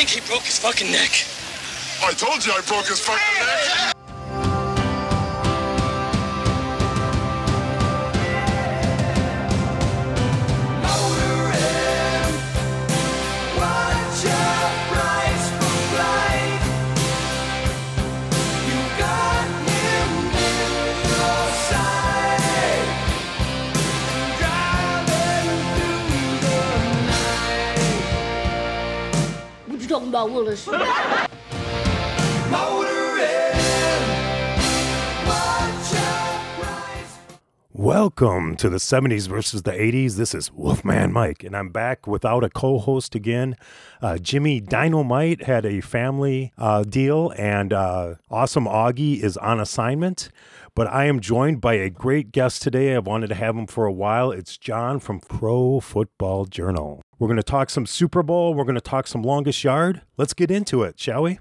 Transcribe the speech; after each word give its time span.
think 0.00 0.24
he 0.24 0.26
broke 0.26 0.44
his 0.44 0.58
fucking 0.58 0.90
neck. 0.90 1.10
I 2.02 2.14
told 2.14 2.46
you 2.46 2.52
I 2.52 2.62
broke 2.62 2.86
his 2.86 3.00
fucking 3.00 3.44
neck. 3.44 3.99
Talking 30.00 30.08
about 30.08 30.30
Willis. 30.30 30.66
Welcome 37.72 38.56
to 38.56 38.68
the 38.68 38.76
70s 38.76 39.26
versus 39.26 39.62
the 39.62 39.70
80s. 39.72 40.16
This 40.16 40.34
is 40.34 40.52
Wolfman 40.52 41.12
Mike, 41.12 41.42
and 41.44 41.56
I'm 41.56 41.70
back 41.70 42.06
without 42.06 42.44
a 42.44 42.50
co 42.50 42.78
host 42.78 43.14
again. 43.14 43.56
Uh, 44.02 44.18
Jimmy 44.18 44.60
Dynamite 44.60 45.44
had 45.44 45.64
a 45.64 45.80
family 45.80 46.52
uh, 46.58 46.82
deal, 46.82 47.32
and 47.38 47.72
uh, 47.72 48.16
Awesome 48.30 48.66
Augie 48.66 49.22
is 49.22 49.38
on 49.38 49.60
assignment. 49.60 50.28
But 50.74 50.88
I 50.88 51.06
am 51.06 51.20
joined 51.20 51.60
by 51.60 51.74
a 51.74 51.90
great 51.90 52.32
guest 52.32 52.62
today. 52.62 52.94
I've 52.94 53.06
wanted 53.06 53.28
to 53.28 53.34
have 53.34 53.56
him 53.56 53.66
for 53.66 53.86
a 53.86 53.92
while. 53.92 54.30
It's 54.30 54.58
John 54.58 55.00
from 55.00 55.20
Pro 55.20 55.80
Football 55.80 56.44
Journal. 56.44 57.02
We're 57.20 57.28
going 57.28 57.36
to 57.36 57.42
talk 57.42 57.68
some 57.68 57.84
Super 57.84 58.22
Bowl. 58.22 58.54
We're 58.54 58.64
going 58.64 58.76
to 58.76 58.80
talk 58.80 59.06
some 59.06 59.20
longest 59.20 59.62
yard. 59.62 60.00
Let's 60.16 60.32
get 60.32 60.50
into 60.50 60.82
it, 60.84 60.98
shall 60.98 61.24
we? 61.24 61.38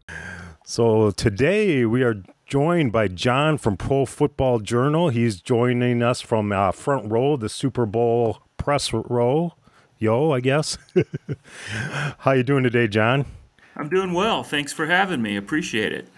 So 0.66 1.12
today 1.12 1.86
we 1.86 2.04
are 2.04 2.22
joined 2.46 2.92
by 2.92 3.08
John 3.08 3.58
from 3.58 3.78
Pro 3.78 4.06
Football 4.06 4.60
Journal. 4.60 5.08
He's 5.08 5.40
joining 5.40 6.04
us 6.04 6.20
from 6.20 6.52
uh, 6.52 6.74
front 6.74 7.10
row, 7.10 7.38
the 7.38 7.48
Super 7.48 7.86
Bowl 7.86 8.44
press 8.58 8.92
row. 8.92 9.54
Yo, 9.98 10.32
I 10.32 10.42
guess. 10.42 10.78
How 12.18 12.34
you 12.34 12.44
doing 12.44 12.64
today, 12.64 12.90
John? 12.90 13.26
I'm 13.78 13.88
doing 13.88 14.12
well. 14.12 14.44
Thanks 14.44 14.74
for 14.74 14.88
having 14.88 15.22
me. 15.22 15.38
Appreciate 15.38 15.94
it. 15.94 16.10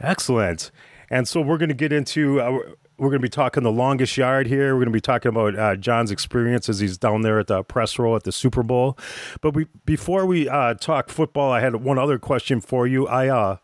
Excellent. 0.00 0.72
And 1.08 1.28
so 1.28 1.40
we're 1.40 1.58
going 1.58 1.68
to 1.68 1.74
get 1.74 1.92
into. 1.92 2.40
Uh, 2.40 2.58
we're 2.98 3.08
going 3.08 3.20
to 3.20 3.26
be 3.26 3.28
talking 3.28 3.62
the 3.62 3.72
longest 3.72 4.16
yard 4.16 4.46
here. 4.46 4.74
We're 4.74 4.80
going 4.80 4.86
to 4.86 4.92
be 4.92 5.00
talking 5.00 5.30
about 5.30 5.58
uh, 5.58 5.76
John's 5.76 6.10
experience 6.10 6.68
as 6.68 6.80
he's 6.80 6.98
down 6.98 7.22
there 7.22 7.38
at 7.38 7.46
the 7.46 7.62
press 7.62 7.98
row 7.98 8.14
at 8.16 8.24
the 8.24 8.32
Super 8.32 8.62
Bowl. 8.62 8.98
But 9.40 9.54
we, 9.54 9.66
before 9.84 10.26
we 10.26 10.48
uh, 10.48 10.74
talk 10.74 11.08
football, 11.08 11.50
I 11.50 11.60
had 11.60 11.76
one 11.76 11.98
other 11.98 12.18
question 12.18 12.60
for 12.60 12.86
you. 12.86 13.08
I 13.08 13.28
uh, 13.28 13.56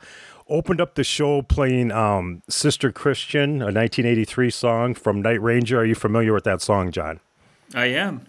opened 0.48 0.80
up 0.80 0.94
the 0.94 1.04
show 1.04 1.42
playing 1.42 1.92
um, 1.92 2.42
Sister 2.48 2.90
Christian, 2.90 3.62
a 3.62 3.66
1983 3.66 4.50
song 4.50 4.94
from 4.94 5.22
Night 5.22 5.40
Ranger. 5.40 5.80
Are 5.80 5.84
you 5.84 5.94
familiar 5.94 6.32
with 6.32 6.44
that 6.44 6.62
song, 6.62 6.90
John? 6.90 7.20
I 7.74 7.86
am. 7.86 8.26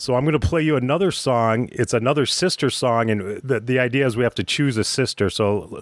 So 0.00 0.14
I'm 0.14 0.24
going 0.24 0.38
to 0.38 0.46
play 0.46 0.62
you 0.62 0.76
another 0.76 1.10
song. 1.10 1.68
It's 1.72 1.92
another 1.92 2.24
sister 2.24 2.70
song, 2.70 3.10
and 3.10 3.42
the 3.42 3.60
the 3.60 3.78
idea 3.78 4.06
is 4.06 4.16
we 4.16 4.24
have 4.24 4.34
to 4.36 4.44
choose 4.44 4.78
a 4.78 4.84
sister. 4.84 5.28
So, 5.28 5.78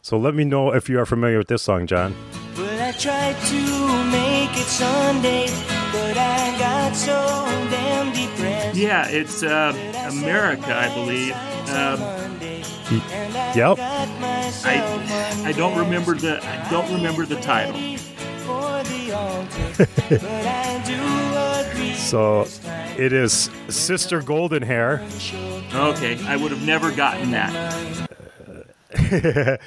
so 0.00 0.18
let 0.18 0.34
me 0.34 0.42
know 0.42 0.72
if 0.72 0.88
you 0.88 0.98
are 0.98 1.06
familiar 1.06 1.38
with 1.38 1.46
this 1.46 1.62
song, 1.62 1.86
John. 1.86 2.16
Well, 3.04 3.14
I 3.14 3.32
tried 3.32 3.42
to 3.46 4.04
make 4.10 4.56
it 4.56 4.66
Sunday, 4.66 5.46
but 5.92 6.16
I 6.16 6.56
got 6.58 6.94
so 6.94 7.12
damn 7.70 8.12
depressed. 8.12 8.76
Yeah, 8.76 9.08
it's 9.08 9.42
uh, 9.42 9.72
America, 10.08 10.76
I 10.76 10.94
believe. 10.94 11.34
Um, 11.70 12.00
Yep. 13.54 13.78
I 13.78 15.42
I 15.46 15.52
don't 15.52 15.78
remember 15.78 16.14
the 16.14 16.44
I 16.44 16.70
don't 16.70 16.92
remember 16.92 17.24
the 17.24 17.40
title. 17.40 17.72
so 21.96 22.46
it 22.98 23.14
is 23.14 23.48
Sister 23.68 24.20
Golden 24.20 24.62
Hair. 24.62 25.02
Okay, 25.74 26.22
I 26.26 26.36
would 26.36 26.50
have 26.50 26.66
never 26.66 26.92
gotten 26.92 27.30
that. 27.30 28.10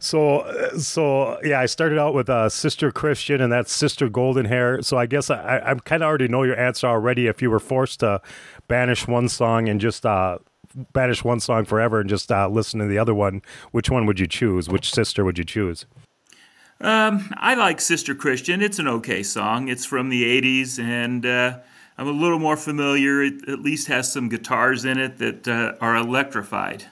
so 0.00 0.70
so 0.78 1.38
yeah, 1.44 1.60
I 1.60 1.66
started 1.66 1.98
out 1.98 2.14
with 2.14 2.30
uh, 2.30 2.48
Sister 2.48 2.90
Christian, 2.90 3.42
and 3.42 3.52
that's 3.52 3.70
Sister 3.70 4.08
Golden 4.08 4.46
Hair. 4.46 4.80
So 4.80 4.96
I 4.96 5.04
guess 5.04 5.28
I, 5.28 5.62
I 5.64 5.74
kind 5.74 6.02
of 6.02 6.08
already 6.08 6.26
know 6.26 6.42
your 6.42 6.58
answer 6.58 6.86
already. 6.86 7.26
If 7.26 7.42
you 7.42 7.50
were 7.50 7.60
forced 7.60 8.00
to 8.00 8.22
banish 8.66 9.06
one 9.06 9.28
song 9.28 9.68
and 9.68 9.78
just 9.78 10.06
uh, 10.06 10.38
banish 10.94 11.22
one 11.22 11.38
song 11.38 11.66
forever 11.66 12.00
and 12.00 12.08
just 12.08 12.32
uh, 12.32 12.48
listen 12.48 12.80
to 12.80 12.86
the 12.86 12.96
other 12.96 13.14
one, 13.14 13.42
which 13.72 13.90
one 13.90 14.06
would 14.06 14.18
you 14.18 14.26
choose? 14.26 14.70
Which 14.70 14.90
sister 14.90 15.22
would 15.22 15.36
you 15.36 15.44
choose? 15.44 15.84
Um, 16.80 17.34
I 17.36 17.54
like 17.54 17.78
Sister 17.78 18.14
Christian. 18.14 18.62
It's 18.62 18.78
an 18.78 18.88
okay 18.88 19.22
song. 19.22 19.68
It's 19.68 19.84
from 19.84 20.08
the 20.08 20.24
'80s, 20.40 20.78
and 20.78 21.26
uh, 21.26 21.58
I'm 21.98 22.08
a 22.08 22.12
little 22.12 22.38
more 22.38 22.56
familiar. 22.56 23.22
It 23.22 23.46
at 23.50 23.60
least 23.60 23.88
has 23.88 24.10
some 24.10 24.30
guitars 24.30 24.86
in 24.86 24.98
it 24.98 25.18
that 25.18 25.46
uh, 25.46 25.74
are 25.82 25.94
electrified. 25.94 26.86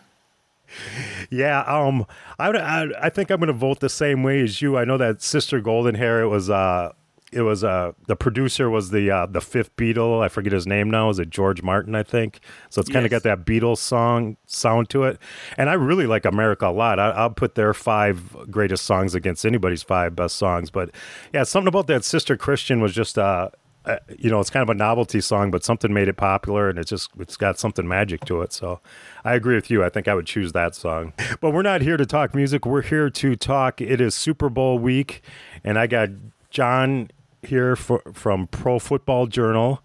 Yeah, 1.31 1.61
um, 1.63 2.07
I, 2.39 2.49
I, 2.51 3.07
I 3.07 3.09
think 3.11 3.31
I'm 3.31 3.39
going 3.39 3.47
to 3.49 3.53
vote 3.53 3.81
the 3.81 3.89
same 3.89 4.23
way 4.23 4.41
as 4.43 4.61
you. 4.63 4.77
I 4.77 4.85
know 4.85 4.97
that 4.99 5.23
Sister 5.23 5.61
Golden 5.61 5.95
Hair. 5.95 6.23
It 6.23 6.29
was 6.29 6.49
uh, 6.51 6.93
it 7.31 7.43
was 7.43 7.63
uh 7.63 7.93
the 8.07 8.17
producer 8.17 8.71
was 8.71 8.89
the 8.91 9.11
uh 9.11 9.27
the 9.27 9.41
fifth 9.43 9.77
Beatle. 9.77 10.23
I 10.23 10.29
forget 10.29 10.53
his 10.53 10.67
name 10.67 10.91
now. 10.91 11.11
Is 11.11 11.19
it 11.19 11.29
George 11.29 11.63
Martin? 11.63 11.95
I 11.95 12.03
think. 12.03 12.41
So 12.71 12.81
it's 12.81 12.89
kind 12.89 13.05
of 13.05 13.13
Yes. 13.13 13.23
got 13.23 13.29
that 13.39 13.45
Beatles 13.47 13.79
song 13.79 14.39
sound 14.47 14.89
to 14.91 15.05
it. 15.05 15.19
And 15.59 15.69
I 15.69 15.75
really 15.75 16.07
like 16.07 16.25
America 16.25 16.67
a 16.69 16.73
lot. 16.73 16.99
I, 16.99 17.11
I'll 17.11 17.29
put 17.31 17.55
their 17.55 17.75
five 17.75 18.35
greatest 18.51 18.87
songs 18.87 19.15
against 19.15 19.45
anybody's 19.45 19.83
five 19.83 20.17
best 20.17 20.37
songs. 20.37 20.71
But 20.71 20.91
yeah, 21.35 21.43
something 21.43 21.69
about 21.69 21.87
that 21.89 22.03
Sister 22.05 22.37
Christian 22.37 22.81
was 22.81 22.95
just 22.95 23.19
uh. 23.19 23.51
Uh, 23.89 23.99
you 24.19 24.31
know, 24.31 24.39
it's 24.39 24.51
kind 24.51 24.63
of 24.63 24.69
a 24.69 24.75
novelty 24.75 25.21
song, 25.21 25.51
but 25.51 25.65
something 25.65 25.95
made 25.95 26.09
it 26.09 26.17
popular, 26.19 26.69
and 26.69 26.79
it's 26.79 26.91
just 26.91 27.11
it's 27.19 27.39
got 27.39 27.59
something 27.59 27.89
magic 27.89 28.25
to 28.27 28.43
it. 28.43 28.53
So, 28.53 28.81
I 29.25 29.35
agree 29.35 29.55
with 29.55 29.71
you. 29.71 29.83
I 29.83 29.89
think 29.89 30.07
I 30.09 30.15
would 30.15 30.27
choose 30.27 30.53
that 30.53 30.75
song. 30.75 31.15
But 31.41 31.53
we're 31.53 31.63
not 31.63 31.81
here 31.81 31.97
to 31.97 32.05
talk 32.05 32.35
music. 32.35 32.67
We're 32.67 32.83
here 32.83 33.09
to 33.09 33.37
talk. 33.37 33.81
It 33.81 34.01
is 34.01 34.15
Super 34.15 34.51
Bowl 34.51 34.79
week, 34.79 35.23
and 35.65 35.79
I 35.79 35.87
got 35.87 36.11
John 36.51 37.11
here 37.43 37.77
for, 37.77 38.03
from 38.13 38.47
Pro 38.49 38.79
Football 38.79 39.27
Journal 39.27 39.83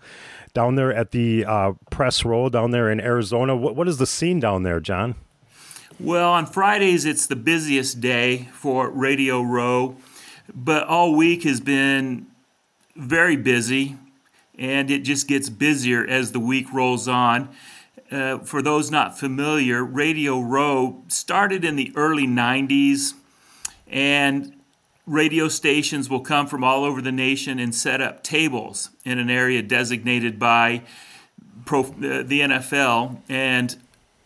down 0.53 0.75
there 0.75 0.93
at 0.93 1.11
the 1.11 1.45
uh, 1.45 1.73
press 1.89 2.25
row 2.25 2.49
down 2.49 2.71
there 2.71 2.91
in 2.91 2.99
Arizona. 2.99 3.55
What, 3.55 3.75
what 3.75 3.87
is 3.87 3.97
the 3.97 4.05
scene 4.05 4.39
down 4.39 4.63
there, 4.63 4.79
John? 4.79 5.15
Well, 5.99 6.31
on 6.31 6.45
Fridays 6.45 7.05
it's 7.05 7.27
the 7.27 7.35
busiest 7.35 8.01
day 8.01 8.49
for 8.53 8.89
Radio 8.89 9.41
Row, 9.41 9.95
but 10.53 10.83
all 10.87 11.15
week 11.15 11.43
has 11.43 11.61
been 11.61 12.27
very 12.95 13.35
busy, 13.35 13.97
and 14.57 14.91
it 14.91 14.99
just 14.99 15.27
gets 15.27 15.49
busier 15.49 16.05
as 16.05 16.31
the 16.31 16.39
week 16.39 16.71
rolls 16.73 17.07
on. 17.07 17.49
Uh, 18.11 18.37
for 18.39 18.61
those 18.61 18.91
not 18.91 19.17
familiar, 19.17 19.83
Radio 19.83 20.39
Row 20.39 21.03
started 21.07 21.65
in 21.65 21.75
the 21.75 21.91
early 21.95 22.27
90s, 22.27 23.13
and 23.87 24.53
radio 25.05 25.47
stations 25.47 26.09
will 26.09 26.21
come 26.21 26.47
from 26.47 26.63
all 26.63 26.83
over 26.83 27.01
the 27.01 27.11
nation 27.11 27.59
and 27.59 27.73
set 27.73 28.01
up 28.01 28.23
tables 28.23 28.89
in 29.03 29.19
an 29.19 29.29
area 29.29 29.61
designated 29.61 30.37
by 30.37 30.83
pro, 31.65 31.81
uh, 31.81 32.23
the 32.23 32.41
NFL, 32.41 33.19
and 33.27 33.75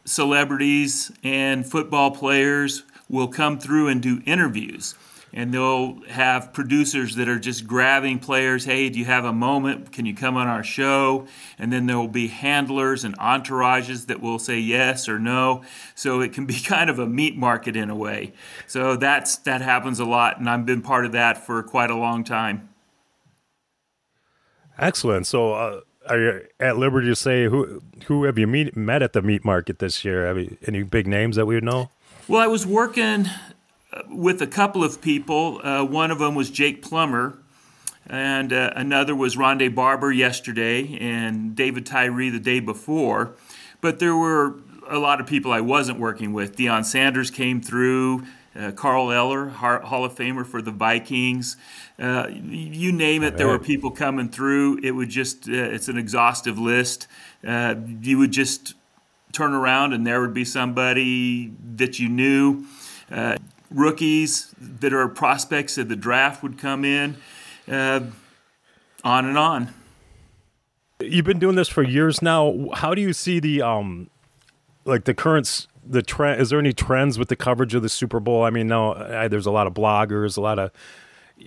celebrities 0.06 1.12
and 1.24 1.70
football 1.70 2.12
players 2.12 2.84
will 3.10 3.28
come 3.28 3.58
through 3.58 3.88
and 3.88 4.02
do 4.02 4.22
interviews. 4.26 4.96
And 5.38 5.54
they'll 5.54 6.02
have 6.10 6.52
producers 6.52 7.14
that 7.14 7.30
are 7.30 7.38
just 7.38 7.68
grabbing 7.68 8.18
players. 8.18 8.66
Hey, 8.66 8.90
do 8.90 8.98
you 8.98 9.06
have 9.06 9.24
a 9.24 9.32
moment? 9.32 9.92
Can 9.92 10.08
you 10.08 10.16
come 10.16 10.36
on 10.36 10.48
our 10.48 10.64
show? 10.64 11.28
And 11.60 11.72
then 11.72 11.86
there 11.86 11.96
will 11.96 12.08
be 12.08 12.28
handlers 12.28 13.04
and 13.04 13.16
entourages 13.20 14.08
that 14.08 14.20
will 14.20 14.40
say 14.40 14.58
yes 14.58 15.08
or 15.08 15.20
no. 15.20 15.62
So 15.94 16.22
it 16.22 16.34
can 16.34 16.48
be 16.48 16.60
kind 16.66 16.90
of 16.90 16.98
a 16.98 17.06
meat 17.06 17.38
market 17.38 17.76
in 17.76 17.92
a 17.92 17.96
way. 17.96 18.34
So 18.66 18.96
that's 18.96 19.36
that 19.38 19.62
happens 19.62 20.00
a 20.00 20.06
lot, 20.06 20.40
and 20.40 20.50
I've 20.50 20.66
been 20.66 20.82
part 20.82 21.06
of 21.06 21.12
that 21.12 21.46
for 21.46 21.62
quite 21.62 21.92
a 21.92 21.96
long 21.96 22.24
time. 22.24 22.70
Excellent. 24.80 25.28
So, 25.28 25.54
uh, 25.54 25.82
are 26.10 26.20
you 26.20 26.42
at 26.60 26.78
liberty 26.78 27.10
to 27.10 27.16
say 27.16 27.46
who 27.46 27.84
who 28.06 28.24
have 28.24 28.40
you 28.40 28.48
meet, 28.48 28.76
met 28.76 29.04
at 29.04 29.14
the 29.14 29.22
meat 29.22 29.46
market 29.46 29.78
this 29.78 30.04
year? 30.04 30.26
Have 30.26 30.40
you, 30.40 30.58
any 30.66 30.82
big 30.82 31.06
names 31.06 31.36
that 31.36 31.46
we 31.46 31.54
would 31.54 31.64
know? 31.64 31.92
Well, 32.28 32.42
I 32.42 32.48
was 32.48 32.66
working 32.66 33.28
with 34.10 34.42
a 34.42 34.48
couple 34.48 34.84
of 34.84 35.02
people. 35.02 35.60
Uh, 35.64 35.84
one 35.84 36.12
of 36.12 36.20
them 36.20 36.36
was 36.36 36.50
Jake 36.50 36.82
Plummer, 36.82 37.38
and 38.08 38.54
uh, 38.54 38.72
another 38.76 39.16
was 39.16 39.36
Rondé 39.36 39.74
Barber 39.74 40.12
yesterday, 40.12 40.98
and 41.00 41.56
David 41.56 41.86
Tyree 41.86 42.30
the 42.30 42.40
day 42.40 42.60
before. 42.60 43.34
But 43.82 44.00
there 44.00 44.16
were 44.16 44.56
a 44.90 45.00
lot 45.00 45.20
of 45.20 45.28
people 45.28 45.52
I 45.52 45.62
wasn't 45.62 46.00
working 46.00 46.34
with. 46.34 46.56
Deion 46.56 46.86
Sanders 46.86 47.30
came 47.30 47.62
through, 47.62 48.26
uh, 48.58 48.72
Carl 48.72 49.12
Eller, 49.12 49.50
Hall 49.50 50.06
of 50.06 50.16
Famer 50.16 50.46
for 50.46 50.62
the 50.62 50.72
Vikings. 50.72 51.58
Uh, 52.00 52.28
you 52.30 52.92
name 52.92 53.24
it, 53.24 53.38
there 53.38 53.48
were 53.48 53.60
people 53.60 53.92
coming 53.92 54.30
through. 54.30 54.80
It 54.84 54.92
would 54.92 55.10
just, 55.10 55.48
uh, 55.50 55.54
it's 55.54 55.88
an 55.88 55.98
exhaustive 55.98 56.58
list. 56.58 57.08
Uh, 57.46 57.76
you 58.02 58.18
would 58.18 58.32
just 58.32 58.74
turn 59.32 59.54
around 59.54 59.94
and 59.94 60.06
there 60.06 60.22
would 60.22 60.34
be 60.34 60.46
somebody 60.46 61.54
that 61.76 62.00
you 62.00 62.10
knew. 62.10 62.66
Rookies 63.70 64.54
that 64.60 64.94
are 64.94 65.08
prospects 65.08 65.78
of 65.78 65.90
the 65.90 65.96
draft 65.96 66.42
would 66.44 66.58
come 66.58 66.86
in, 66.86 67.18
uh, 67.68 68.02
on 69.04 69.26
and 69.26 69.38
on. 69.38 69.74
You've 71.00 71.26
been 71.26 71.40
doing 71.40 71.56
this 71.56 71.70
for 71.70 71.84
years 71.84 72.22
now. 72.22 72.70
How 72.74 72.96
do 72.96 73.02
you 73.02 73.14
see 73.14 73.40
the 73.40 73.62
um, 73.62 74.10
like 74.86 75.04
the 75.04 75.14
current 75.14 75.68
the 75.86 76.02
trend? 76.02 76.42
Is 76.42 76.50
there 76.50 76.60
any 76.60 76.74
trends 76.74 77.20
with 77.20 77.30
the 77.30 77.36
coverage 77.36 77.76
of 77.76 77.84
the 77.84 77.90
Super 77.90 78.20
Bowl? 78.20 78.44
I 78.44 78.50
mean, 78.50 78.68
now 78.68 78.94
uh, 78.94 79.28
there's 79.28 79.46
a 79.46 79.52
lot 79.52 79.68
of 79.68 79.74
bloggers, 79.74 80.38
a 80.38 80.42
lot 80.42 80.58
of 80.58 80.72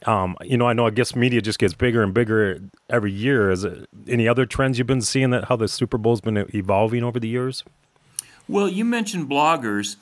um, 0.07 0.37
you 0.43 0.57
know, 0.57 0.67
I 0.67 0.73
know. 0.73 0.87
I 0.87 0.91
guess 0.91 1.17
media 1.17 1.41
just 1.41 1.59
gets 1.59 1.75
bigger 1.75 2.03
and 2.03 2.15
bigger 2.15 2.61
every 2.89 3.13
year. 3.13 3.51
Is 3.51 3.65
it 3.65 3.89
any 4.09 4.29
other 4.29 4.47
trends 4.47 4.79
you've 4.79 4.87
been 4.87 5.03
seeing 5.03 5.31
that 5.31 5.47
how 5.47 5.57
the 5.57 5.69
Super 5.69 5.99
Bowl's 5.99 6.21
been 6.21 6.47
evolving 6.55 7.03
over 7.03 7.19
the 7.19 7.29
years? 7.29 7.65
Well, 8.49 8.69
you 8.69 8.85
mentioned 8.85 9.29
bloggers. 9.29 9.97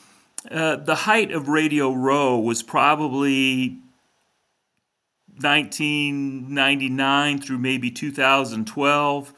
Uh, 0.50 0.76
the 0.76 0.94
height 0.94 1.32
of 1.32 1.48
Radio 1.48 1.92
Row 1.92 2.38
was 2.38 2.62
probably 2.62 3.78
1999 5.40 7.40
through 7.40 7.58
maybe 7.58 7.90
2012. 7.90 9.34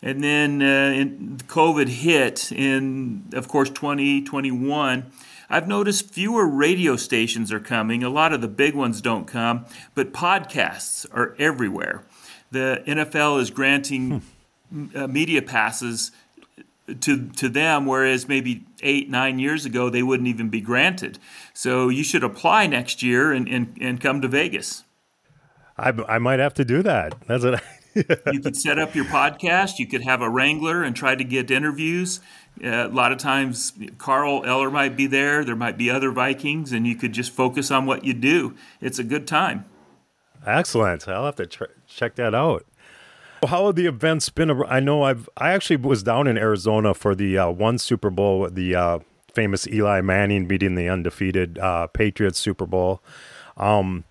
And 0.00 0.22
then 0.22 0.62
uh, 0.62 1.44
COVID 1.46 1.88
hit 1.88 2.52
in, 2.52 3.24
of 3.32 3.48
course, 3.48 3.68
2021. 3.70 5.10
I've 5.50 5.66
noticed 5.66 6.10
fewer 6.10 6.46
radio 6.46 6.96
stations 6.96 7.50
are 7.52 7.60
coming. 7.60 8.04
A 8.04 8.10
lot 8.10 8.32
of 8.32 8.40
the 8.40 8.48
big 8.48 8.74
ones 8.74 9.00
don't 9.00 9.26
come, 9.26 9.64
but 9.94 10.12
podcasts 10.12 11.06
are 11.12 11.34
everywhere. 11.38 12.04
The 12.50 12.82
NFL 12.86 13.40
is 13.40 13.50
granting 13.50 14.22
hmm. 14.70 14.86
uh, 14.94 15.08
media 15.08 15.42
passes 15.42 16.12
to 16.94 17.28
to 17.28 17.48
them, 17.48 17.86
whereas 17.86 18.28
maybe 18.28 18.64
eight 18.82 19.10
nine 19.10 19.38
years 19.38 19.64
ago 19.64 19.90
they 19.90 20.02
wouldn't 20.02 20.28
even 20.28 20.48
be 20.48 20.60
granted. 20.60 21.18
So 21.52 21.88
you 21.88 22.04
should 22.04 22.24
apply 22.24 22.66
next 22.66 23.02
year 23.02 23.32
and 23.32 23.48
and, 23.48 23.76
and 23.80 24.00
come 24.00 24.20
to 24.22 24.28
Vegas. 24.28 24.84
I, 25.76 25.90
I 26.08 26.18
might 26.18 26.40
have 26.40 26.54
to 26.54 26.64
do 26.64 26.82
that. 26.82 27.14
That's 27.26 27.44
what. 27.44 27.62
you 28.32 28.40
could 28.40 28.56
set 28.56 28.78
up 28.78 28.94
your 28.94 29.04
podcast. 29.06 29.78
You 29.78 29.86
could 29.86 30.02
have 30.02 30.22
a 30.22 30.28
wrangler 30.28 30.82
and 30.82 30.94
try 30.94 31.14
to 31.14 31.24
get 31.24 31.50
interviews. 31.50 32.20
Uh, 32.62 32.86
a 32.86 32.88
lot 32.88 33.12
of 33.12 33.18
times, 33.18 33.72
Carl 33.98 34.44
Eller 34.44 34.70
might 34.70 34.96
be 34.96 35.06
there. 35.06 35.44
There 35.44 35.56
might 35.56 35.78
be 35.78 35.90
other 35.90 36.10
Vikings, 36.10 36.72
and 36.72 36.86
you 36.86 36.94
could 36.94 37.12
just 37.12 37.32
focus 37.32 37.70
on 37.70 37.86
what 37.86 38.04
you 38.04 38.14
do. 38.14 38.54
It's 38.80 38.98
a 38.98 39.04
good 39.04 39.26
time. 39.26 39.64
Excellent. 40.46 41.08
I'll 41.08 41.24
have 41.24 41.36
to 41.36 41.46
tr- 41.46 41.64
check 41.86 42.14
that 42.16 42.34
out. 42.34 42.66
How 43.46 43.66
have 43.66 43.76
the 43.76 43.86
events 43.86 44.28
been? 44.30 44.50
I 44.66 44.80
know 44.80 45.02
I've 45.02 45.28
I 45.36 45.52
actually 45.52 45.76
was 45.76 46.02
down 46.02 46.26
in 46.26 46.36
Arizona 46.36 46.94
for 46.94 47.14
the 47.14 47.38
uh, 47.38 47.50
one 47.50 47.78
Super 47.78 48.10
Bowl, 48.10 48.48
the 48.50 48.74
uh, 48.74 48.98
famous 49.32 49.66
Eli 49.68 50.00
Manning 50.00 50.46
beating 50.46 50.74
the 50.74 50.88
undefeated 50.88 51.58
uh, 51.58 51.86
Patriots 51.88 52.38
Super 52.38 52.66
Bowl. 52.66 53.02
Um, 53.56 54.04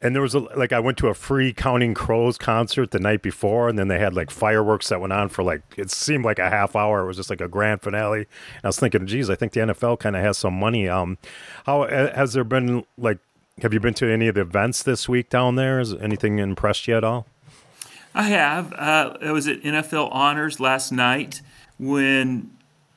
and 0.00 0.14
there 0.14 0.22
was 0.22 0.34
a, 0.34 0.40
like 0.40 0.72
I 0.72 0.80
went 0.80 0.98
to 0.98 1.08
a 1.08 1.14
free 1.14 1.52
Counting 1.52 1.94
Crows 1.94 2.36
concert 2.36 2.90
the 2.90 2.98
night 2.98 3.22
before, 3.22 3.68
and 3.68 3.78
then 3.78 3.88
they 3.88 3.98
had 3.98 4.14
like 4.14 4.30
fireworks 4.30 4.88
that 4.88 5.00
went 5.00 5.12
on 5.12 5.28
for 5.28 5.42
like 5.42 5.62
it 5.76 5.90
seemed 5.90 6.24
like 6.24 6.38
a 6.38 6.50
half 6.50 6.74
hour. 6.74 7.02
It 7.02 7.06
was 7.06 7.16
just 7.16 7.30
like 7.30 7.40
a 7.40 7.48
grand 7.48 7.82
finale. 7.82 8.18
And 8.18 8.64
I 8.64 8.68
was 8.68 8.78
thinking, 8.78 9.06
geez, 9.06 9.30
I 9.30 9.36
think 9.36 9.52
the 9.52 9.60
NFL 9.60 10.00
kind 10.00 10.16
of 10.16 10.22
has 10.22 10.38
some 10.38 10.54
money. 10.54 10.88
Um, 10.88 11.18
how 11.66 11.86
has 11.88 12.32
there 12.32 12.44
been 12.44 12.84
like? 12.98 13.18
Have 13.60 13.72
you 13.72 13.80
been 13.80 13.94
to 13.94 14.10
any 14.10 14.28
of 14.28 14.34
the 14.34 14.40
events 14.40 14.82
this 14.82 15.08
week 15.08 15.28
down 15.28 15.56
there? 15.56 15.78
Has 15.78 15.94
anything 15.94 16.38
impressed 16.38 16.88
you 16.88 16.96
at 16.96 17.04
all? 17.04 17.26
I 18.14 18.24
have. 18.24 18.72
Uh, 18.74 19.16
I 19.22 19.32
was 19.32 19.48
at 19.48 19.62
NFL 19.62 20.08
Honors 20.12 20.60
last 20.60 20.92
night 20.92 21.40
when 21.78 22.50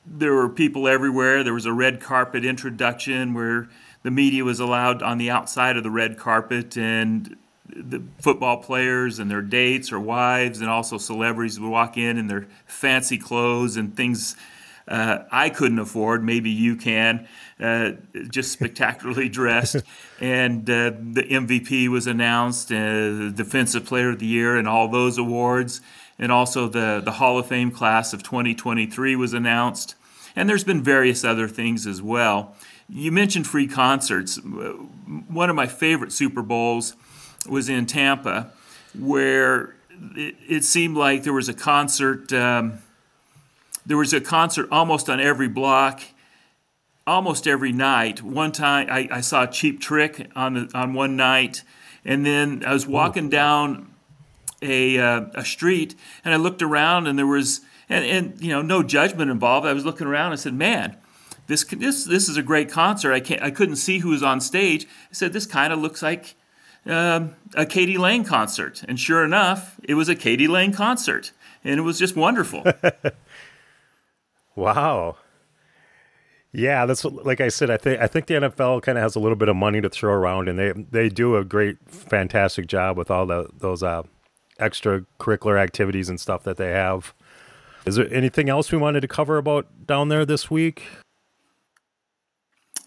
there 0.06 0.34
were 0.34 0.50
people 0.50 0.88
everywhere. 0.88 1.44
There 1.44 1.54
was 1.54 1.66
a 1.66 1.74
red 1.74 2.02
carpet 2.02 2.44
introduction 2.44 3.34
where 3.34 3.70
the 4.04 4.12
media 4.12 4.44
was 4.44 4.60
allowed 4.60 5.02
on 5.02 5.18
the 5.18 5.30
outside 5.30 5.78
of 5.78 5.84
the 5.84 5.90
red 5.90 6.18
carpet, 6.18 6.78
and 6.78 7.38
the 7.68 8.04
football 8.22 8.58
players 8.58 9.20
and 9.20 9.32
their 9.32 9.42
dates 9.42 9.92
or 9.92 10.00
wives, 10.00 10.62
and 10.62 10.70
also 10.70 10.98
celebrities 10.98 11.60
would 11.60 11.70
walk 11.70 11.98
in 11.98 12.18
in 12.18 12.28
their 12.28 12.48
fancy 12.66 13.18
clothes 13.18 13.78
and 13.78 13.96
things 13.96 14.36
uh, 14.88 15.20
I 15.32 15.50
couldn't 15.50 15.80
afford. 15.80 16.24
Maybe 16.24 16.50
you 16.50 16.76
can. 16.76 17.28
Uh, 17.60 17.92
just 18.30 18.52
spectacularly 18.52 19.30
dressed. 19.42 19.78
And 20.20 20.70
uh, 20.70 20.92
the 20.92 21.24
MVP 21.24 21.88
was 21.88 22.08
announced, 22.08 22.72
uh, 22.72 23.30
Defensive 23.30 23.86
Player 23.86 24.10
of 24.10 24.20
the 24.20 24.26
Year, 24.26 24.56
and 24.56 24.68
all 24.68 24.88
those 24.88 25.18
awards. 25.18 25.82
And 26.20 26.32
also 26.32 26.68
the, 26.68 27.02
the 27.04 27.14
Hall 27.14 27.40
of 27.40 27.48
Fame 27.48 27.72
class 27.72 28.14
of 28.14 28.24
2023 28.24 29.16
was 29.16 29.34
announced. 29.34 29.96
And 30.36 30.50
there's 30.50 30.64
been 30.64 30.84
various 30.84 31.24
other 31.24 31.48
things 31.48 31.88
as 31.88 32.02
well. 32.02 32.56
You 32.88 33.12
mentioned 33.12 33.48
free 33.48 33.68
concerts. 33.68 34.38
One 34.38 35.50
of 35.50 35.56
my 35.56 35.66
favorite 35.66 36.12
Super 36.12 36.42
Bowls 36.42 36.96
was 37.50 37.70
in 37.70 37.86
Tampa, 37.86 38.52
where 38.98 39.76
it, 40.16 40.36
it 40.48 40.64
seemed 40.64 40.96
like 40.96 41.24
there 41.24 41.34
was 41.34 41.50
a 41.50 41.54
concert. 41.54 42.31
Um, 42.31 42.80
there 43.86 43.98
was 43.98 44.14
a 44.14 44.22
concert 44.22 44.68
almost 44.72 45.10
on 45.10 45.20
every 45.20 45.48
block, 45.48 46.02
almost 47.06 47.48
every 47.48 47.72
night. 47.72 48.22
One 48.22 48.52
time 48.52 48.88
I, 48.90 49.08
I 49.12 49.22
saw 49.22 49.46
Cheap 49.46 49.80
Trick 49.80 50.32
on 50.36 50.54
the, 50.54 50.72
on 50.74 50.94
one 50.94 51.16
night, 51.16 51.64
and 52.04 52.26
then 52.26 52.64
I 52.66 52.74
was 52.74 52.88
walking 52.88 53.30
down 53.30 53.94
a 54.62 54.98
uh, 54.98 55.26
a 55.34 55.46
street, 55.46 55.96
and 56.24 56.34
I 56.34 56.38
looked 56.38 56.62
around, 56.62 57.08
and 57.08 57.18
there 57.18 57.28
was 57.28 57.62
and, 57.90 58.06
and 58.06 58.42
you 58.42 58.50
know 58.50 58.62
no 58.62 58.84
judgment 58.84 59.30
involved. 59.30 59.68
I 59.68 59.74
was 59.74 59.86
looking 59.86 60.08
around, 60.08 60.28
and 60.28 60.34
I 60.34 60.38
said, 60.38 60.54
"Man." 60.54 60.98
this 61.48 61.64
this 61.64 62.06
this 62.06 62.28
is 62.28 62.38
a 62.38 62.44
great 62.44 62.70
concert. 62.70 63.14
I 63.14 63.20
can't 63.20 63.42
I 63.42 63.52
couldn't 63.52 63.76
see 63.78 64.00
who 64.00 64.10
was 64.10 64.24
on 64.24 64.42
stage. 64.42 64.86
I 64.86 65.14
said 65.14 65.34
this 65.34 65.46
kind 65.46 65.72
of 65.72 65.80
looks 65.80 66.02
like 66.02 66.36
um, 66.86 67.36
a 67.56 67.66
k.d. 67.66 67.98
lang 67.98 68.24
concert, 68.24 68.84
and 68.88 69.00
sure 69.00 69.24
enough, 69.24 69.80
it 69.84 69.96
was 69.96 70.10
a 70.10 70.16
k.d. 70.16 70.48
lang 70.48 70.72
concert, 70.72 71.31
and 71.64 71.80
it 71.80 71.84
was 71.84 72.00
just 72.00 72.16
wonderful. 72.16 72.64
wow. 74.56 75.18
Yeah, 76.52 76.85
that's 76.85 77.04
like 77.04 77.42
I 77.42 77.50
said. 77.50 77.69
I 77.69 77.78
think 77.78 78.00
I 78.00 78.07
think 78.07 78.28
the 78.28 78.35
NFL 78.35 78.81
kind 78.81 78.97
of 78.97 79.02
has 79.02 79.16
a 79.16 79.19
little 79.19 79.35
bit 79.35 79.50
of 79.50 79.57
money 79.57 79.81
to 79.81 79.90
throw 79.90 80.14
around, 80.14 80.47
and 80.47 80.57
they 80.57 80.71
they 80.71 81.09
do 81.09 81.35
a 81.35 81.44
great, 81.44 81.78
fantastic 81.88 82.68
job 82.68 82.97
with 82.97 83.12
all 83.12 83.26
the 83.26 83.50
those 83.57 83.83
uh, 83.83 84.04
extracurricular 84.59 85.59
activities 85.59 86.07
and 86.07 86.19
stuff 86.19 86.44
that 86.44 86.56
they 86.56 86.71
have. 86.71 87.14
Is 87.85 87.95
there 87.95 88.12
anything 88.12 88.50
else 88.50 88.71
we 88.71 88.78
wanted 88.78 89.02
to 89.02 89.07
cover 89.07 89.38
about 89.38 89.85
down 89.85 90.07
there 90.07 90.26
this 90.26 90.50
week? 90.50 90.83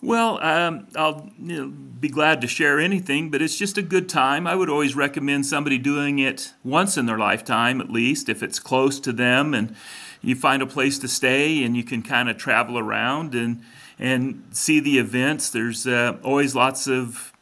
Well, 0.00 0.42
um, 0.42 0.87
I'll 0.94 1.28
you 1.38 1.56
know, 1.56 1.68
be 1.68 2.08
glad 2.08 2.40
to 2.42 2.46
share 2.46 2.78
anything, 2.78 3.30
but 3.30 3.42
it's 3.42 3.56
just 3.56 3.76
a 3.76 3.82
good 3.82 4.08
time. 4.08 4.46
I 4.46 4.54
would 4.54 4.70
always 4.70 4.94
recommend 4.94 5.44
somebody 5.44 5.76
doing 5.76 6.20
it 6.20 6.54
once 6.62 6.96
in 6.96 7.06
their 7.06 7.18
lifetime, 7.18 7.80
at 7.80 7.90
least, 7.90 8.28
if 8.28 8.42
it's 8.42 8.60
close 8.60 9.00
to 9.00 9.12
them 9.12 9.54
and 9.54 9.75
you 10.20 10.34
find 10.34 10.62
a 10.62 10.66
place 10.66 10.98
to 11.00 11.08
stay 11.08 11.62
and 11.64 11.76
you 11.76 11.84
can 11.84 12.02
kind 12.02 12.28
of 12.28 12.37
travel 12.37 12.78
around 12.78 13.34
and 13.34 13.62
and 13.98 14.44
see 14.52 14.80
the 14.80 14.98
events. 14.98 15.50
There's 15.50 15.87
uh, 15.87 16.18
always 16.22 16.54
lots 16.54 16.87
of. 16.87 17.32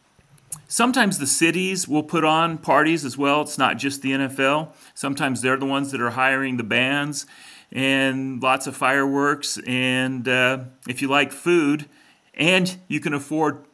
Sometimes 0.68 1.18
the 1.18 1.26
cities 1.26 1.87
will 1.87 2.02
put 2.02 2.25
on 2.25 2.59
parties 2.59 3.04
as 3.04 3.16
well. 3.16 3.42
It's 3.42 3.59
not 3.59 3.78
just 3.78 4.02
the 4.02 4.12
NFL. 4.12 4.73
Sometimes 4.95 5.40
they're 5.40 5.56
the 5.56 5.66
ones 5.66 5.92
that 5.92 6.00
are 6.00 6.11
hiring 6.11 6.56
the 6.56 6.64
bands, 6.64 7.26
and 7.71 8.42
lots 8.42 8.66
of 8.66 8.76
fireworks. 8.76 9.59
And 9.66 10.26
uh, 10.26 10.64
if 10.88 11.02
you 11.02 11.09
like 11.09 11.30
food 11.30 11.87
and 12.35 12.76
you 12.88 13.00
can 13.00 13.14
afford 13.14 13.64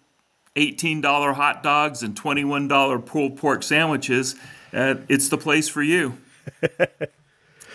$18 0.56 1.34
hot 1.34 1.62
dogs 1.62 2.02
and 2.02 2.14
$21 2.14 3.06
pulled 3.06 3.38
pork 3.38 3.62
sandwiches, 3.62 4.34
uh, 4.72 4.96
it's 5.08 5.28
the 5.28 5.38
place 5.38 5.68
for 5.68 5.82
you. 5.82 6.18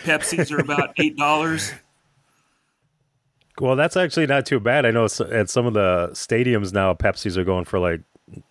Pepsis 0.02 0.52
are 0.52 0.60
about 0.60 0.96
$8. 0.96 1.74
Well, 3.60 3.76
that's 3.76 3.96
actually 3.96 4.26
not 4.26 4.46
too 4.46 4.60
bad. 4.60 4.86
I 4.86 4.90
know 4.92 5.04
at 5.04 5.50
some 5.50 5.66
of 5.66 5.74
the 5.74 6.10
stadiums 6.12 6.72
now, 6.72 6.94
Pepsis 6.94 7.36
are 7.36 7.44
going 7.44 7.64
for 7.64 7.78
like, 7.78 8.02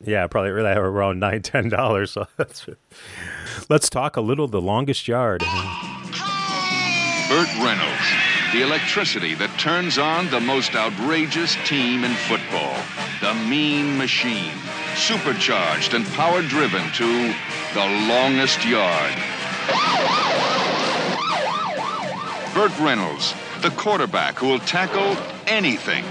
yeah, 0.04 0.28
probably 0.28 0.52
really 0.52 0.72
around 0.76 1.20
nine, 1.20 1.42
ten 1.44 1.70
dollars. 1.70 2.12
So 2.12 2.28
that's. 2.36 2.66
Let's 3.70 3.90
talk 3.90 4.18
a 4.18 4.22
little 4.22 4.48
the 4.48 4.62
longest 4.62 5.08
yard. 5.08 5.42
Burt 7.30 7.48
Reynolds 7.64 8.28
the 8.54 8.62
electricity 8.62 9.34
that 9.36 9.54
turns 9.60 9.98
on 9.98 10.30
the 10.30 10.40
most 10.40 10.74
outrageous 10.74 11.56
team 11.66 12.06
in 12.06 12.14
football. 12.32 12.80
The 13.20 13.34
Mean 13.50 13.98
Machine. 13.98 14.56
Supercharged 14.96 15.94
and 15.94 16.06
power 16.16 16.42
driven 16.42 16.82
to 16.94 17.36
the 17.76 17.88
longest 18.08 18.64
yard. 18.64 19.14
Burt 22.58 22.80
Reynolds, 22.80 23.36
the 23.62 23.70
quarterback 23.70 24.40
who 24.40 24.48
will 24.48 24.58
tackle 24.58 25.16
anything. 25.46 26.04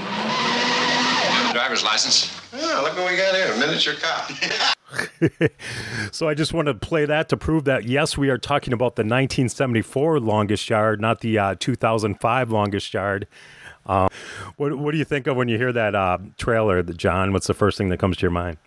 driver's 1.52 1.82
license? 1.82 2.40
Yeah, 2.52 2.82
look 2.82 2.96
what 2.96 3.10
we 3.10 3.16
got 3.16 3.34
here, 3.34 3.52
a 3.52 3.58
miniature 3.58 3.94
cop. 3.94 4.30
So 6.12 6.28
I 6.28 6.34
just 6.34 6.54
want 6.54 6.66
to 6.68 6.74
play 6.74 7.04
that 7.04 7.28
to 7.30 7.36
prove 7.36 7.64
that 7.64 7.82
yes, 7.82 8.16
we 8.16 8.30
are 8.30 8.38
talking 8.38 8.72
about 8.72 8.94
the 8.94 9.02
1974 9.02 10.20
longest 10.20 10.70
yard, 10.70 11.00
not 11.00 11.20
the 11.20 11.36
uh, 11.36 11.54
2005 11.58 12.52
longest 12.52 12.94
yard. 12.94 13.26
Uh, 13.84 14.06
what 14.56 14.78
What 14.78 14.92
do 14.92 14.98
you 14.98 15.04
think 15.04 15.26
of 15.26 15.36
when 15.36 15.48
you 15.48 15.58
hear 15.58 15.72
that 15.72 15.96
uh, 15.96 16.18
trailer, 16.38 16.80
the 16.80 16.94
John? 16.94 17.32
What's 17.32 17.48
the 17.48 17.54
first 17.54 17.76
thing 17.76 17.88
that 17.88 17.98
comes 17.98 18.18
to 18.18 18.22
your 18.22 18.30
mind? 18.30 18.58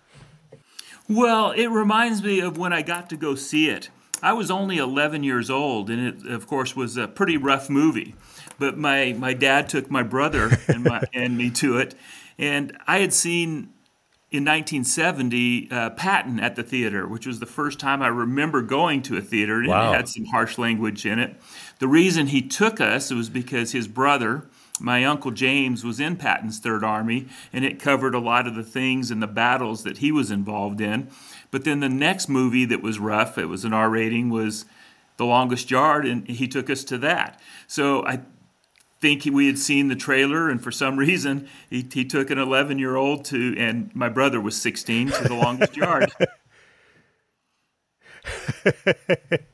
Well, 1.08 1.52
it 1.52 1.68
reminds 1.68 2.22
me 2.22 2.42
of 2.42 2.58
when 2.58 2.74
I 2.74 2.82
got 2.82 3.10
to 3.12 3.16
go 3.16 3.36
see 3.36 3.70
it. 3.70 3.90
I 4.22 4.34
was 4.34 4.52
only 4.52 4.78
11 4.78 5.24
years 5.24 5.50
old, 5.50 5.90
and 5.90 6.26
it, 6.26 6.32
of 6.32 6.48
course, 6.48 6.76
was 6.76 6.98
a 6.98 7.08
pretty 7.08 7.38
rough 7.38 7.70
movie. 7.70 8.16
But 8.58 8.78
my, 8.78 9.14
my 9.18 9.34
dad 9.34 9.70
took 9.70 9.90
my 9.90 10.04
brother 10.04 10.58
and, 10.68 10.84
my, 10.84 11.04
and 11.14 11.38
me 11.38 11.50
to 11.52 11.78
it, 11.78 11.96
and 12.38 12.78
I 12.88 13.00
had 13.00 13.14
seen 13.14 13.74
in 14.32 14.46
1970 14.46 15.70
uh, 15.72 15.90
Patton 15.92 16.40
at 16.40 16.56
the 16.56 16.62
theater, 16.64 17.08
which 17.08 17.26
was 17.26 17.40
the 17.40 17.46
first 17.48 17.80
time 17.80 18.02
I 18.02 18.08
remember 18.10 18.62
going 18.62 19.02
to 19.04 19.18
a 19.18 19.22
theater, 19.22 19.60
and 19.60 19.68
Wow. 19.70 19.92
it 19.92 19.96
had 19.96 20.08
some 20.10 20.26
harsh 20.26 20.58
language 20.58 21.06
in 21.06 21.18
it. 21.20 21.36
The 21.80 21.88
reason 21.88 22.28
he 22.28 22.42
took 22.42 22.80
us 22.80 23.12
was 23.12 23.28
because 23.30 23.72
his 23.72 23.88
brother, 23.88 24.48
my 24.80 25.04
uncle 25.04 25.32
James, 25.32 25.84
was 25.84 26.00
in 26.00 26.16
Patton's 26.16 26.60
Third 26.60 26.84
Army, 26.84 27.28
and 27.52 27.66
it 27.66 27.80
covered 27.80 28.14
a 28.14 28.20
lot 28.20 28.46
of 28.46 28.54
the 28.56 28.64
things 28.64 29.10
and 29.10 29.22
the 29.22 29.28
battles 29.28 29.84
that 29.84 29.98
he 29.98 30.12
was 30.12 30.30
involved 30.30 30.80
in. 30.80 31.10
But 31.52 31.64
then 31.64 31.80
the 31.80 31.90
next 31.90 32.30
movie 32.30 32.66
that 32.66 32.82
was 32.82 33.00
rough, 33.00 33.38
it 33.38 33.46
was 33.46 33.66
an 33.66 33.74
R 33.74 33.90
rating, 33.90 34.30
was 34.30 34.66
The 35.18 35.26
Longest 35.26 35.72
Yard, 35.72 36.06
and 36.06 36.28
he 36.28 36.48
took 36.48 36.70
us 36.70 36.84
to 36.86 36.98
that. 37.00 37.40
So 37.68 38.06
I 38.06 38.22
think 39.02 39.26
we 39.26 39.48
had 39.48 39.58
seen 39.58 39.88
the 39.88 39.96
trailer, 39.96 40.50
and 40.50 40.64
for 40.64 40.72
some 40.72 40.98
reason, 41.08 41.48
he, 41.70 41.88
he 41.92 42.06
took 42.06 42.30
an 42.30 42.38
11 42.38 42.80
year 42.80 42.96
old 42.96 43.26
to, 43.26 43.56
and 43.58 43.94
my 43.96 44.10
brother 44.10 44.40
was 44.40 44.62
16, 44.62 45.08
to 45.12 45.24
The 45.24 45.36
Longest 45.36 45.76
Yard. 45.76 46.12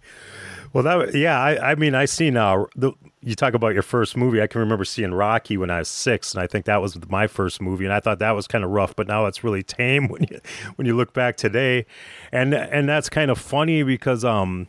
Well, 0.75 0.83
that 0.83 1.15
yeah, 1.15 1.39
I, 1.39 1.71
I 1.71 1.75
mean, 1.75 1.95
I 1.95 2.03
seen 2.03 2.35
uh, 2.35 2.65
the, 2.75 2.91
you 3.25 3.33
talk 3.33 3.55
about 3.55 3.73
your 3.73 3.81
first 3.81 4.15
movie. 4.15 4.39
I 4.39 4.45
can 4.45 4.61
remember 4.61 4.85
seeing 4.85 5.11
Rocky 5.11 5.57
when 5.57 5.71
I 5.71 5.79
was 5.79 5.89
six, 5.89 6.33
and 6.33 6.43
I 6.43 6.45
think 6.45 6.65
that 6.65 6.79
was 6.79 6.95
my 7.09 7.25
first 7.25 7.59
movie, 7.59 7.83
and 7.83 7.93
I 7.93 7.99
thought 7.99 8.19
that 8.19 8.31
was 8.31 8.45
kind 8.47 8.63
of 8.63 8.69
rough. 8.69 8.95
But 8.95 9.07
now 9.07 9.25
it's 9.25 9.43
really 9.43 9.63
tame 9.63 10.07
when 10.07 10.27
you 10.29 10.39
when 10.75 10.85
you 10.85 10.95
look 10.95 11.11
back 11.11 11.35
today, 11.35 11.87
and 12.31 12.53
and 12.53 12.87
that's 12.87 13.09
kind 13.09 13.31
of 13.31 13.39
funny 13.39 13.81
because 13.81 14.23
um, 14.23 14.67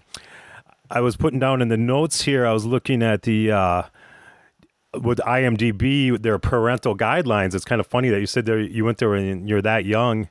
I 0.90 1.00
was 1.02 1.16
putting 1.18 1.38
down 1.38 1.60
in 1.60 1.68
the 1.68 1.76
notes 1.76 2.22
here. 2.22 2.46
I 2.46 2.52
was 2.52 2.64
looking 2.64 3.02
at 3.02 3.22
the. 3.22 3.52
Uh, 3.52 3.82
with 5.02 5.18
IMDb, 5.18 6.22
their 6.22 6.38
parental 6.38 6.96
guidelines. 6.96 7.54
It's 7.54 7.66
kind 7.66 7.80
of 7.80 7.86
funny 7.86 8.08
that 8.08 8.18
you 8.18 8.24
said 8.24 8.46
there 8.46 8.58
you 8.58 8.82
went 8.82 8.96
there 8.96 9.14
and 9.14 9.46
you're 9.46 9.60
that 9.60 9.84
young. 9.84 10.30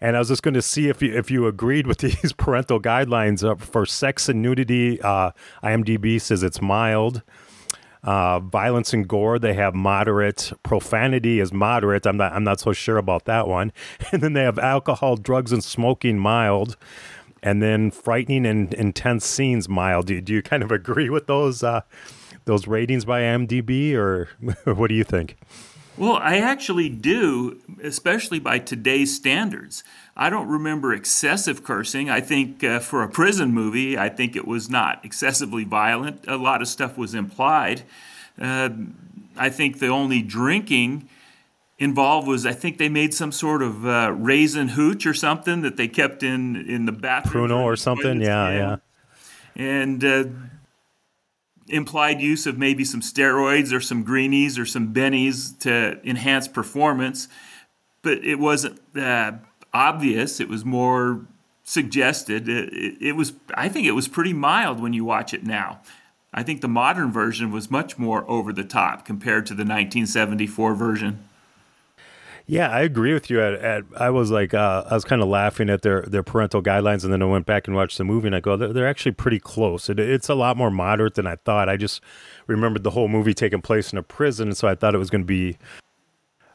And 0.00 0.14
I 0.14 0.20
was 0.20 0.28
just 0.28 0.44
going 0.44 0.54
to 0.54 0.62
see 0.62 0.88
if 0.88 1.02
you 1.02 1.12
if 1.12 1.32
you 1.32 1.48
agreed 1.48 1.88
with 1.88 1.98
these 1.98 2.32
parental 2.32 2.80
guidelines 2.80 3.42
uh, 3.42 3.56
for 3.56 3.84
sex 3.86 4.28
and 4.28 4.40
nudity. 4.40 5.00
Uh, 5.02 5.32
IMDb 5.64 6.20
says 6.20 6.44
it's 6.44 6.62
mild. 6.62 7.24
Uh, 8.04 8.38
violence 8.38 8.92
and 8.92 9.08
gore 9.08 9.38
they 9.38 9.54
have 9.54 9.74
moderate. 9.74 10.52
Profanity 10.62 11.40
is 11.40 11.52
moderate. 11.52 12.06
I'm 12.06 12.18
not 12.18 12.32
I'm 12.32 12.44
not 12.44 12.60
so 12.60 12.72
sure 12.72 12.98
about 12.98 13.24
that 13.24 13.48
one. 13.48 13.72
And 14.12 14.22
then 14.22 14.34
they 14.34 14.42
have 14.42 14.58
alcohol, 14.58 15.16
drugs, 15.16 15.52
and 15.52 15.64
smoking 15.64 16.18
mild. 16.18 16.76
And 17.42 17.62
then 17.62 17.90
frightening 17.90 18.46
and 18.46 18.72
intense 18.74 19.26
scenes 19.26 19.68
mild. 19.68 20.06
Do, 20.06 20.20
do 20.20 20.32
you 20.32 20.42
kind 20.42 20.62
of 20.62 20.70
agree 20.80 21.08
with 21.08 21.26
those 21.26 21.62
uh, 21.62 21.80
those 22.44 22.66
ratings 22.66 23.04
by 23.04 23.22
IMDb, 23.22 23.94
or 23.94 24.28
what 24.64 24.88
do 24.88 24.94
you 24.94 25.04
think? 25.04 25.36
Well, 25.96 26.16
I 26.16 26.38
actually 26.38 26.88
do, 26.88 27.60
especially 27.82 28.40
by 28.40 28.58
today's 28.58 29.14
standards. 29.14 29.84
I 30.16 30.30
don't 30.30 30.48
remember 30.48 30.94
excessive 30.94 31.64
cursing. 31.64 32.08
I 32.08 32.20
think 32.20 32.62
uh, 32.62 32.78
for 32.78 33.02
a 33.02 33.08
prison 33.08 33.52
movie, 33.52 33.98
I 33.98 34.08
think 34.08 34.36
it 34.36 34.46
was 34.46 34.70
not 34.70 35.04
excessively 35.04 35.64
violent. 35.64 36.24
A 36.28 36.36
lot 36.36 36.62
of 36.62 36.68
stuff 36.68 36.96
was 36.96 37.14
implied. 37.14 37.82
Uh, 38.40 38.70
I 39.36 39.50
think 39.50 39.80
the 39.80 39.88
only 39.88 40.22
drinking 40.22 41.08
involved 41.78 42.28
was 42.28 42.46
I 42.46 42.52
think 42.52 42.78
they 42.78 42.88
made 42.88 43.12
some 43.12 43.32
sort 43.32 43.62
of 43.62 43.84
uh, 43.84 44.12
raisin 44.16 44.68
hooch 44.68 45.06
or 45.06 45.14
something 45.14 45.62
that 45.62 45.76
they 45.76 45.88
kept 45.88 46.22
in 46.22 46.56
in 46.56 46.86
the 46.86 46.92
bathroom. 46.92 47.48
Pruno 47.48 47.62
or 47.62 47.76
something? 47.76 48.20
Yeah, 48.20 48.50
yeah. 48.50 48.76
And 49.56 50.04
uh, 50.04 50.24
implied 51.68 52.20
use 52.20 52.46
of 52.46 52.58
maybe 52.58 52.84
some 52.84 53.00
steroids 53.00 53.72
or 53.72 53.80
some 53.80 54.02
greenies 54.02 54.58
or 54.58 54.66
some 54.66 54.92
bennies 54.92 55.58
to 55.60 56.00
enhance 56.04 56.46
performance, 56.46 57.28
but 58.02 58.24
it 58.24 58.38
wasn't 58.38 58.80
uh, 58.96 59.32
obvious. 59.74 60.40
It 60.40 60.48
was 60.48 60.64
more 60.64 61.26
suggested. 61.64 62.48
It, 62.48 62.72
it, 62.72 62.96
it 63.00 63.12
was, 63.12 63.34
I 63.54 63.68
think, 63.68 63.86
it 63.86 63.92
was 63.92 64.08
pretty 64.08 64.32
mild 64.32 64.80
when 64.80 64.92
you 64.92 65.04
watch 65.04 65.34
it 65.34 65.44
now. 65.44 65.80
I 66.32 66.42
think 66.42 66.62
the 66.62 66.68
modern 66.68 67.12
version 67.12 67.50
was 67.52 67.70
much 67.70 67.98
more 67.98 68.28
over 68.28 68.52
the 68.52 68.64
top 68.64 69.04
compared 69.04 69.46
to 69.46 69.54
the 69.54 69.62
1974 69.62 70.74
version. 70.74 71.24
Yeah, 72.46 72.68
I 72.68 72.80
agree 72.80 73.14
with 73.14 73.30
you. 73.30 73.40
At, 73.40 73.54
at 73.54 73.84
I 73.96 74.10
was 74.10 74.30
like, 74.30 74.52
uh, 74.52 74.84
I 74.90 74.94
was 74.94 75.04
kind 75.04 75.22
of 75.22 75.28
laughing 75.28 75.70
at 75.70 75.80
their 75.80 76.02
their 76.02 76.22
parental 76.22 76.62
guidelines, 76.62 77.02
and 77.02 77.10
then 77.10 77.22
I 77.22 77.24
went 77.24 77.46
back 77.46 77.66
and 77.66 77.74
watched 77.74 77.96
the 77.96 78.04
movie, 78.04 78.26
and 78.26 78.36
I 78.36 78.40
go, 78.40 78.54
they're, 78.56 78.72
they're 78.72 78.88
actually 78.88 79.12
pretty 79.12 79.40
close. 79.40 79.88
It, 79.88 79.98
it's 79.98 80.28
a 80.28 80.34
lot 80.34 80.58
more 80.58 80.70
moderate 80.70 81.14
than 81.14 81.26
I 81.26 81.36
thought. 81.36 81.70
I 81.70 81.78
just 81.78 82.02
remembered 82.46 82.82
the 82.82 82.90
whole 82.90 83.08
movie 83.08 83.32
taking 83.32 83.62
place 83.62 83.92
in 83.92 83.98
a 83.98 84.02
prison, 84.02 84.54
so 84.54 84.68
I 84.68 84.74
thought 84.74 84.94
it 84.94 84.98
was 84.98 85.08
going 85.08 85.22
to 85.22 85.26
be 85.26 85.56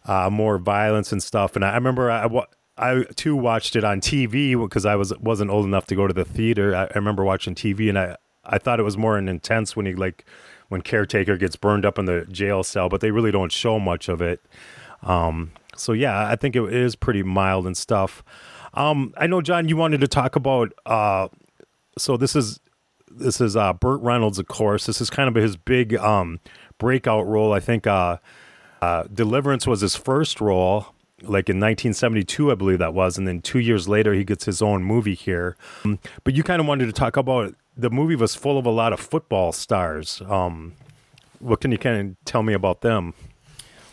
uh, 0.05 0.29
more 0.29 0.59
violence 0.59 1.11
and 1.11 1.23
stuff. 1.23 1.55
And 1.55 1.65
I, 1.65 1.71
I 1.71 1.75
remember 1.75 2.11
I, 2.11 2.27
wa- 2.27 2.45
I 2.79 3.03
too 3.15 3.35
watched 3.35 3.75
it 3.75 3.83
on 3.83 3.99
TV 3.99 4.59
because 4.59 4.85
I 4.85 4.95
was 4.95 5.15
wasn't 5.19 5.51
old 5.51 5.65
enough 5.65 5.85
to 5.87 5.95
go 5.95 6.07
to 6.07 6.13
the 6.13 6.25
theater. 6.25 6.75
I, 6.75 6.85
I 6.85 6.91
remember 6.95 7.23
watching 7.23 7.53
TV, 7.53 7.89
and 7.89 7.99
I 7.99 8.15
I 8.45 8.57
thought 8.57 8.79
it 8.79 8.83
was 8.83 8.97
more 8.97 9.17
intense 9.17 9.75
when 9.75 9.85
he 9.85 9.93
like 9.93 10.25
when 10.69 10.81
caretaker 10.81 11.35
gets 11.37 11.55
burned 11.55 11.85
up 11.85 11.99
in 11.99 12.05
the 12.05 12.25
jail 12.31 12.63
cell, 12.63 12.89
but 12.89 13.01
they 13.01 13.11
really 13.11 13.31
don't 13.31 13.51
show 13.51 13.79
much 13.79 14.07
of 14.07 14.21
it. 14.21 14.39
Um, 15.03 15.51
so 15.75 15.93
yeah, 15.93 16.27
I 16.27 16.35
think 16.35 16.55
it 16.55 16.73
is 16.73 16.95
pretty 16.95 17.23
mild 17.23 17.67
and 17.67 17.75
stuff. 17.75 18.23
Um, 18.73 19.13
I 19.17 19.27
know, 19.27 19.41
John, 19.41 19.67
you 19.67 19.75
wanted 19.77 20.01
to 20.01 20.07
talk 20.07 20.35
about. 20.35 20.73
Uh, 20.85 21.27
so 21.97 22.17
this 22.17 22.35
is 22.35 22.59
this 23.09 23.41
is 23.41 23.55
uh, 23.55 23.73
Burt 23.73 24.01
Reynolds, 24.01 24.39
of 24.39 24.47
course. 24.47 24.85
This 24.85 25.01
is 25.01 25.09
kind 25.09 25.27
of 25.27 25.35
his 25.35 25.57
big 25.57 25.95
um, 25.95 26.39
breakout 26.77 27.27
role. 27.27 27.51
I 27.51 27.59
think 27.59 27.87
uh, 27.87 28.17
uh, 28.81 29.03
Deliverance 29.13 29.67
was 29.67 29.81
his 29.81 29.95
first 29.95 30.39
role, 30.39 30.93
like 31.23 31.49
in 31.49 31.57
1972, 31.57 32.51
I 32.51 32.55
believe 32.55 32.79
that 32.79 32.93
was, 32.93 33.17
and 33.17 33.27
then 33.27 33.41
two 33.41 33.59
years 33.59 33.87
later 33.87 34.13
he 34.13 34.23
gets 34.23 34.45
his 34.45 34.61
own 34.61 34.83
movie 34.83 35.15
here. 35.15 35.55
Um, 35.83 35.99
but 36.23 36.33
you 36.33 36.43
kind 36.43 36.59
of 36.61 36.67
wanted 36.67 36.85
to 36.85 36.93
talk 36.93 37.17
about 37.17 37.55
the 37.75 37.89
movie 37.89 38.15
was 38.15 38.35
full 38.35 38.57
of 38.57 38.65
a 38.65 38.71
lot 38.71 38.93
of 38.93 38.99
football 38.99 39.51
stars. 39.51 40.21
Um, 40.27 40.73
what 41.39 41.61
can 41.61 41.71
you 41.71 41.77
kind 41.77 42.09
of 42.09 42.25
tell 42.25 42.43
me 42.43 42.53
about 42.53 42.81
them? 42.81 43.13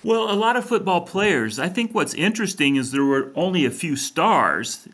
Well, 0.03 0.31
a 0.31 0.35
lot 0.35 0.57
of 0.57 0.65
football 0.65 1.01
players. 1.01 1.59
I 1.59 1.69
think 1.69 1.95
what's 1.95 2.15
interesting 2.15 2.77
is 2.77 2.93
there 2.93 3.05
were 3.05 3.33
only 3.35 3.65
a 3.65 3.71
few 3.71 3.97
stars, 3.97 4.89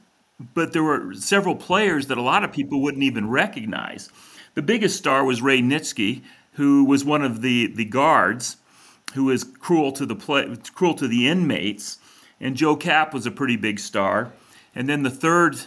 but 0.55 0.73
there 0.73 0.83
were 0.83 1.15
several 1.15 1.55
players 1.55 2.07
that 2.07 2.19
a 2.19 2.23
lot 2.23 2.45
of 2.45 2.53
people 2.53 2.81
wouldn't 2.81 3.03
even 3.03 3.29
recognize. 3.29 4.09
The 4.55 4.63
biggest 4.63 4.97
star 4.97 5.25
was 5.25 5.43
Ray 5.43 5.61
Nitschke, 5.61 6.23
who 6.53 6.85
was 6.85 7.05
one 7.05 7.23
of 7.23 7.43
the, 7.43 7.67
the 7.69 7.85
guards, 7.85 8.57
who 9.15 9.25
was 9.25 9.45
cruel 9.45 9.93
to 9.93 10.07
the 10.07 10.15
play, 10.15 10.57
cruel 10.75 10.95
to 10.95 11.09
the 11.09 11.29
inmates, 11.29 11.99
and 12.43 12.57
Joe 12.57 12.77
Kapp 12.77 13.15
was 13.15 13.25
a 13.25 13.31
pretty 13.31 13.57
big 13.57 13.79
star. 13.79 14.33
And 14.75 14.89
then 14.89 15.05
the 15.05 15.11
third 15.11 15.59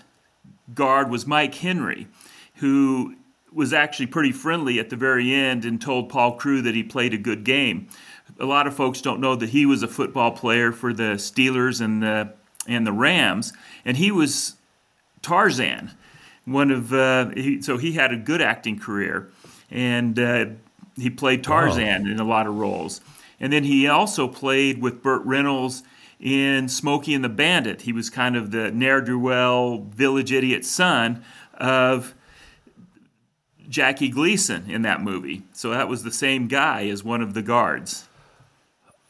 guard 0.74 1.10
was 1.10 1.26
Mike 1.26 1.56
Henry, 1.56 2.08
who 2.56 3.16
was 3.52 3.72
actually 3.74 4.08
pretty 4.08 4.34
friendly 4.34 4.78
at 4.80 4.90
the 4.90 4.96
very 4.98 5.34
end 5.34 5.64
and 5.64 5.82
told 5.82 6.10
Paul 6.10 6.34
Crewe 6.34 6.62
that 6.62 6.76
he 6.76 6.84
played 6.84 7.14
a 7.14 7.18
good 7.18 7.46
game. 7.46 7.88
A 8.40 8.46
lot 8.46 8.68
of 8.68 8.76
folks 8.76 9.02
don't 9.02 9.22
know 9.22 9.36
that 9.36 9.50
he 9.50 9.66
was 9.66 9.82
a 9.82 9.88
football 9.88 10.32
player 10.32 10.72
for 10.72 10.94
the 10.94 11.14
Steelers 11.14 11.80
and 11.80 12.04
the 12.04 12.34
and 12.68 12.86
the 12.86 12.92
Rams, 12.92 13.54
and 13.86 13.96
he 13.96 14.12
was 14.12 14.56
Tarzan. 15.22 15.92
One 16.46 16.72
of 16.72 16.92
uh, 16.92 17.30
he, 17.30 17.62
so 17.62 17.78
he 17.78 17.94
had 17.94 18.12
a 18.12 18.18
good 18.18 18.42
acting 18.42 18.80
career, 18.80 19.30
and 19.70 20.18
uh, 20.18 20.46
he 20.98 21.12
played 21.12 21.44
Tarzan 21.44 22.08
in 22.08 22.20
a 22.20 22.24
lot 22.24 22.48
of 22.48 22.58
roles. 22.58 23.02
And 23.40 23.54
then 23.54 23.64
he 23.64 23.88
also 23.88 24.28
played 24.28 24.82
with 24.82 25.04
Burt 25.04 25.22
Reynolds 25.24 25.84
in 26.26 26.68
Smokey 26.68 27.14
and 27.14 27.24
the 27.24 27.30
Bandit. 27.30 27.82
He 27.84 27.94
was 27.94 28.10
kind 28.10 28.36
of 28.36 28.50
the 28.50 28.72
ne'er 28.72 29.00
do 29.00 29.20
well 29.20 29.78
village 29.78 30.32
idiot 30.32 30.66
son 30.66 31.24
of 31.54 32.16
Jackie 33.70 34.10
Gleason 34.10 34.70
in 34.70 34.82
that 34.82 35.02
movie. 35.02 35.44
So 35.54 35.70
that 35.70 35.88
was 35.88 36.02
the 36.04 36.12
same 36.12 36.48
guy 36.48 36.88
as 36.88 37.04
one 37.04 37.22
of 37.22 37.36
the 37.36 37.44
guards. 37.44 38.08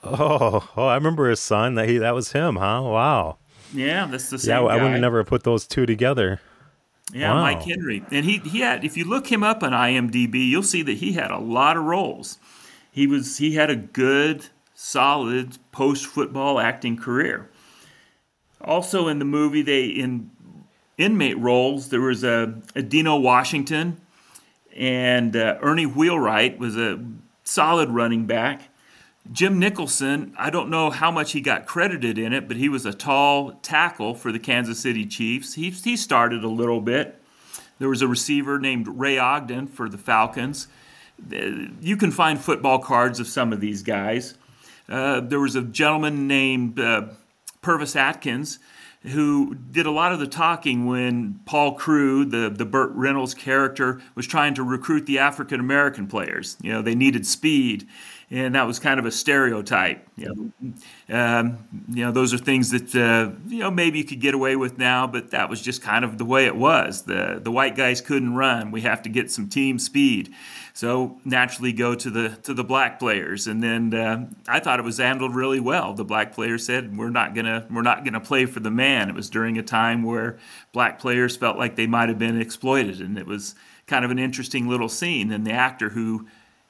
Oh, 0.03 0.69
oh, 0.75 0.86
I 0.88 0.95
remember 0.95 1.29
his 1.29 1.39
son. 1.39 1.75
That 1.75 1.88
he 1.89 1.98
that 2.00 2.13
was 2.13 2.34
him, 2.34 2.57
huh? 2.57 2.81
Wow. 2.84 3.38
Yeah, 3.74 4.05
that's 4.07 4.29
the 4.29 4.38
same 4.38 4.50
Yeah, 4.63 4.65
I 4.69 4.77
guy. 4.77 4.84
would 4.84 4.91
have 4.91 5.01
never 5.01 5.24
put 5.24 5.43
those 5.43 5.65
two 5.65 5.86
together. 5.86 6.39
Yeah, 7.13 7.34
Wow. 7.34 7.41
Mike 7.41 7.63
Henry. 7.63 8.03
And 8.12 8.25
he, 8.25 8.39
he 8.39 8.60
had 8.60 8.84
if 8.84 8.98
you 8.98 9.05
look 9.05 9.31
him 9.31 9.41
up 9.41 9.63
on 9.63 9.72
IMDb, 9.72 10.48
you'll 10.48 10.63
see 10.63 10.84
that 10.84 10.98
he 10.98 11.13
had 11.13 11.31
a 11.31 11.39
lot 11.39 11.77
of 11.77 11.84
roles. 11.86 12.38
He 12.91 13.07
was 13.07 13.38
he 13.38 13.53
had 13.55 13.69
a 13.69 13.75
good, 13.75 14.45
solid 14.75 15.58
post 15.72 16.05
football 16.05 16.60
acting 16.60 16.98
career. 16.98 17.50
Also 18.62 19.08
in 19.08 19.17
the 19.17 19.25
movie, 19.25 19.62
they 19.62 19.86
in 19.86 20.29
inmate 20.98 21.38
roles 21.39 21.89
there 21.89 22.01
was 22.01 22.24
a, 22.24 22.62
a 22.75 22.82
Dino 22.82 23.17
Washington 23.17 24.00
and 24.75 25.36
uh, 25.36 25.58
Ernie 25.62 25.86
Wheelwright 25.86 26.60
was 26.60 26.77
a 26.77 27.03
solid 27.44 27.89
running 27.89 28.25
back. 28.25 28.70
Jim 29.32 29.58
Nicholson, 29.58 30.34
I 30.38 30.50
don't 30.50 30.70
know 30.70 30.91
how 30.91 31.10
much 31.10 31.32
he 31.32 31.41
got 31.41 31.65
credited 31.65 32.17
in 32.17 32.32
it, 32.32 32.48
but 32.48 32.58
he 32.58 32.70
was 32.70 32.86
a 32.86 32.94
tall 32.94 33.53
tackle 33.63 34.13
for 34.13 34.32
the 34.32 34.39
Kansas 34.39 34.79
City 34.79 35.05
Chiefs. 35.05 35.55
He, 35.55 35.72
he 35.72 35.98
started 35.98 36.44
a 36.44 36.50
little 36.50 36.82
bit. 36.82 37.22
There 37.79 37.89
was 37.89 38.01
a 38.01 38.08
receiver 38.08 38.60
named 38.60 38.88
Ray 38.88 39.17
Ogden 39.17 39.67
for 39.67 39.89
the 39.89 39.98
Falcons. 39.98 40.67
Uh, 41.20 41.70
you 41.82 41.98
can 41.98 42.12
find 42.12 42.39
football 42.39 42.79
cards 42.79 43.20
of 43.20 43.27
some 43.27 43.51
of 43.51 43.60
these 43.60 43.82
guys. 43.82 44.36
Uh, 44.88 45.20
there 45.20 45.39
was 45.39 45.56
a 45.56 45.62
gentleman 45.62 46.27
named 46.27 46.80
uh, 46.80 47.08
Pervis 47.62 47.96
Atkins 47.96 48.60
who 49.07 49.55
did 49.55 49.85
a 49.85 49.91
lot 49.91 50.12
of 50.12 50.19
the 50.19 50.27
talking 50.27 50.85
when 50.85 51.39
Paul 51.45 51.74
Crewe, 51.74 52.25
the, 52.25 52.50
the 52.50 52.65
Burt 52.65 52.91
Reynolds 52.93 53.33
character, 53.33 54.01
was 54.15 54.25
trying 54.25 54.53
to 54.55 54.63
recruit 54.63 55.05
the 55.05 55.19
African 55.19 55.59
American 55.59 56.07
players. 56.07 56.57
You 56.62 56.74
know, 56.74 56.81
they 56.81 56.95
needed 56.95 57.25
speed, 57.25 57.88
and 58.31 58.55
that 58.55 58.65
was 58.65 58.79
kind 58.79 59.00
of 59.00 59.05
a 59.05 59.12
stereotype. 59.12 60.07
You 60.17 60.53
know, 61.09 61.15
um, 61.15 61.83
you 61.89 62.03
know 62.03 62.12
those 62.12 62.33
are 62.33 62.38
things 62.38 62.71
that 62.71 62.95
uh, 62.95 63.31
you 63.47 63.59
know 63.59 63.71
maybe 63.71 64.00
you 64.00 64.05
could 64.05 64.21
get 64.21 64.33
away 64.33 64.55
with 64.55 64.77
now, 64.77 65.07
but 65.07 65.31
that 65.31 65.50
was 65.50 65.62
just 65.62 65.81
kind 65.81 66.03
of 66.03 66.17
the 66.17 66.25
way 66.25 66.45
it 66.45 66.55
was. 66.55 67.03
The 67.03 67.39
the 67.41 67.51
white 67.51 67.75
guys 67.75 68.01
couldn't 68.01 68.33
run. 68.33 68.71
We 68.71 68.81
have 68.81 69.01
to 69.03 69.09
get 69.09 69.31
some 69.31 69.50
team 69.50 69.77
speed. 69.79 70.33
So 70.75 71.21
naturally 71.24 71.71
go 71.71 71.95
to 71.95 72.09
the 72.09 72.38
to 72.43 72.53
the 72.53 72.63
black 72.63 73.00
players, 73.00 73.47
and 73.47 73.63
then 73.63 73.93
uh, 73.93 74.27
I 74.45 74.59
thought 74.59 74.77
it 74.77 74.83
was 74.83 74.97
handled 74.97 75.33
really 75.33 75.62
well. 75.62 75.93
The 75.93 76.03
black 76.03 76.33
players 76.33 76.65
said 76.65 76.97
we're 76.97 77.12
not 77.12 77.33
gonna 77.33 77.65
we're 77.71 77.81
not 77.81 78.03
gonna 78.03 78.19
play 78.19 78.45
for 78.45 78.59
the 78.59 78.71
man. 78.71 78.95
It 78.96 79.16
was 79.16 79.30
during 79.30 79.58
a 79.58 79.64
time 79.64 80.04
where 80.04 80.38
black 80.72 81.00
players 81.00 81.36
felt 81.36 81.58
like 81.58 81.75
they 81.75 81.88
might 81.88 82.10
have 82.10 82.20
been 82.20 82.40
exploited, 82.40 83.00
and 83.02 83.18
it 83.18 83.25
was 83.28 83.56
kind 83.88 84.04
of 84.04 84.12
an 84.12 84.20
interesting 84.20 84.68
little 84.68 84.90
scene. 84.90 85.32
And 85.32 85.46
the 85.46 85.52
actor 85.52 85.90
who 85.90 86.28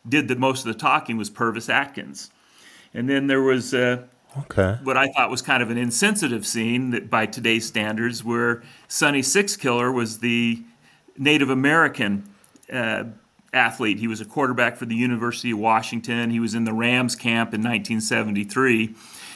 did 0.07 0.27
the 0.27 0.35
most 0.35 0.65
of 0.65 0.73
the 0.73 0.79
talking 0.79 1.17
was 1.17 1.29
Pervis 1.29 1.69
Atkins, 1.69 2.31
and 2.93 3.09
then 3.09 3.27
there 3.27 3.41
was. 3.41 3.73
Uh, 3.73 4.03
Okay. 4.37 4.77
what 4.83 4.97
I 4.97 5.07
thought 5.13 5.29
was 5.29 5.41
kind 5.41 5.63
of 5.63 5.69
an 5.69 5.77
insensitive 5.77 6.45
scene 6.45 6.89
that 6.89 7.09
by 7.09 7.25
today's 7.25 7.65
standards, 7.65 8.21
where 8.21 8.63
Sonny 8.89 9.21
Sixkiller 9.21 9.93
was 9.93 10.19
the 10.19 10.61
Native 11.17 11.49
American 11.49 12.29
uh, 12.69 13.05
athlete. 13.53 13.97
He 13.99 14.07
was 14.07 14.19
a 14.21 14.25
quarterback 14.25 14.75
for 14.75 14.85
the 14.85 14.95
University 14.95 15.51
of 15.51 15.59
Washington. 15.59 16.29
He 16.29 16.41
was 16.41 16.53
in 16.53 16.65
the 16.65 16.73
Rams 16.73 17.15
camp 17.15 17.53
in 17.53 17.61
1973, 17.61 18.93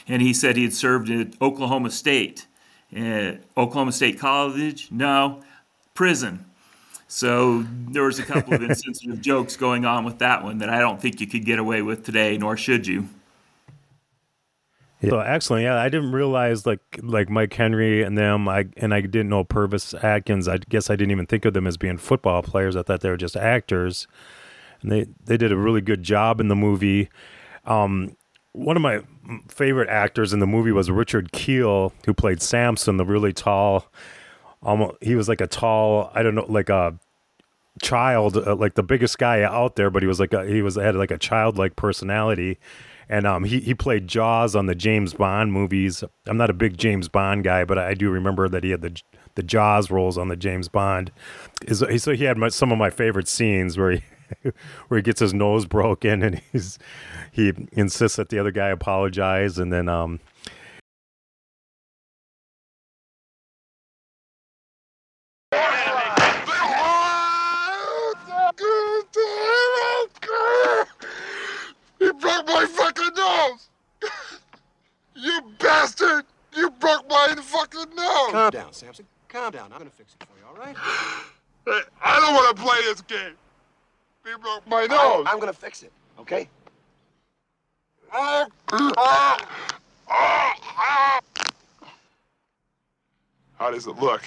and 0.07 0.21
he 0.21 0.33
said 0.33 0.57
he 0.57 0.63
had 0.63 0.73
served 0.73 1.09
at 1.09 1.29
Oklahoma 1.41 1.91
State. 1.91 2.45
Uh, 2.95 3.33
Oklahoma 3.57 3.91
State 3.91 4.19
College? 4.19 4.89
No, 4.91 5.43
prison. 5.93 6.45
So 7.07 7.65
there 7.89 8.03
was 8.03 8.19
a 8.19 8.23
couple 8.23 8.53
of 8.53 8.61
insensitive 8.69 9.21
jokes 9.21 9.55
going 9.55 9.85
on 9.85 10.05
with 10.05 10.19
that 10.19 10.43
one 10.43 10.59
that 10.59 10.69
I 10.69 10.79
don't 10.79 11.01
think 11.01 11.19
you 11.19 11.27
could 11.27 11.45
get 11.45 11.59
away 11.59 11.81
with 11.81 12.03
today, 12.03 12.37
nor 12.37 12.55
should 12.55 12.85
you. 12.87 13.09
So 15.01 15.19
excellent. 15.19 15.63
Yeah, 15.63 15.77
I 15.77 15.87
didn't 15.87 16.11
realize 16.11 16.65
like 16.65 16.81
like 17.01 17.29
Mike 17.29 17.53
Henry 17.53 18.03
and 18.03 18.17
them. 18.17 18.49
I 18.49 18.65
and 18.75 18.93
I 18.93 18.99
didn't 19.01 19.29
know 19.29 19.45
Pervis 19.45 20.01
Atkins. 20.03 20.47
I 20.47 20.57
guess 20.57 20.89
I 20.89 20.97
didn't 20.97 21.11
even 21.11 21.25
think 21.25 21.45
of 21.45 21.53
them 21.53 21.67
as 21.67 21.77
being 21.77 21.97
football 21.97 22.43
players. 22.43 22.75
I 22.75 22.81
thought 22.83 22.99
they 22.99 23.09
were 23.09 23.15
just 23.15 23.37
actors, 23.37 24.07
and 24.81 24.91
they 24.91 25.07
they 25.23 25.37
did 25.37 25.53
a 25.53 25.57
really 25.57 25.79
good 25.79 26.03
job 26.03 26.41
in 26.41 26.49
the 26.49 26.55
movie. 26.55 27.09
Um, 27.65 28.17
one 28.53 28.75
of 28.75 28.81
my 28.81 29.01
favorite 29.47 29.89
actors 29.89 30.33
in 30.33 30.39
the 30.39 30.47
movie 30.47 30.71
was 30.71 30.89
Richard 30.89 31.31
Kiel, 31.31 31.93
who 32.05 32.13
played 32.13 32.41
Samson, 32.41 32.97
the 32.97 33.05
really 33.05 33.33
tall. 33.33 33.85
Almost, 34.61 34.97
he 35.01 35.15
was 35.15 35.29
like 35.29 35.41
a 35.41 35.47
tall. 35.47 36.11
I 36.13 36.23
don't 36.23 36.35
know, 36.35 36.45
like 36.47 36.69
a 36.69 36.99
child, 37.81 38.35
uh, 38.37 38.55
like 38.55 38.75
the 38.75 38.83
biggest 38.83 39.17
guy 39.17 39.41
out 39.43 39.75
there, 39.75 39.89
but 39.89 40.03
he 40.03 40.07
was 40.07 40.19
like 40.19 40.33
a, 40.33 40.45
he 40.45 40.61
was 40.61 40.75
had 40.75 40.95
like 40.95 41.11
a 41.11 41.17
childlike 41.17 41.75
personality, 41.75 42.57
and 43.07 43.25
um, 43.25 43.43
he 43.43 43.59
he 43.59 43.73
played 43.73 44.07
Jaws 44.07 44.55
on 44.55 44.65
the 44.65 44.75
James 44.75 45.13
Bond 45.13 45.53
movies. 45.53 46.03
I'm 46.27 46.37
not 46.37 46.49
a 46.49 46.53
big 46.53 46.77
James 46.77 47.07
Bond 47.07 47.43
guy, 47.43 47.63
but 47.63 47.77
I 47.77 47.93
do 47.93 48.09
remember 48.09 48.49
that 48.49 48.63
he 48.63 48.71
had 48.71 48.81
the 48.81 49.01
the 49.35 49.43
Jaws 49.43 49.89
roles 49.89 50.17
on 50.17 50.27
the 50.27 50.35
James 50.35 50.67
Bond. 50.67 51.11
Is 51.65 51.83
so 52.03 52.13
he 52.13 52.25
had 52.25 52.37
my, 52.37 52.49
some 52.49 52.71
of 52.71 52.77
my 52.77 52.89
favorite 52.89 53.27
scenes 53.27 53.77
where 53.77 53.91
he 53.91 54.03
where 54.87 54.97
he 54.97 55.01
gets 55.01 55.19
his 55.19 55.33
nose 55.33 55.65
broken 55.65 56.23
and 56.23 56.41
he's 56.51 56.79
he 57.31 57.53
insists 57.71 58.17
that 58.17 58.29
the 58.29 58.39
other 58.39 58.51
guy 58.51 58.69
apologize, 58.69 59.57
and 59.57 59.71
then 59.71 59.89
um. 59.89 60.19
You 71.99 72.13
broke 72.13 72.47
my 72.47 72.65
fucking 72.65 73.13
nose! 73.15 73.69
You 75.15 75.41
bastard! 75.59 76.25
You 76.55 76.69
broke 76.71 77.09
my 77.09 77.35
fucking 77.41 77.93
nose! 77.95 78.31
Calm 78.31 78.51
down, 78.51 78.73
Samson. 78.73 79.05
Calm 79.27 79.51
down. 79.51 79.71
I'm 79.71 79.77
gonna 79.77 79.89
fix 79.89 80.15
it 80.15 80.25
for 80.25 80.39
you, 80.39 80.45
all 80.47 80.55
right? 80.55 80.75
Hey, 81.65 81.81
I 82.03 82.19
don't 82.19 82.33
want 82.33 82.55
to 82.55 82.63
play 82.63 82.81
this 82.83 83.01
game. 83.01 83.35
You 84.29 84.37
broke 84.37 84.67
my 84.67 84.83
I, 84.83 84.85
nose. 84.85 85.25
I'm 85.27 85.39
gonna 85.39 85.51
fix 85.51 85.81
it, 85.81 85.91
okay? 86.19 86.47
How 88.11 88.45
does 93.71 93.87
it 93.87 93.97
look? 93.97 94.21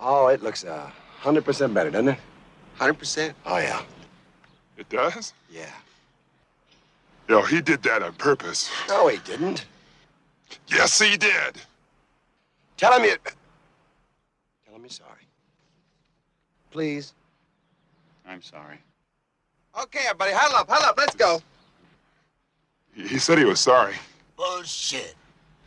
Oh, 0.00 0.28
it 0.28 0.42
looks 0.42 0.64
a 0.64 0.90
hundred 1.18 1.44
percent 1.44 1.74
better, 1.74 1.90
doesn't 1.90 2.08
it? 2.08 2.18
Hundred 2.78 2.94
percent. 2.94 3.34
Oh 3.44 3.58
yeah, 3.58 3.82
It 4.78 4.88
does? 4.88 5.34
yeah. 5.52 5.66
Yo, 7.28 7.42
he 7.42 7.60
did 7.60 7.82
that 7.82 8.02
on 8.02 8.14
purpose. 8.14 8.70
No, 8.88 9.08
he 9.08 9.18
didn't. 9.18 9.66
Yes, 10.66 10.98
he 10.98 11.18
did. 11.18 11.60
Tell 12.78 12.98
him 12.98 13.04
you. 13.04 13.16
Tell 14.64 14.76
him 14.76 14.80
you're 14.80 14.88
sorry. 14.88 15.26
Please. 16.70 17.12
I'm 18.26 18.40
sorry. 18.40 18.78
Okay, 19.78 20.00
everybody, 20.04 20.32
huddle 20.32 20.56
up, 20.56 20.68
huddle 20.68 20.88
up. 20.88 20.98
Let's 20.98 21.14
go. 21.14 21.40
He 22.94 23.06
he 23.06 23.18
said 23.18 23.38
he 23.38 23.44
was 23.44 23.60
sorry. 23.60 23.94
Bullshit. 24.36 25.14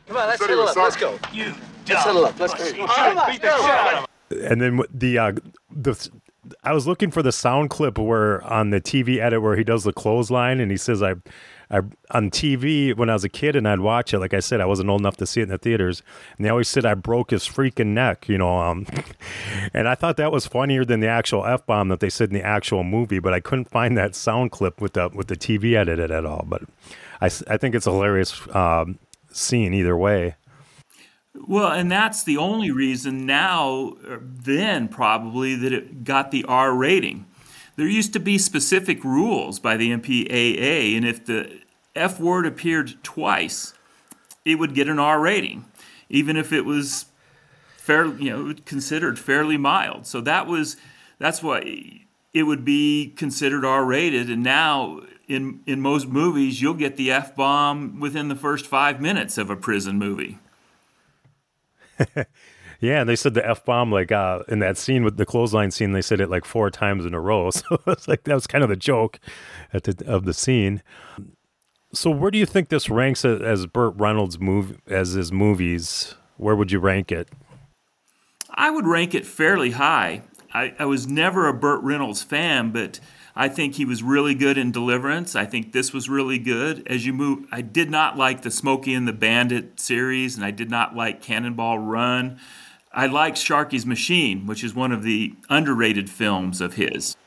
Come 0.07 0.17
on, 0.17 0.27
let's 0.27 0.39
Said 0.39 0.49
he 0.49 0.55
huddle 0.55 0.65
was 0.65 0.77
up. 0.77 0.83
Let's 0.83 0.95
go. 0.97 1.19
You 1.31 1.53
Let's 1.87 2.03
huddle 2.03 2.25
up. 2.25 2.39
Let's 2.39 2.53
go. 2.53 2.85
Come 2.87 3.17
on, 3.17 3.37
go. 3.37 4.05
and 4.45 4.61
then 4.61 4.81
the 4.93 5.17
uh 5.17 5.31
the 5.71 6.09
I 6.63 6.73
was 6.73 6.85
looking 6.87 7.11
for 7.11 7.23
the 7.23 7.31
sound 7.31 7.69
clip 7.69 7.97
where 7.97 8.43
on 8.43 8.71
the 8.71 8.81
TV 8.81 9.19
edit 9.19 9.41
where 9.41 9.55
he 9.55 9.63
does 9.63 9.83
the 9.83 9.93
clothesline 9.93 10.59
and 10.59 10.69
he 10.69 10.77
says 10.77 11.01
I 11.01 11.15
I 11.69 11.77
on 12.11 12.29
TV 12.29 12.95
when 12.95 13.09
I 13.09 13.13
was 13.13 13.23
a 13.23 13.29
kid 13.29 13.55
and 13.55 13.67
I'd 13.67 13.79
watch 13.79 14.13
it 14.13 14.19
like 14.19 14.33
I 14.33 14.39
said 14.39 14.61
I 14.61 14.65
wasn't 14.65 14.89
old 14.89 15.01
enough 15.01 15.17
to 15.17 15.25
see 15.25 15.41
it 15.41 15.43
in 15.43 15.49
the 15.49 15.57
theaters. 15.57 16.01
And 16.37 16.45
they 16.45 16.49
always 16.49 16.67
said 16.67 16.85
I 16.85 16.93
broke 16.93 17.31
his 17.31 17.47
freaking 17.47 17.87
neck 17.87 18.27
you 18.27 18.37
know 18.37 18.57
um 18.59 18.85
and 19.73 19.87
I 19.87 19.95
thought 19.95 20.17
that 20.17 20.31
was 20.31 20.45
funnier 20.45 20.85
than 20.85 20.99
the 20.99 21.07
actual 21.07 21.45
f 21.45 21.65
bomb 21.65 21.89
that 21.89 21.99
they 21.99 22.09
said 22.09 22.29
in 22.29 22.35
the 22.35 22.45
actual 22.45 22.83
movie 22.83 23.19
but 23.19 23.33
I 23.33 23.39
couldn't 23.39 23.69
find 23.69 23.97
that 23.97 24.15
sound 24.15 24.51
clip 24.51 24.81
with 24.81 24.93
the 24.93 25.09
with 25.13 25.27
the 25.27 25.35
TV 25.35 25.75
edited 25.75 26.11
at 26.11 26.25
all. 26.25 26.45
But 26.47 26.63
I, 27.21 27.27
I 27.47 27.57
think 27.57 27.75
it's 27.75 27.87
a 27.87 27.91
hilarious 27.91 28.41
um 28.55 28.99
scene 29.31 29.73
either 29.73 29.97
way. 29.97 30.35
Well, 31.35 31.71
and 31.71 31.91
that's 31.91 32.23
the 32.23 32.37
only 32.37 32.69
reason 32.71 33.25
now, 33.25 33.95
or 34.07 34.21
then 34.21 34.87
probably, 34.87 35.55
that 35.55 35.73
it 35.73 36.03
got 36.03 36.31
the 36.31 36.45
R 36.45 36.73
rating. 36.73 37.25
There 37.75 37.87
used 37.87 38.13
to 38.13 38.19
be 38.19 38.37
specific 38.37 39.03
rules 39.03 39.59
by 39.59 39.77
the 39.77 39.91
MPAA, 39.91 40.95
and 40.95 41.05
if 41.05 41.25
the 41.25 41.61
F 41.95 42.19
word 42.19 42.45
appeared 42.45 42.95
twice, 43.03 43.73
it 44.45 44.55
would 44.55 44.75
get 44.75 44.87
an 44.87 44.99
R 44.99 45.19
rating, 45.19 45.65
even 46.09 46.37
if 46.37 46.53
it 46.53 46.65
was 46.65 47.05
fairly, 47.77 48.25
you 48.25 48.29
know, 48.29 48.55
considered 48.65 49.17
fairly 49.17 49.57
mild. 49.57 50.05
So 50.05 50.21
that 50.21 50.47
was, 50.47 50.77
that's 51.17 51.41
why 51.41 52.01
it 52.33 52.43
would 52.43 52.63
be 52.63 53.13
considered 53.15 53.65
R 53.65 53.83
rated. 53.85 54.29
And 54.29 54.43
now, 54.43 55.01
in 55.27 55.61
in 55.65 55.81
most 55.81 56.07
movies, 56.07 56.61
you'll 56.61 56.73
get 56.73 56.97
the 56.97 57.11
F 57.11 57.35
bomb 57.35 57.99
within 57.99 58.27
the 58.27 58.35
first 58.35 58.67
five 58.67 59.01
minutes 59.01 59.37
of 59.37 59.49
a 59.49 59.55
prison 59.55 59.97
movie. 59.97 60.37
Yeah, 62.83 62.99
and 62.99 63.09
they 63.09 63.15
said 63.15 63.33
the 63.33 63.47
f 63.49 63.63
bomb 63.63 63.93
like 63.93 64.11
uh, 64.11 64.39
in 64.49 64.59
that 64.59 64.77
scene 64.77 65.05
with 65.05 65.15
the 65.15 65.25
clothesline 65.25 65.71
scene. 65.71 65.93
They 65.93 66.01
said 66.01 66.19
it 66.19 66.29
like 66.29 66.43
four 66.43 66.69
times 66.69 67.05
in 67.05 67.13
a 67.13 67.19
row. 67.19 67.49
So 67.51 67.79
it's 67.87 68.09
like 68.09 68.25
that 68.25 68.33
was 68.33 68.45
kind 68.45 68.61
of 68.61 68.69
the 68.69 68.75
joke 68.75 69.21
at 69.71 69.85
the, 69.85 70.05
of 70.05 70.25
the 70.25 70.33
scene. 70.33 70.83
So 71.93 72.11
where 72.11 72.29
do 72.29 72.37
you 72.37 72.45
think 72.45 72.67
this 72.67 72.89
ranks 72.89 73.23
as, 73.23 73.41
as 73.41 73.65
Burt 73.67 73.93
Reynolds' 73.95 74.37
move 74.37 74.81
as 74.85 75.11
his 75.13 75.31
movies? 75.31 76.15
Where 76.35 76.57
would 76.57 76.73
you 76.73 76.79
rank 76.79 77.09
it? 77.09 77.29
I 78.49 78.69
would 78.69 78.85
rank 78.85 79.15
it 79.15 79.25
fairly 79.25 79.71
high. 79.71 80.23
I, 80.53 80.75
I 80.77 80.83
was 80.83 81.07
never 81.07 81.47
a 81.47 81.53
Burt 81.53 81.81
Reynolds 81.83 82.21
fan, 82.21 82.71
but 82.71 82.99
I 83.33 83.47
think 83.47 83.75
he 83.75 83.85
was 83.85 84.03
really 84.03 84.35
good 84.35 84.57
in 84.57 84.73
Deliverance. 84.73 85.37
I 85.37 85.45
think 85.45 85.71
this 85.71 85.93
was 85.93 86.09
really 86.09 86.37
good. 86.37 86.85
As 86.85 87.05
you 87.05 87.13
move, 87.13 87.47
I 87.49 87.61
did 87.61 87.89
not 87.89 88.17
like 88.17 88.41
the 88.41 88.51
Smokey 88.51 88.93
and 88.93 89.07
the 89.07 89.13
Bandit 89.13 89.79
series, 89.79 90.35
and 90.35 90.43
I 90.43 90.51
did 90.51 90.69
not 90.69 90.97
like 90.97 91.21
Cannonball 91.21 91.79
Run. 91.79 92.39
I 92.93 93.07
like 93.07 93.35
Sharky's 93.35 93.85
Machine, 93.85 94.45
which 94.45 94.63
is 94.63 94.75
one 94.75 94.91
of 94.91 95.03
the 95.03 95.33
underrated 95.49 96.09
films 96.09 96.61
of 96.61 96.75
his. 96.75 97.17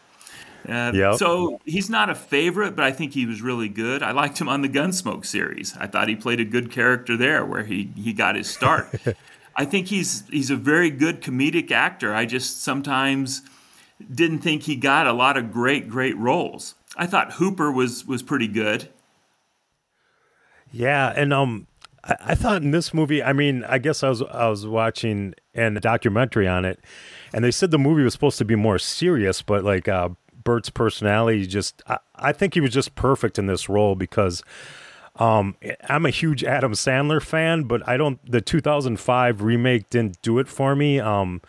Uh, 0.68 0.92
Yep. 0.94 1.16
So 1.16 1.60
he's 1.64 1.88
not 1.88 2.10
a 2.10 2.14
favorite, 2.14 2.74
but 2.76 2.84
I 2.84 2.92
think 2.92 3.12
he 3.12 3.26
was 3.26 3.40
really 3.42 3.68
good. 3.68 4.02
I 4.02 4.12
liked 4.12 4.40
him 4.40 4.48
on 4.48 4.62
the 4.62 4.68
Gunsmoke 4.68 5.24
series. 5.24 5.76
I 5.78 5.86
thought 5.86 6.08
he 6.08 6.16
played 6.16 6.40
a 6.40 6.44
good 6.44 6.70
character 6.70 7.16
there, 7.16 7.44
where 7.44 7.64
he, 7.64 7.90
he 7.96 8.12
got 8.12 8.34
his 8.36 8.48
start. 8.48 8.88
I 9.56 9.64
think 9.64 9.88
he's 9.88 10.24
he's 10.28 10.50
a 10.50 10.56
very 10.56 10.90
good 10.90 11.22
comedic 11.22 11.70
actor. 11.70 12.14
I 12.14 12.26
just 12.26 12.62
sometimes 12.62 13.42
didn't 14.12 14.40
think 14.40 14.64
he 14.64 14.76
got 14.76 15.06
a 15.06 15.12
lot 15.12 15.36
of 15.38 15.50
great 15.50 15.88
great 15.88 16.16
roles. 16.18 16.74
I 16.96 17.06
thought 17.06 17.34
Hooper 17.34 17.72
was 17.72 18.04
was 18.04 18.22
pretty 18.22 18.48
good. 18.48 18.90
Yeah, 20.72 21.12
and 21.16 21.32
um, 21.32 21.66
I, 22.04 22.16
I 22.20 22.34
thought 22.34 22.62
in 22.62 22.70
this 22.70 22.92
movie, 22.92 23.22
I 23.22 23.32
mean, 23.32 23.64
I 23.64 23.78
guess 23.78 24.02
I 24.02 24.10
was 24.10 24.20
I 24.20 24.48
was 24.48 24.66
watching 24.66 25.34
an, 25.56 25.76
a 25.76 25.80
documentary 25.80 26.46
on 26.46 26.64
it, 26.64 26.80
and 27.32 27.44
they 27.44 27.50
said 27.50 27.70
the 27.70 27.78
movie 27.78 28.02
was 28.02 28.12
supposed 28.12 28.38
to 28.38 28.44
be 28.44 28.54
more 28.54 28.78
serious, 28.78 29.42
but 29.42 29.64
like 29.64 29.88
uh, 29.88 30.10
Burt's 30.44 30.70
personality 30.70 31.46
just, 31.46 31.82
I, 31.88 31.98
I 32.14 32.32
think 32.32 32.54
he 32.54 32.60
was 32.60 32.70
just 32.70 32.94
perfect 32.94 33.38
in 33.38 33.46
this 33.46 33.68
role 33.68 33.94
because. 33.94 34.42
Um, 35.18 35.56
I'm 35.88 36.04
a 36.04 36.10
huge 36.10 36.44
Adam 36.44 36.72
Sandler 36.74 37.22
fan, 37.22 37.62
but 37.62 37.88
I 37.88 37.96
don't. 37.96 38.20
The 38.30 38.42
2005 38.42 39.40
remake 39.40 39.88
didn't 39.88 40.20
do 40.20 40.38
it 40.38 40.46
for 40.46 40.76
me. 40.76 41.00
Um, 41.00 41.40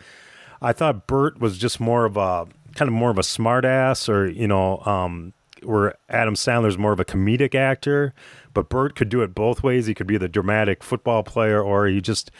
I 0.62 0.72
thought 0.72 1.06
Burt 1.06 1.38
was 1.38 1.58
just 1.58 1.78
more 1.78 2.06
of 2.06 2.16
a 2.16 2.46
kind 2.76 2.88
of 2.88 2.94
more 2.94 3.10
of 3.10 3.18
a 3.18 3.22
smartass, 3.22 4.08
or 4.08 4.26
you 4.26 4.48
know, 4.48 4.78
um, 4.86 5.34
where 5.62 5.96
Adam 6.08 6.34
Sandler's 6.34 6.78
more 6.78 6.92
of 6.92 7.00
a 7.00 7.04
comedic 7.04 7.54
actor, 7.54 8.14
but 8.54 8.68
Burt 8.68 8.94
could 8.94 9.08
do 9.08 9.22
it 9.22 9.34
both 9.34 9.62
ways. 9.62 9.86
He 9.86 9.94
could 9.94 10.06
be 10.06 10.16
the 10.16 10.28
dramatic 10.28 10.82
football 10.82 11.22
player, 11.22 11.62
or 11.62 11.86
he 11.86 12.00
just, 12.00 12.30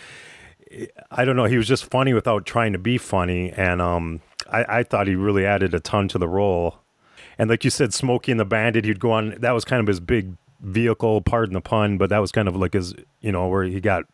I 1.10 1.24
don't 1.24 1.36
know, 1.36 1.44
he 1.44 1.56
was 1.56 1.66
just 1.66 1.84
funny 1.86 2.12
without 2.12 2.46
trying 2.46 2.72
to 2.72 2.78
be 2.78 2.98
funny, 2.98 3.50
and 3.52 3.80
um, 3.80 4.20
I, 4.50 4.64
I 4.68 4.82
thought 4.82 5.06
he 5.06 5.14
really 5.14 5.44
added 5.46 5.74
a 5.74 5.80
ton 5.80 6.08
to 6.08 6.18
the 6.18 6.28
role. 6.28 6.80
And 7.38 7.48
like 7.48 7.64
you 7.64 7.70
said, 7.70 7.94
Smokey 7.94 8.32
and 8.32 8.40
the 8.40 8.44
Bandit, 8.44 8.84
he'd 8.84 9.00
go 9.00 9.12
on. 9.12 9.36
That 9.38 9.52
was 9.52 9.64
kind 9.64 9.80
of 9.80 9.86
his 9.86 10.00
big 10.00 10.34
vehicle, 10.60 11.20
pardon 11.20 11.54
the 11.54 11.60
pun, 11.60 11.96
but 11.98 12.10
that 12.10 12.18
was 12.18 12.32
kind 12.32 12.48
of 12.48 12.56
like 12.56 12.72
his, 12.74 12.94
you 13.20 13.30
know, 13.30 13.46
where 13.48 13.62
he 13.64 13.80
got 13.80 14.04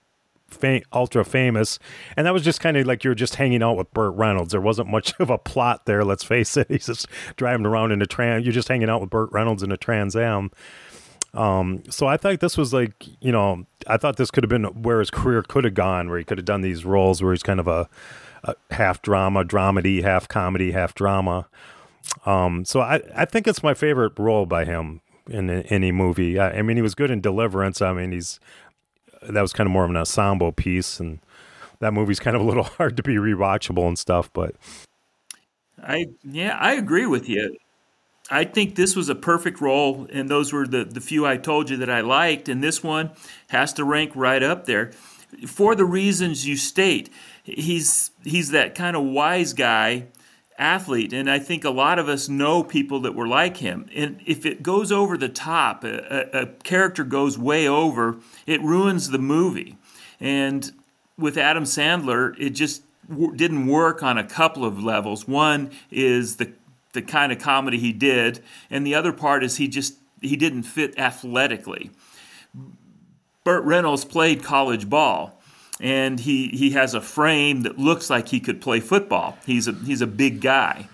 fam- 0.48 0.82
ultra 0.92 1.24
famous, 1.24 1.78
and 2.16 2.26
that 2.26 2.32
was 2.32 2.42
just 2.42 2.60
kind 2.60 2.76
of 2.76 2.86
like 2.86 3.02
you're 3.02 3.14
just 3.14 3.36
hanging 3.36 3.62
out 3.62 3.76
with 3.76 3.92
Burt 3.92 4.14
Reynolds. 4.14 4.52
There 4.52 4.60
wasn't 4.60 4.88
much 4.88 5.14
of 5.20 5.30
a 5.30 5.38
plot 5.38 5.86
there. 5.86 6.04
Let's 6.04 6.24
face 6.24 6.56
it. 6.56 6.66
He's 6.70 6.86
just 6.86 7.06
driving 7.36 7.66
around 7.66 7.92
in 7.92 8.02
a 8.02 8.06
trans. 8.06 8.44
You're 8.44 8.52
just 8.52 8.68
hanging 8.68 8.90
out 8.90 9.00
with 9.00 9.10
Burt 9.10 9.30
Reynolds 9.32 9.62
in 9.62 9.72
a 9.72 9.76
Trans 9.76 10.14
Am. 10.16 10.50
Um, 11.34 11.82
so 11.90 12.06
I 12.06 12.16
thought 12.16 12.40
this 12.40 12.56
was 12.56 12.72
like, 12.72 12.94
you 13.20 13.32
know, 13.32 13.66
I 13.86 13.96
thought 13.96 14.16
this 14.16 14.30
could 14.30 14.44
have 14.44 14.48
been 14.48 14.64
where 14.82 15.00
his 15.00 15.10
career 15.10 15.42
could 15.42 15.64
have 15.64 15.74
gone, 15.74 16.08
where 16.08 16.18
he 16.18 16.24
could 16.24 16.38
have 16.38 16.44
done 16.44 16.60
these 16.60 16.84
roles 16.84 17.22
where 17.22 17.32
he's 17.32 17.42
kind 17.42 17.58
of 17.60 17.66
a, 17.66 17.88
a 18.44 18.54
half 18.70 19.02
drama, 19.02 19.44
dramedy, 19.44 20.02
half 20.02 20.28
comedy, 20.28 20.70
half 20.72 20.94
drama. 20.94 21.48
Um, 22.24 22.64
so 22.64 22.80
I, 22.80 23.00
I 23.16 23.24
think 23.24 23.48
it's 23.48 23.62
my 23.62 23.74
favorite 23.74 24.12
role 24.18 24.46
by 24.46 24.64
him 24.64 25.00
in, 25.28 25.50
a- 25.50 25.62
any 25.70 25.90
movie. 25.90 26.38
I, 26.38 26.58
I 26.58 26.62
mean, 26.62 26.76
he 26.76 26.82
was 26.82 26.94
good 26.94 27.10
in 27.10 27.20
Deliverance. 27.20 27.82
I 27.82 27.92
mean, 27.92 28.12
he's 28.12 28.38
that 29.22 29.40
was 29.40 29.52
kind 29.52 29.66
of 29.66 29.72
more 29.72 29.84
of 29.84 29.90
an 29.90 29.96
ensemble 29.96 30.52
piece, 30.52 31.00
and 31.00 31.18
that 31.80 31.92
movie's 31.94 32.20
kind 32.20 32.36
of 32.36 32.42
a 32.42 32.44
little 32.44 32.62
hard 32.78 32.96
to 32.98 33.02
be 33.02 33.16
rewatchable 33.16 33.88
and 33.88 33.98
stuff. 33.98 34.30
But 34.32 34.54
I 35.82 36.06
yeah, 36.22 36.56
I 36.60 36.74
agree 36.74 37.06
with 37.06 37.28
you. 37.28 37.56
I 38.30 38.44
think 38.44 38.74
this 38.74 38.96
was 38.96 39.08
a 39.08 39.14
perfect 39.14 39.60
role, 39.60 40.06
and 40.10 40.28
those 40.28 40.52
were 40.52 40.66
the, 40.66 40.84
the 40.84 41.00
few 41.00 41.26
I 41.26 41.36
told 41.36 41.68
you 41.68 41.76
that 41.78 41.90
I 41.90 42.00
liked, 42.00 42.48
and 42.48 42.64
this 42.64 42.82
one 42.82 43.10
has 43.48 43.72
to 43.74 43.84
rank 43.84 44.12
right 44.14 44.42
up 44.42 44.64
there 44.64 44.92
for 45.46 45.74
the 45.74 45.84
reasons 45.84 46.46
you 46.46 46.56
state. 46.56 47.10
He's 47.42 48.10
he's 48.22 48.50
that 48.50 48.74
kind 48.74 48.96
of 48.96 49.04
wise 49.04 49.52
guy 49.52 50.06
athlete, 50.56 51.12
and 51.12 51.30
I 51.30 51.38
think 51.38 51.64
a 51.64 51.70
lot 51.70 51.98
of 51.98 52.08
us 52.08 52.28
know 52.28 52.62
people 52.62 53.00
that 53.00 53.14
were 53.14 53.28
like 53.28 53.58
him. 53.58 53.88
And 53.94 54.20
if 54.24 54.46
it 54.46 54.62
goes 54.62 54.90
over 54.92 55.18
the 55.18 55.28
top, 55.28 55.84
a, 55.84 56.30
a, 56.32 56.46
character 56.46 57.04
goes 57.04 57.36
way 57.36 57.66
over, 57.66 58.18
it 58.46 58.62
ruins 58.62 59.10
the 59.10 59.18
movie. 59.18 59.76
And 60.20 60.70
with 61.18 61.36
Adam 61.36 61.64
Sandler, 61.64 62.38
it 62.38 62.50
just 62.50 62.82
w- 63.08 63.34
didn't 63.34 63.66
work 63.66 64.02
on 64.02 64.16
a 64.16 64.24
couple 64.24 64.64
of 64.64 64.82
levels. 64.82 65.26
One 65.26 65.70
is 65.90 66.36
the 66.36 66.52
the 66.94 67.02
kind 67.02 67.30
of 67.30 67.38
comedy 67.38 67.78
he 67.78 67.92
did, 67.92 68.42
and 68.70 68.86
the 68.86 68.94
other 68.94 69.12
part 69.12 69.44
is 69.44 69.56
he 69.56 69.68
just 69.68 69.96
he 70.22 70.36
didn't 70.36 70.62
fit 70.62 70.98
athletically. 70.98 71.90
Burt 73.44 73.62
Reynolds 73.64 74.06
played 74.06 74.42
college 74.42 74.88
ball, 74.88 75.40
and 75.80 76.20
he 76.20 76.48
he 76.48 76.70
has 76.70 76.94
a 76.94 77.00
frame 77.00 77.62
that 77.62 77.78
looks 77.78 78.08
like 78.08 78.28
he 78.28 78.40
could 78.40 78.60
play 78.60 78.80
football. 78.80 79.36
He's 79.44 79.68
a 79.68 79.72
he's 79.72 80.00
a 80.00 80.06
big 80.06 80.40
guy, 80.40 80.88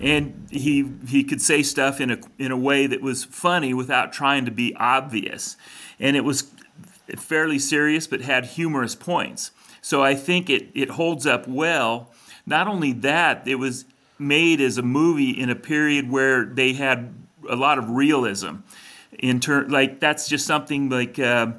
and 0.00 0.46
he 0.50 0.92
he 1.08 1.24
could 1.24 1.42
say 1.42 1.62
stuff 1.62 2.00
in 2.00 2.10
a 2.12 2.18
in 2.38 2.52
a 2.52 2.56
way 2.56 2.86
that 2.86 3.02
was 3.02 3.24
funny 3.24 3.74
without 3.74 4.12
trying 4.12 4.44
to 4.44 4.52
be 4.52 4.74
obvious, 4.76 5.56
and 5.98 6.16
it 6.16 6.24
was 6.24 6.50
fairly 7.16 7.58
serious 7.58 8.06
but 8.06 8.20
had 8.20 8.44
humorous 8.44 8.94
points. 8.94 9.50
So 9.80 10.02
I 10.02 10.14
think 10.14 10.48
it 10.48 10.68
it 10.74 10.90
holds 10.90 11.26
up 11.26 11.48
well. 11.48 12.12
Not 12.46 12.68
only 12.68 12.92
that, 12.92 13.46
it 13.46 13.56
was 13.56 13.84
made 14.18 14.60
as 14.60 14.78
a 14.78 14.82
movie 14.82 15.30
in 15.30 15.50
a 15.50 15.54
period 15.54 16.10
where 16.10 16.44
they 16.44 16.72
had 16.72 17.14
a 17.48 17.56
lot 17.56 17.78
of 17.78 17.90
realism. 17.90 18.56
In 19.18 19.40
turn, 19.40 19.68
like 19.68 20.00
that's 20.00 20.28
just 20.28 20.46
something 20.46 20.88
like. 20.88 21.18
Uh, 21.18 21.52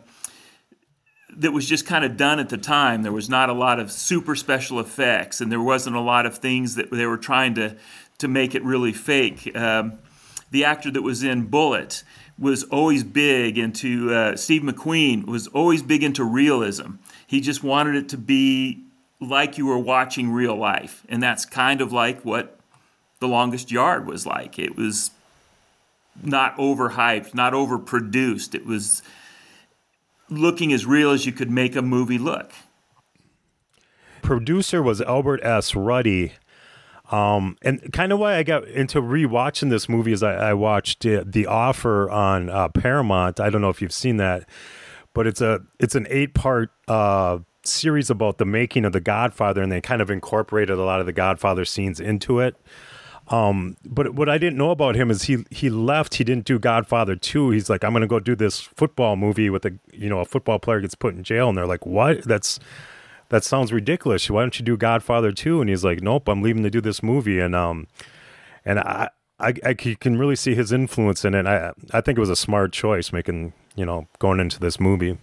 that 1.37 1.51
was 1.51 1.65
just 1.65 1.85
kind 1.85 2.03
of 2.03 2.17
done 2.17 2.39
at 2.39 2.49
the 2.49 2.57
time. 2.57 3.03
There 3.03 3.13
was 3.13 3.29
not 3.29 3.49
a 3.49 3.53
lot 3.53 3.79
of 3.79 3.91
super 3.91 4.35
special 4.35 4.79
effects, 4.79 5.39
and 5.39 5.49
there 5.49 5.61
wasn't 5.61 5.95
a 5.95 6.01
lot 6.01 6.25
of 6.25 6.37
things 6.37 6.75
that 6.75 6.91
they 6.91 7.05
were 7.05 7.17
trying 7.17 7.55
to 7.55 7.77
to 8.17 8.27
make 8.27 8.53
it 8.53 8.63
really 8.63 8.91
fake. 8.91 9.55
Um, 9.55 9.99
the 10.51 10.65
actor 10.65 10.91
that 10.91 11.01
was 11.01 11.23
in 11.23 11.45
Bullitt 11.45 12.03
was 12.37 12.63
always 12.65 13.03
big 13.03 13.57
into 13.57 14.13
uh, 14.13 14.35
Steve 14.35 14.61
McQueen 14.61 15.25
was 15.25 15.47
always 15.47 15.83
big 15.83 16.03
into 16.03 16.23
realism. 16.23 16.93
He 17.27 17.41
just 17.41 17.63
wanted 17.63 17.95
it 17.95 18.09
to 18.09 18.17
be 18.17 18.83
like 19.19 19.57
you 19.57 19.65
were 19.65 19.79
watching 19.79 20.31
real 20.31 20.55
life, 20.55 21.03
and 21.09 21.21
that's 21.21 21.45
kind 21.45 21.81
of 21.81 21.91
like 21.91 22.23
what 22.23 22.59
The 23.19 23.27
Longest 23.27 23.71
Yard 23.71 24.07
was 24.07 24.25
like. 24.25 24.57
It 24.57 24.75
was 24.75 25.11
not 26.21 26.55
overhyped, 26.57 27.33
not 27.33 27.53
overproduced. 27.53 28.55
It 28.55 28.65
was 28.65 29.01
looking 30.29 30.71
as 30.73 30.85
real 30.85 31.11
as 31.11 31.25
you 31.25 31.31
could 31.31 31.49
make 31.49 31.75
a 31.75 31.81
movie 31.81 32.17
look. 32.17 32.51
producer 34.21 34.83
was 34.83 35.01
Albert 35.01 35.41
S. 35.43 35.75
Ruddy. 35.75 36.33
Um, 37.11 37.57
and 37.63 37.91
kind 37.91 38.11
of 38.11 38.19
why 38.19 38.35
I 38.35 38.43
got 38.43 38.67
into 38.67 39.01
rewatching 39.01 39.71
this 39.71 39.89
movie 39.89 40.11
is 40.11 40.21
I, 40.21 40.49
I 40.49 40.53
watched 40.53 41.03
uh, 41.05 41.23
The 41.25 41.47
Offer 41.47 42.09
on 42.11 42.49
uh, 42.49 42.69
Paramount. 42.69 43.39
I 43.39 43.49
don't 43.49 43.61
know 43.61 43.69
if 43.69 43.81
you've 43.81 43.91
seen 43.91 44.17
that, 44.17 44.47
but 45.15 45.25
it's 45.25 45.41
a 45.41 45.61
it's 45.79 45.95
an 45.95 46.05
eight 46.11 46.35
part 46.35 46.69
uh, 46.87 47.39
series 47.69 48.09
about 48.09 48.37
the 48.37 48.45
making 48.45 48.85
of 48.85 48.93
The 48.93 48.99
Godfather, 48.99 49.61
and 49.61 49.71
they 49.71 49.81
kind 49.81 50.01
of 50.01 50.09
incorporated 50.09 50.77
a 50.77 50.83
lot 50.83 50.99
of 50.99 51.05
the 51.05 51.13
Godfather 51.13 51.65
scenes 51.65 51.99
into 51.99 52.39
it. 52.39 52.55
Um, 53.27 53.77
but 53.85 54.15
what 54.15 54.27
I 54.27 54.39
didn't 54.39 54.57
know 54.57 54.71
about 54.71 54.95
him 54.95 55.11
is 55.11 55.23
he 55.23 55.45
he 55.51 55.69
left. 55.69 56.15
He 56.15 56.23
didn't 56.23 56.45
do 56.45 56.57
Godfather 56.57 57.15
two. 57.15 57.51
He's 57.51 57.69
like, 57.69 57.83
I'm 57.83 57.93
to 57.93 58.07
go 58.07 58.19
do 58.19 58.35
this 58.35 58.59
football 58.59 59.15
movie 59.15 59.51
with 59.51 59.65
a 59.65 59.77
you 59.93 60.09
know 60.09 60.19
a 60.19 60.25
football 60.25 60.57
player 60.57 60.81
gets 60.81 60.95
put 60.95 61.13
in 61.13 61.23
jail, 61.23 61.49
and 61.49 61.57
they're 61.57 61.67
like, 61.67 61.85
what? 61.85 62.23
That's 62.23 62.59
that 63.29 63.43
sounds 63.43 63.71
ridiculous. 63.71 64.29
Why 64.29 64.41
don't 64.41 64.59
you 64.59 64.65
do 64.65 64.75
Godfather 64.75 65.31
2? 65.31 65.61
And 65.61 65.69
he's 65.69 65.83
like, 65.83 66.01
nope, 66.01 66.27
I'm 66.27 66.41
leaving 66.41 66.63
to 66.63 66.69
do 66.69 66.81
this 66.81 67.01
movie. 67.01 67.39
And, 67.39 67.55
um, 67.55 67.87
and 68.65 68.79
I, 68.79 69.09
I, 69.39 69.53
I 69.63 69.73
can 69.73 70.17
really 70.17 70.35
see 70.35 70.55
his 70.55 70.71
influence 70.71 71.23
in 71.23 71.33
it. 71.33 71.45
I, 71.45 71.71
I 71.93 72.01
think 72.01 72.17
it 72.17 72.21
was 72.21 72.29
a 72.29 72.35
smart 72.35 72.73
choice 72.73 73.13
making, 73.13 73.53
you 73.75 73.85
know, 73.85 74.07
going 74.17 74.39
into 74.39 74.59
this 74.59 74.79
movie. 74.79 75.17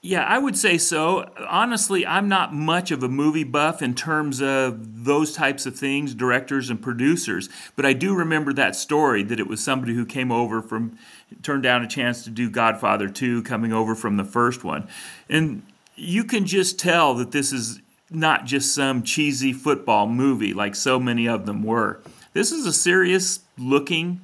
Yeah, 0.00 0.22
I 0.22 0.38
would 0.38 0.56
say 0.56 0.78
so. 0.78 1.28
Honestly, 1.48 2.06
I'm 2.06 2.28
not 2.28 2.54
much 2.54 2.92
of 2.92 3.02
a 3.02 3.08
movie 3.08 3.44
buff 3.44 3.82
in 3.82 3.94
terms 3.94 4.40
of 4.40 5.04
those 5.04 5.32
types 5.32 5.66
of 5.66 5.76
things, 5.76 6.14
directors 6.14 6.70
and 6.70 6.80
producers. 6.80 7.48
But 7.74 7.84
I 7.84 7.94
do 7.94 8.14
remember 8.14 8.52
that 8.52 8.76
story 8.76 9.24
that 9.24 9.40
it 9.40 9.48
was 9.48 9.60
somebody 9.62 9.94
who 9.94 10.06
came 10.06 10.30
over 10.30 10.62
from, 10.62 10.96
turned 11.42 11.64
down 11.64 11.82
a 11.82 11.88
chance 11.88 12.22
to 12.24 12.30
do 12.30 12.48
Godfather 12.48 13.08
2, 13.08 13.42
coming 13.42 13.72
over 13.72 13.96
from 13.96 14.16
the 14.16 14.24
first 14.24 14.62
one. 14.62 14.86
And 15.28 15.62
you 15.96 16.22
can 16.22 16.46
just 16.46 16.78
tell 16.78 17.14
that 17.14 17.32
this 17.32 17.52
is 17.52 17.80
not 18.10 18.44
just 18.44 18.74
some 18.74 19.02
cheesy 19.02 19.52
football 19.52 20.06
movie 20.06 20.54
like 20.54 20.76
so 20.76 21.00
many 21.00 21.28
of 21.28 21.44
them 21.44 21.62
were. 21.62 22.00
This 22.32 22.52
is 22.52 22.66
a 22.66 22.72
serious 22.72 23.40
looking 23.58 24.20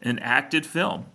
and 0.00 0.20
acted 0.22 0.64
film. 0.64 1.06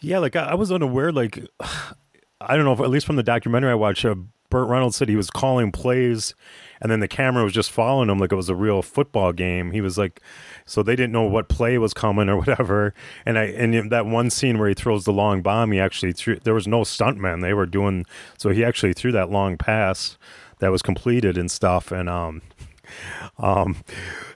Yeah, 0.00 0.18
like 0.18 0.36
I, 0.36 0.54
was 0.54 0.70
unaware, 0.70 1.10
like, 1.10 1.38
I 2.40 2.56
don't 2.56 2.64
know 2.64 2.72
if 2.72 2.80
at 2.80 2.90
least 2.90 3.06
from 3.06 3.16
the 3.16 3.22
documentary 3.22 3.70
I 3.70 3.74
watched, 3.74 4.04
uh, 4.04 4.14
Burt 4.50 4.68
Reynolds 4.68 4.96
said 4.96 5.08
he 5.08 5.16
was 5.16 5.30
calling 5.30 5.72
plays, 5.72 6.34
and 6.80 6.90
then 6.90 7.00
the 7.00 7.08
camera 7.08 7.42
was 7.42 7.52
just 7.52 7.70
following 7.70 8.08
him 8.08 8.18
like 8.18 8.32
it 8.32 8.36
was 8.36 8.48
a 8.48 8.54
real 8.54 8.82
football 8.82 9.32
game. 9.32 9.72
He 9.72 9.80
was 9.80 9.98
like, 9.98 10.20
so 10.64 10.82
they 10.82 10.94
didn't 10.94 11.12
know 11.12 11.24
what 11.24 11.48
play 11.48 11.78
was 11.78 11.92
coming 11.92 12.28
or 12.28 12.36
whatever. 12.38 12.94
And 13.24 13.38
I 13.38 13.44
and 13.44 13.90
that 13.90 14.06
one 14.06 14.30
scene 14.30 14.58
where 14.58 14.68
he 14.68 14.74
throws 14.74 15.04
the 15.04 15.12
long 15.12 15.42
bomb, 15.42 15.72
he 15.72 15.80
actually 15.80 16.12
threw. 16.12 16.36
There 16.36 16.54
was 16.54 16.68
no 16.68 16.82
stuntman. 16.82 17.42
They 17.42 17.54
were 17.54 17.66
doing 17.66 18.04
so. 18.38 18.50
He 18.50 18.64
actually 18.64 18.92
threw 18.92 19.12
that 19.12 19.30
long 19.30 19.56
pass 19.56 20.16
that 20.58 20.70
was 20.70 20.82
completed 20.82 21.36
and 21.36 21.50
stuff. 21.50 21.90
And 21.90 22.08
um, 22.08 22.42
um, 23.38 23.76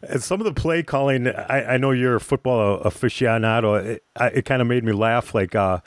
and 0.03 0.23
some 0.23 0.41
of 0.41 0.45
the 0.45 0.61
play 0.61 0.83
calling, 0.83 1.29
I, 1.29 1.75
I 1.75 1.77
know 1.77 1.93
you're 1.93 2.17
a 2.17 2.21
football 2.21 2.81
aficionado. 2.81 3.85
It, 3.85 4.05
it 4.35 4.45
kind 4.45 4.61
of 4.61 4.69
made 4.69 4.85
me 4.85 4.93
laugh. 4.93 5.35
Like, 5.35 5.55
uh, 5.55 5.81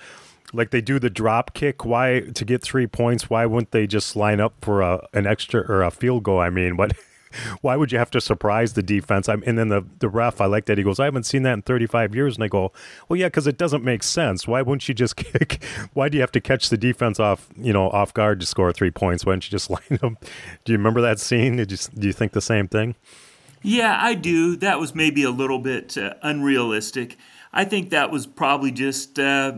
like 0.54 0.72
they 0.72 0.82
do 0.82 1.00
the 1.00 1.10
drop 1.10 1.54
kick. 1.54 1.84
Why 1.86 2.22
to 2.22 2.46
get 2.46 2.62
three 2.62 2.88
points? 2.88 3.30
Why 3.30 3.46
wouldn't 3.46 3.72
they 3.72 3.88
just 3.88 4.16
line 4.16 4.39
up 4.39 4.54
for 4.62 4.82
a, 4.82 5.06
an 5.13 5.28
extra 5.28 5.62
or 5.62 5.84
a 5.84 5.92
field 5.92 6.24
goal? 6.24 6.39
I 6.39 6.50
mean, 6.50 6.78
what? 6.78 6.94
why 7.62 7.76
would 7.76 7.92
you 7.92 7.98
have 7.98 8.12
to 8.12 8.22
surprise 8.22 8.74
the 8.74 8.84
defense? 8.84 9.28
I'm, 9.28 9.44
and 9.46 9.58
then 9.58 9.70
the, 9.70 9.84
the 10.00 10.10
ref, 10.10 10.42
I 10.42 10.46
like 10.46 10.66
that. 10.66 10.78
He 10.78 10.84
goes, 10.84 11.00
I 11.00 11.06
haven't 11.06 11.24
seen 11.24 11.44
that 11.44 11.54
in 11.54 11.62
35 11.62 12.16
years. 12.16 12.36
And 12.36 12.44
I 12.44 12.48
go, 12.48 12.72
well, 13.10 13.18
yeah, 13.18 13.28
because 13.28 13.48
it 13.48 13.58
doesn't 13.58 13.84
make 13.84 14.04
sense. 14.04 14.48
Why 14.48 14.62
wouldn't 14.62 14.88
you 14.88 14.94
just 14.94 15.16
kick? 15.18 15.63
Why 15.94 16.10
do 16.10 16.18
you 16.18 16.22
have 16.22 16.32
to 16.34 16.42
catch 16.42 16.70
the 16.70 16.78
defense 16.78 17.20
off, 17.20 17.50
you 17.58 17.74
know, 17.74 17.89
off 17.89 18.13
guard 18.13 18.39
to 18.39 18.46
score 18.46 18.72
three 18.72 18.92
points? 18.92 19.26
Why 19.26 19.34
don't 19.34 19.46
you 19.46 19.52
just 19.52 19.70
line 19.70 20.00
them? 20.02 20.18
Do 20.66 20.72
you 20.72 20.78
remember 20.78 21.02
that 21.02 21.20
scene? 21.20 21.58
Did 21.58 21.72
you, 21.72 21.78
do 21.98 22.08
you 22.08 22.13
think 22.13 22.34
the 22.34 22.42
same 22.42 22.68
thing? 22.68 22.96
Yeah, 23.62 23.98
I 24.00 24.13
do. 24.13 24.58
That 24.58 24.80
was 24.80 24.94
maybe 24.94 25.24
a 25.24 25.32
little 25.32 25.60
bit 25.60 25.98
uh, 25.98 26.16
unrealistic. 26.22 27.18
I 27.54 27.63
think 27.66 27.92
that 27.92 28.12
was 28.12 28.28
probably 28.28 28.72
just 28.72 29.18
uh, 29.20 29.54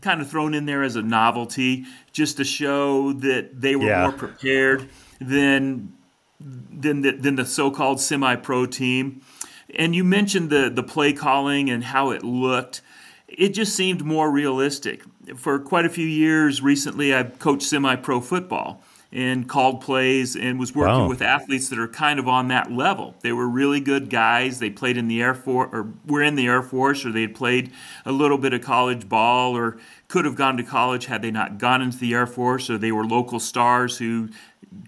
kind 0.00 0.20
of 0.20 0.30
thrown 0.30 0.54
in 0.54 0.66
there 0.66 0.82
as 0.82 0.96
a 0.96 1.02
novelty, 1.02 1.84
just 2.12 2.36
to 2.38 2.44
show 2.44 3.12
that 3.12 3.60
they 3.60 3.76
were 3.76 3.86
yeah. 3.86 4.02
more 4.02 4.12
prepared 4.12 4.88
than 5.20 5.92
than 6.40 7.02
the, 7.02 7.12
than 7.12 7.36
the 7.36 7.44
so-called 7.44 8.00
semi-pro 8.00 8.64
team. 8.64 9.20
And 9.74 9.94
you 9.94 10.04
mentioned 10.04 10.50
the 10.50 10.70
the 10.70 10.82
play 10.82 11.12
calling 11.12 11.70
and 11.70 11.84
how 11.84 12.10
it 12.10 12.22
looked. 12.22 12.82
It 13.28 13.50
just 13.50 13.76
seemed 13.76 14.04
more 14.04 14.30
realistic. 14.30 15.02
For 15.36 15.58
quite 15.60 15.84
a 15.84 15.90
few 15.90 16.06
years 16.06 16.62
recently, 16.62 17.14
I've 17.14 17.38
coached 17.38 17.62
semi-pro 17.62 18.20
football 18.20 18.82
and 19.12 19.48
called 19.48 19.80
plays 19.80 20.36
and 20.36 20.58
was 20.58 20.74
working 20.74 21.02
wow. 21.02 21.08
with 21.08 21.20
athletes 21.20 21.68
that 21.68 21.78
are 21.78 21.88
kind 21.88 22.20
of 22.20 22.28
on 22.28 22.48
that 22.48 22.70
level. 22.70 23.16
They 23.22 23.32
were 23.32 23.48
really 23.48 23.80
good 23.80 24.08
guys. 24.08 24.60
They 24.60 24.70
played 24.70 24.96
in 24.96 25.08
the 25.08 25.20
Air 25.20 25.34
Force 25.34 25.70
or 25.72 25.92
were 26.06 26.22
in 26.22 26.36
the 26.36 26.46
Air 26.46 26.62
Force 26.62 27.04
or 27.04 27.10
they 27.10 27.22
had 27.22 27.34
played 27.34 27.72
a 28.04 28.12
little 28.12 28.38
bit 28.38 28.52
of 28.52 28.60
college 28.60 29.08
ball 29.08 29.56
or 29.56 29.78
could 30.06 30.24
have 30.24 30.36
gone 30.36 30.56
to 30.58 30.62
college 30.62 31.06
had 31.06 31.22
they 31.22 31.30
not 31.32 31.58
gone 31.58 31.82
into 31.82 31.98
the 31.98 32.14
Air 32.14 32.26
Force 32.26 32.70
or 32.70 32.78
they 32.78 32.92
were 32.92 33.04
local 33.04 33.40
stars 33.40 33.98
who 33.98 34.28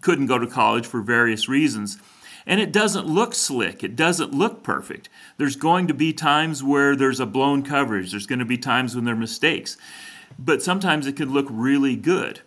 couldn't 0.02 0.26
go 0.26 0.38
to 0.38 0.46
college 0.46 0.86
for 0.86 1.00
various 1.00 1.48
reasons. 1.48 1.98
And 2.46 2.60
it 2.60 2.72
doesn't 2.72 3.06
look 3.06 3.34
slick. 3.34 3.82
It 3.82 3.96
doesn't 3.96 4.32
look 4.32 4.62
perfect. 4.62 5.08
There's 5.36 5.56
going 5.56 5.88
to 5.88 5.94
be 5.94 6.12
times 6.12 6.62
where 6.62 6.94
there's 6.94 7.20
a 7.20 7.26
blown 7.26 7.62
coverage. 7.62 8.12
There's 8.12 8.26
going 8.26 8.40
to 8.40 8.44
be 8.44 8.58
times 8.58 8.94
when 8.94 9.04
there 9.04 9.14
are 9.14 9.18
mistakes. 9.18 9.76
But 10.38 10.62
sometimes 10.62 11.06
it 11.06 11.16
could 11.16 11.30
look 11.30 11.46
really 11.50 11.96
good. 11.96 12.40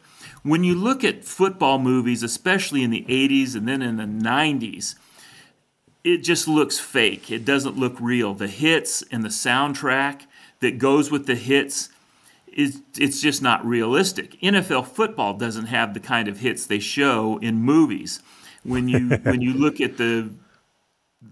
When 0.46 0.64
you 0.64 0.76
look 0.76 1.04
at 1.04 1.26
football 1.26 1.80
movies, 1.80 2.22
especially 2.22 2.84
in 2.84 2.92
the 2.92 3.04
80s 3.10 3.56
and 3.56 3.68
then 3.68 3.82
in 3.82 3.98
the 3.98 4.04
90s, 4.04 4.94
it 6.04 6.18
just 6.18 6.48
looks 6.48 6.78
fake. 6.78 7.32
It 7.32 7.46
doesn't 7.46 7.80
look 7.80 8.00
real. 8.00 8.36
The 8.36 8.46
hits 8.46 9.02
and 9.10 9.24
the 9.24 9.30
soundtrack 9.30 10.28
that 10.60 10.78
goes 10.78 11.10
with 11.10 11.26
the 11.26 11.34
hits 11.34 11.90
is 12.54 12.84
it's 12.96 13.22
just 13.22 13.42
not 13.42 13.66
realistic. 13.66 14.40
NFL 14.40 14.86
football 14.86 15.34
doesn't 15.34 15.66
have 15.66 15.96
the 15.96 16.00
kind 16.00 16.28
of 16.28 16.38
hits 16.38 16.68
they 16.68 16.78
show 16.78 17.40
in 17.40 17.56
movies. 17.64 18.22
When 18.62 18.88
you 18.88 19.10
when 19.24 19.42
you 19.42 19.56
look 19.56 19.82
at 19.82 19.98
the 19.98 20.30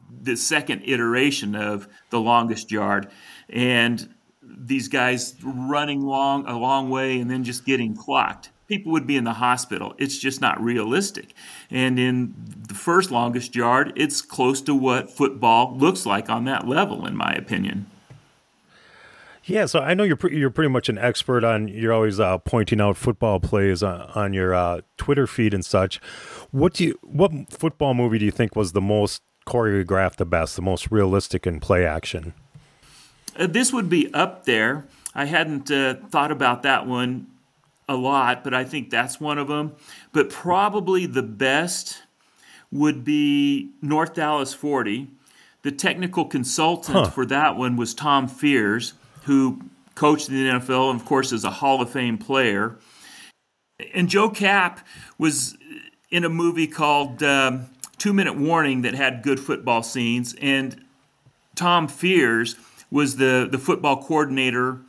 the 0.10 0.36
second 0.36 0.82
iteration 0.86 1.56
of 1.56 1.88
the 2.10 2.20
longest 2.20 2.72
yard 2.72 3.12
and 3.48 4.12
these 4.42 4.88
guys 4.88 5.36
running 5.44 6.02
long 6.02 6.48
a 6.48 6.58
long 6.58 6.90
way 6.90 7.20
and 7.20 7.30
then 7.30 7.44
just 7.44 7.64
getting 7.64 7.96
clocked 7.96 8.50
people 8.74 8.92
would 8.92 9.06
be 9.06 9.16
in 9.16 9.24
the 9.24 9.34
hospital 9.34 9.94
it's 10.00 10.18
just 10.18 10.42
not 10.42 10.60
realistic 10.60 11.36
and 11.70 12.00
in 12.00 12.34
the 12.68 12.74
first 12.74 13.12
longest 13.12 13.56
yard 13.56 13.94
it's 13.96 14.20
close 14.20 14.62
to 14.62 14.74
what 14.74 15.12
football 15.12 15.78
looks 15.78 16.08
like 16.08 16.28
on 16.28 16.46
that 16.46 16.68
level 16.68 17.06
in 17.06 17.16
my 17.16 17.32
opinion 17.34 17.86
yeah, 19.46 19.66
so 19.66 19.82
I 19.82 19.94
know 19.94 20.04
you're 20.04 20.16
pre- 20.16 20.38
you're 20.38 20.50
pretty 20.50 20.70
much 20.70 20.88
an 20.88 20.98
expert 20.98 21.44
on. 21.44 21.68
You're 21.68 21.92
always 21.92 22.18
uh, 22.18 22.38
pointing 22.38 22.80
out 22.80 22.96
football 22.96 23.42
plays 23.42 23.84
on, 23.84 24.10
on 24.16 24.32
your 24.32 24.56
uh, 24.56 24.82
Twitter 24.96 25.28
feed 25.28 25.54
and 25.54 25.66
such. 25.66 26.00
What 26.52 26.76
do 26.76 26.86
you? 26.86 27.00
What 27.04 27.52
football 27.52 27.94
movie 27.94 28.20
do 28.20 28.24
you 28.24 28.32
think 28.32 28.56
was 28.56 28.72
the 28.72 28.80
most 28.80 29.22
choreographed, 29.46 30.16
the 30.16 30.26
best, 30.26 30.56
the 30.56 30.62
most 30.62 30.92
realistic 30.92 31.46
in 31.46 31.60
play 31.60 31.86
action? 31.86 32.34
Uh, 33.38 33.48
this 33.48 33.74
would 33.74 33.90
be 33.90 34.14
up 34.14 34.46
there. 34.46 34.86
I 35.14 35.26
hadn't 35.26 35.70
uh, 35.70 35.96
thought 36.10 36.32
about 36.32 36.64
that 36.64 36.88
one 36.88 37.28
a 37.88 37.96
lot, 37.96 38.44
but 38.44 38.54
I 38.54 38.64
think 38.64 38.90
that's 38.90 39.20
one 39.20 39.38
of 39.38 39.48
them. 39.48 39.76
But 40.12 40.30
probably 40.30 41.06
the 41.06 41.24
best 41.24 42.02
would 42.72 43.04
be 43.04 43.72
North 43.82 44.16
Dallas 44.16 44.54
40. 44.54 45.08
The 45.62 45.72
technical 45.72 46.26
consultant 46.26 46.98
huh. 46.98 47.10
for 47.12 47.26
that 47.28 47.56
one 47.56 47.78
was 47.78 47.94
Tom 47.94 48.28
Fears 48.28 48.94
who 49.24 49.62
coached 49.96 50.30
in 50.30 50.36
the 50.36 50.50
NFL 50.50 50.92
and, 50.92 51.00
of 51.00 51.06
course, 51.06 51.32
is 51.32 51.44
a 51.44 51.52
Hall 51.52 51.82
of 51.82 51.90
Fame 51.90 52.18
player. 52.18 52.78
And 53.94 54.10
Joe 54.10 54.30
Kapp 54.30 54.86
was 55.18 55.56
in 56.10 56.24
a 56.24 56.30
movie 56.30 56.68
called 56.68 57.24
um, 57.24 57.68
Two 57.98 58.14
Minute 58.14 58.38
Warning 58.38 58.82
that 58.82 58.94
had 58.94 59.24
good 59.24 59.40
football 59.40 59.84
scenes. 59.84 60.36
And 60.42 60.84
Tom 61.56 61.88
Fears 61.88 62.56
was 62.92 63.18
the, 63.18 63.48
the 63.50 63.58
football 63.58 64.04
coordinator 64.04 64.80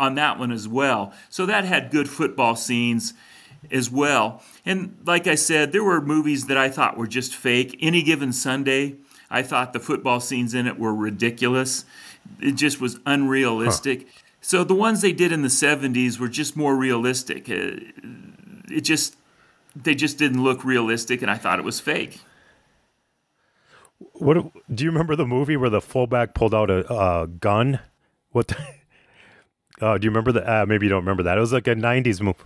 on 0.00 0.16
that 0.16 0.38
one 0.38 0.50
as 0.50 0.66
well. 0.66 1.12
So 1.28 1.46
that 1.46 1.64
had 1.64 1.92
good 1.92 2.08
football 2.08 2.56
scenes 2.56 3.14
as 3.70 3.90
well. 3.90 4.42
And 4.66 4.96
like 5.06 5.26
I 5.28 5.36
said, 5.36 5.70
there 5.70 5.84
were 5.84 6.00
movies 6.00 6.46
that 6.46 6.56
I 6.56 6.68
thought 6.70 6.96
were 6.96 7.06
just 7.06 7.34
fake. 7.34 7.78
Any 7.80 8.02
given 8.02 8.32
Sunday, 8.32 8.96
I 9.30 9.42
thought 9.42 9.72
the 9.72 9.78
football 9.78 10.18
scenes 10.18 10.54
in 10.54 10.66
it 10.66 10.78
were 10.78 10.94
ridiculous 10.94 11.84
it 12.40 12.52
just 12.52 12.80
was 12.80 12.98
unrealistic. 13.06 14.02
Huh. 14.02 14.20
So 14.40 14.64
the 14.64 14.74
ones 14.74 15.00
they 15.02 15.12
did 15.12 15.32
in 15.32 15.42
the 15.42 15.48
70s 15.48 16.18
were 16.18 16.28
just 16.28 16.56
more 16.56 16.76
realistic. 16.76 17.48
It, 17.48 17.94
uh, 18.02 18.08
it 18.70 18.82
just 18.82 19.16
they 19.76 19.94
just 19.94 20.18
didn't 20.18 20.42
look 20.42 20.64
realistic 20.64 21.22
and 21.22 21.30
I 21.30 21.36
thought 21.36 21.58
it 21.58 21.64
was 21.64 21.80
fake. 21.80 22.20
What 24.14 24.52
do 24.74 24.84
you 24.84 24.90
remember 24.90 25.16
the 25.16 25.26
movie 25.26 25.56
where 25.56 25.70
the 25.70 25.80
fullback 25.80 26.34
pulled 26.34 26.54
out 26.54 26.70
a, 26.70 26.92
a 26.92 27.26
gun? 27.26 27.80
What 28.30 28.48
the, 28.48 28.56
uh, 29.80 29.98
do 29.98 30.04
you 30.04 30.10
remember 30.10 30.32
that? 30.32 30.48
Uh, 30.48 30.66
maybe 30.66 30.86
you 30.86 30.90
don't 30.90 31.02
remember 31.02 31.22
that. 31.24 31.36
It 31.36 31.40
was 31.40 31.52
like 31.52 31.66
a 31.66 31.74
90s 31.74 32.20
movie. 32.20 32.38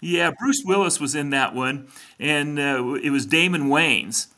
Yeah, 0.00 0.30
Bruce 0.38 0.62
Willis 0.64 1.00
was 1.00 1.14
in 1.14 1.30
that 1.30 1.54
one, 1.54 1.88
and 2.20 2.58
uh, 2.58 2.94
it 3.02 3.10
was 3.10 3.24
Damon 3.24 3.68
Wayans, 3.68 4.28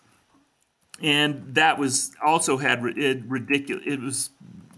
and 1.03 1.55
that 1.55 1.79
was 1.79 2.12
also 2.25 2.59
had 2.59 2.85
it 2.97 3.25
ridiculous. 3.27 3.83
It 3.85 4.01
was 4.01 4.31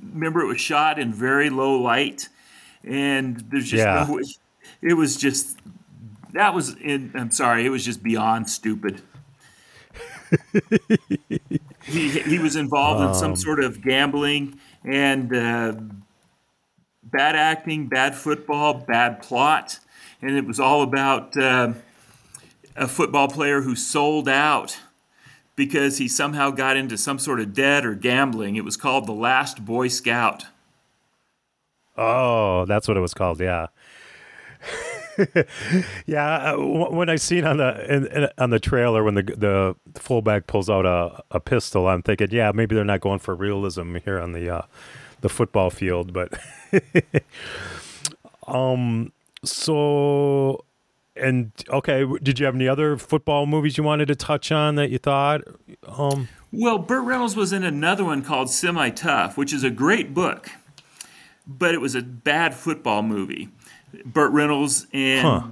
remember 0.03 0.41
it 0.41 0.47
was 0.47 0.61
shot 0.61 0.99
in 0.99 1.13
very 1.13 1.51
low 1.51 1.79
light, 1.79 2.29
and 2.83 3.45
there's 3.51 3.69
just 3.69 3.85
yeah. 3.85 4.07
no. 4.09 4.21
It 4.83 4.95
was 4.95 5.17
just 5.17 5.59
that 6.33 6.55
was. 6.55 6.75
In, 6.77 7.13
I'm 7.15 7.31
sorry, 7.31 7.67
it 7.67 7.71
was 7.71 7.85
just 7.85 8.03
beyond 8.03 8.49
stupid. 8.49 9.03
he 11.85 12.09
he 12.09 12.39
was 12.39 12.57
involved 12.57 13.03
um, 13.03 13.09
in 13.09 13.15
some 13.15 13.33
um. 13.33 13.37
sort 13.37 13.63
of 13.63 13.83
gambling 13.83 14.59
and 14.85 15.35
uh, 15.37 15.75
bad 17.11 17.37
acting, 17.37 17.87
bad 17.87 18.15
football, 18.15 18.75
bad 18.75 19.23
plot, 19.23 19.79
and 20.23 20.37
it 20.37 20.47
was 20.47 20.61
all 20.61 20.83
about 20.83 21.37
uh, 21.37 21.73
a 22.77 22.89
football 22.89 23.29
player 23.29 23.63
who 23.63 23.75
sold 23.75 24.29
out 24.29 24.79
because 25.57 25.99
he 25.99 26.09
somehow 26.09 26.51
got 26.51 26.77
into 26.77 26.97
some 26.97 27.19
sort 27.19 27.41
of 27.41 27.53
debt 27.53 27.85
or 27.85 27.95
gambling. 27.95 28.57
It 28.57 28.65
was 28.65 28.77
called 28.77 29.07
The 29.07 29.13
Last 29.13 29.65
Boy 29.65 29.89
Scout. 29.89 30.47
Oh, 31.97 32.65
that's 32.65 32.89
what 32.89 32.97
it 32.97 33.01
was 33.01 33.13
called. 33.13 33.41
Yeah. 33.41 33.67
yeah, 36.07 36.53
uh, 36.53 36.57
when 36.57 37.11
I 37.11 37.17
seen 37.17 37.45
on 37.45 37.59
the 37.59 37.95
in, 37.95 38.07
in, 38.07 38.29
on 38.39 38.51
the 38.51 38.59
trailer 38.59 39.05
when 39.05 39.15
the 39.15 39.23
the 39.23 40.01
fullback 40.01 40.47
pulls 40.47 40.71
out 40.71 40.87
a, 40.87 41.23
a 41.31 41.41
pistol, 41.41 41.89
I'm 41.89 42.03
thinking, 42.03 42.29
yeah, 42.31 42.53
maybe 42.55 42.75
they're 42.75 42.85
not 42.85 43.01
going 43.01 43.19
for 43.19 43.35
realism 43.35 43.97
here 43.97 44.19
on 44.19 44.33
the 44.33 44.49
uh, 44.49 44.63
the 45.21 45.29
football 45.29 45.71
field, 45.71 46.13
but 46.13 46.33
um, 48.47 49.13
so 49.45 50.65
and 51.17 51.53
okay, 51.69 52.05
did 52.23 52.39
you 52.39 52.47
have 52.47 52.55
any 52.55 52.69
other 52.69 52.97
football 52.97 53.47
movies 53.47 53.77
you 53.77 53.85
wanted 53.85 54.07
to 54.07 54.15
touch 54.15 54.51
on 54.51 54.75
that 54.77 54.91
you 54.91 54.99
thought? 54.99 55.43
Um, 55.87 56.29
well, 56.53 56.79
Burt 56.79 57.05
Reynolds 57.05 57.37
was 57.37 57.53
in 57.53 57.63
another 57.63 58.05
one 58.05 58.23
called 58.23 58.51
Semi 58.51 58.91
Tough, 58.91 59.37
which 59.37 59.53
is 59.53 59.63
a 59.63 59.71
great 59.71 60.15
book, 60.15 60.51
but 61.47 61.75
it 61.75 61.81
was 61.81 61.95
a 61.95 62.03
bad 62.03 62.55
football 62.55 63.03
movie. 63.03 63.51
Burt 64.05 64.33
Reynolds 64.33 64.87
and 64.93 65.27
huh. 65.27 65.47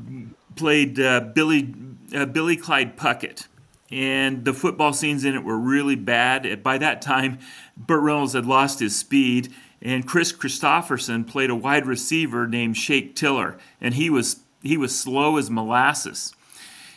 played 0.57 0.99
uh, 0.99 1.21
Billy 1.21 1.75
uh, 2.15 2.27
Billy 2.27 2.57
Clyde 2.57 2.97
Puckett, 2.97 3.47
and 3.91 4.45
the 4.45 4.53
football 4.53 4.93
scenes 4.93 5.25
in 5.25 5.35
it 5.35 5.45
were 5.45 5.59
really 5.59 5.97
bad. 5.97 6.63
By 6.63 6.79
that 6.79 7.01
time, 7.01 7.39
Burt 7.77 8.03
Reynolds 8.03 8.35
had 8.35 8.47
lost 8.47 8.81
his 8.81 8.97
speed, 8.97 9.53
and 9.81 10.07
Kris 10.07 10.33
Kristofferson 10.33 11.27
played 11.27 11.51
a 11.51 11.55
wide 11.55 11.87
receiver 11.87 12.47
named 12.47 12.77
Shake 12.77 13.17
Tiller, 13.17 13.59
and 13.81 13.95
he 13.95 14.11
was 14.11 14.41
he 14.63 14.77
was 14.77 14.99
slow 14.99 15.37
as 15.37 15.51
molasses. 15.51 16.35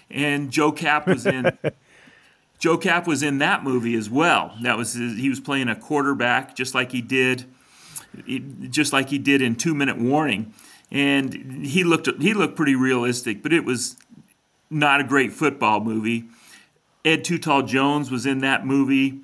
And 0.10 0.52
Joe 0.52 0.72
Kapp 0.72 1.08
was 1.08 1.26
in 1.26 1.58
Joe 2.60 2.78
Kapp 2.78 3.08
was 3.08 3.24
in 3.24 3.38
that 3.40 3.64
movie 3.64 3.96
as 3.96 4.10
well. 4.10 4.56
That 4.62 4.78
was 4.78 4.94
his, 4.94 5.18
he 5.18 5.30
was 5.30 5.40
playing 5.40 5.70
a 5.70 5.76
quarterback 5.76 6.56
just 6.56 6.76
like 6.76 6.92
he 6.92 7.02
did 7.02 7.46
just 8.70 8.92
like 8.92 9.10
he 9.10 9.18
did 9.18 9.42
in 9.42 9.56
2 9.56 9.74
Minute 9.74 9.98
Warning. 9.98 10.54
And 10.92 11.66
he 11.66 11.86
looked 11.86 12.10
he 12.22 12.34
looked 12.34 12.58
pretty 12.58 12.76
realistic, 12.76 13.42
but 13.42 13.54
it 13.54 13.64
was 13.64 13.96
not 14.70 15.00
a 15.00 15.04
great 15.04 15.32
football 15.32 15.80
movie. 15.80 16.26
Ed 17.04 17.24
Tall 17.24 17.64
Jones 17.64 18.12
was 18.12 18.26
in 18.26 18.40
that 18.40 18.66
movie. 18.66 19.22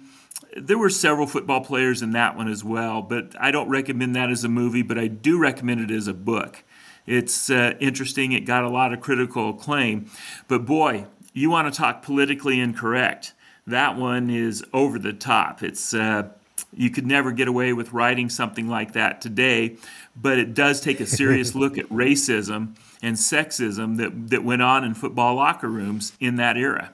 There 0.55 0.77
were 0.77 0.89
several 0.89 1.27
football 1.27 1.61
players 1.61 2.01
in 2.01 2.11
that 2.11 2.35
one 2.35 2.47
as 2.47 2.63
well, 2.63 3.01
but 3.01 3.35
I 3.39 3.51
don't 3.51 3.69
recommend 3.69 4.15
that 4.15 4.29
as 4.29 4.43
a 4.43 4.49
movie, 4.49 4.81
but 4.81 4.97
I 4.97 5.07
do 5.07 5.37
recommend 5.37 5.81
it 5.81 5.93
as 5.93 6.07
a 6.07 6.13
book. 6.13 6.63
It's 7.05 7.49
uh, 7.49 7.75
interesting. 7.79 8.31
It 8.31 8.41
got 8.41 8.63
a 8.63 8.69
lot 8.69 8.93
of 8.93 8.99
critical 8.99 9.51
acclaim. 9.51 10.09
But 10.47 10.65
boy, 10.65 11.05
you 11.33 11.49
want 11.49 11.71
to 11.71 11.77
talk 11.77 12.01
politically 12.01 12.59
incorrect. 12.59 13.33
That 13.67 13.97
one 13.97 14.29
is 14.29 14.63
over 14.73 14.97
the 14.97 15.13
top. 15.13 15.61
It's 15.61 15.93
uh, 15.93 16.29
you 16.73 16.89
could 16.89 17.05
never 17.05 17.31
get 17.31 17.47
away 17.47 17.73
with 17.73 17.93
writing 17.93 18.29
something 18.29 18.67
like 18.67 18.93
that 18.93 19.21
today, 19.21 19.77
but 20.15 20.37
it 20.37 20.53
does 20.53 20.81
take 20.81 20.99
a 20.99 21.05
serious 21.05 21.55
look 21.55 21.77
at 21.77 21.87
racism 21.89 22.75
and 23.01 23.15
sexism 23.15 23.97
that 23.97 24.29
that 24.29 24.43
went 24.43 24.61
on 24.61 24.83
in 24.83 24.93
football 24.93 25.35
locker 25.35 25.69
rooms 25.69 26.13
in 26.19 26.37
that 26.37 26.57
era. 26.57 26.93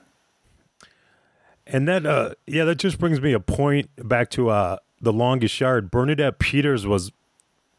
And 1.66 1.88
that, 1.88 2.04
uh, 2.04 2.34
yeah, 2.46 2.64
that 2.64 2.76
just 2.76 2.98
brings 2.98 3.20
me 3.20 3.32
a 3.32 3.40
point 3.40 3.88
back 3.96 4.30
to 4.30 4.50
uh, 4.50 4.78
the 5.00 5.12
longest 5.12 5.58
yard. 5.60 5.90
Bernadette 5.90 6.38
Peters 6.38 6.86
was 6.86 7.10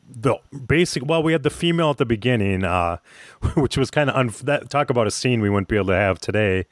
the 0.08 0.36
basic. 0.67 1.06
Well, 1.06 1.21
we 1.21 1.34
had 1.34 1.43
the 1.43 1.50
female 1.50 1.91
at 1.91 1.98
the 1.98 2.06
beginning, 2.06 2.63
uh, 2.63 2.98
which 3.56 3.78
was 3.78 3.91
kind 3.91 4.10
of 4.10 4.45
that. 4.45 4.69
Talk 4.69 4.89
about 4.89 5.08
a 5.08 5.12
scene 5.12 5.41
we 5.41 5.50
wouldn't 5.50 5.67
be 5.67 5.76
able 5.76 5.88
to 5.88 5.95
have 5.95 6.19
today, 6.19 6.65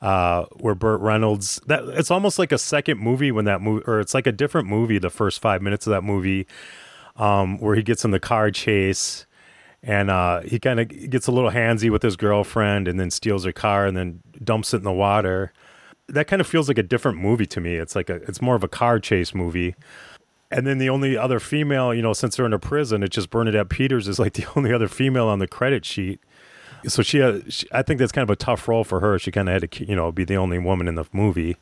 uh, 0.00 0.44
where 0.56 0.74
Burt 0.74 1.00
Reynolds. 1.00 1.60
That 1.66 1.84
it's 1.84 2.10
almost 2.10 2.38
like 2.38 2.52
a 2.52 2.58
second 2.58 2.98
movie 2.98 3.30
when 3.30 3.44
that 3.44 3.60
movie, 3.60 3.84
or 3.86 4.00
it's 4.00 4.14
like 4.14 4.26
a 4.26 4.32
different 4.32 4.68
movie. 4.68 4.98
The 4.98 5.10
first 5.10 5.40
five 5.40 5.62
minutes 5.62 5.86
of 5.86 5.92
that 5.92 6.02
movie, 6.02 6.46
um, 7.16 7.58
where 7.58 7.76
he 7.76 7.82
gets 7.82 8.04
in 8.04 8.10
the 8.10 8.20
car 8.20 8.50
chase. 8.50 9.24
And 9.80 10.10
uh, 10.10 10.40
he 10.40 10.58
kind 10.58 10.80
of 10.80 10.88
gets 10.88 11.28
a 11.28 11.32
little 11.32 11.52
handsy 11.52 11.88
with 11.88 12.02
his 12.02 12.16
girlfriend, 12.16 12.88
and 12.88 12.98
then 12.98 13.12
steals 13.12 13.44
her 13.44 13.52
car, 13.52 13.86
and 13.86 13.96
then 13.96 14.20
dumps 14.42 14.74
it 14.74 14.78
in 14.78 14.82
the 14.82 14.92
water 14.92 15.52
that 16.08 16.26
kind 16.26 16.40
of 16.40 16.46
feels 16.46 16.68
like 16.68 16.78
a 16.78 16.82
different 16.82 17.18
movie 17.18 17.46
to 17.46 17.60
me. 17.60 17.76
It's 17.76 17.94
like 17.94 18.10
a 18.10 18.16
it's 18.28 18.40
more 18.40 18.54
of 18.54 18.64
a 18.64 18.68
car 18.68 18.98
chase 18.98 19.34
movie. 19.34 19.74
And 20.50 20.66
then 20.66 20.78
the 20.78 20.88
only 20.88 21.16
other 21.16 21.40
female, 21.40 21.92
you 21.92 22.00
know, 22.00 22.14
since 22.14 22.36
they're 22.36 22.46
in 22.46 22.54
a 22.54 22.58
prison, 22.58 23.02
it's 23.02 23.14
just 23.14 23.28
Bernadette 23.28 23.68
Peters 23.68 24.08
is 24.08 24.18
like 24.18 24.32
the 24.34 24.46
only 24.56 24.72
other 24.72 24.88
female 24.88 25.28
on 25.28 25.38
the 25.38 25.46
credit 25.48 25.84
sheet. 25.84 26.20
So 26.86 27.02
she, 27.02 27.20
uh, 27.20 27.40
she 27.48 27.66
I 27.72 27.82
think 27.82 27.98
that's 27.98 28.12
kind 28.12 28.22
of 28.22 28.30
a 28.30 28.36
tough 28.36 28.66
role 28.68 28.84
for 28.84 29.00
her. 29.00 29.18
She 29.18 29.30
kind 29.30 29.48
of 29.48 29.60
had 29.60 29.70
to, 29.70 29.84
you 29.84 29.96
know, 29.96 30.10
be 30.12 30.24
the 30.24 30.36
only 30.36 30.58
woman 30.58 30.88
in 30.88 30.94
the 30.94 31.04
movie. 31.12 31.56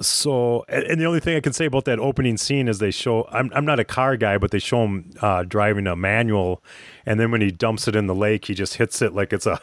So, 0.00 0.64
and 0.68 1.00
the 1.00 1.04
only 1.04 1.20
thing 1.20 1.36
I 1.36 1.40
can 1.40 1.52
say 1.52 1.66
about 1.66 1.84
that 1.84 2.00
opening 2.00 2.36
scene 2.36 2.66
is 2.66 2.80
they 2.80 2.90
show 2.90 3.28
I'm 3.30 3.50
I'm 3.54 3.64
not 3.64 3.78
a 3.78 3.84
car 3.84 4.16
guy, 4.16 4.36
but 4.36 4.50
they 4.50 4.58
show 4.58 4.84
him 4.84 5.12
uh, 5.20 5.44
driving 5.44 5.86
a 5.86 5.94
manual, 5.94 6.60
and 7.06 7.20
then 7.20 7.30
when 7.30 7.40
he 7.40 7.52
dumps 7.52 7.86
it 7.86 7.94
in 7.94 8.08
the 8.08 8.14
lake, 8.14 8.46
he 8.46 8.54
just 8.54 8.74
hits 8.74 9.00
it 9.00 9.14
like 9.14 9.32
it's 9.32 9.46
a 9.46 9.60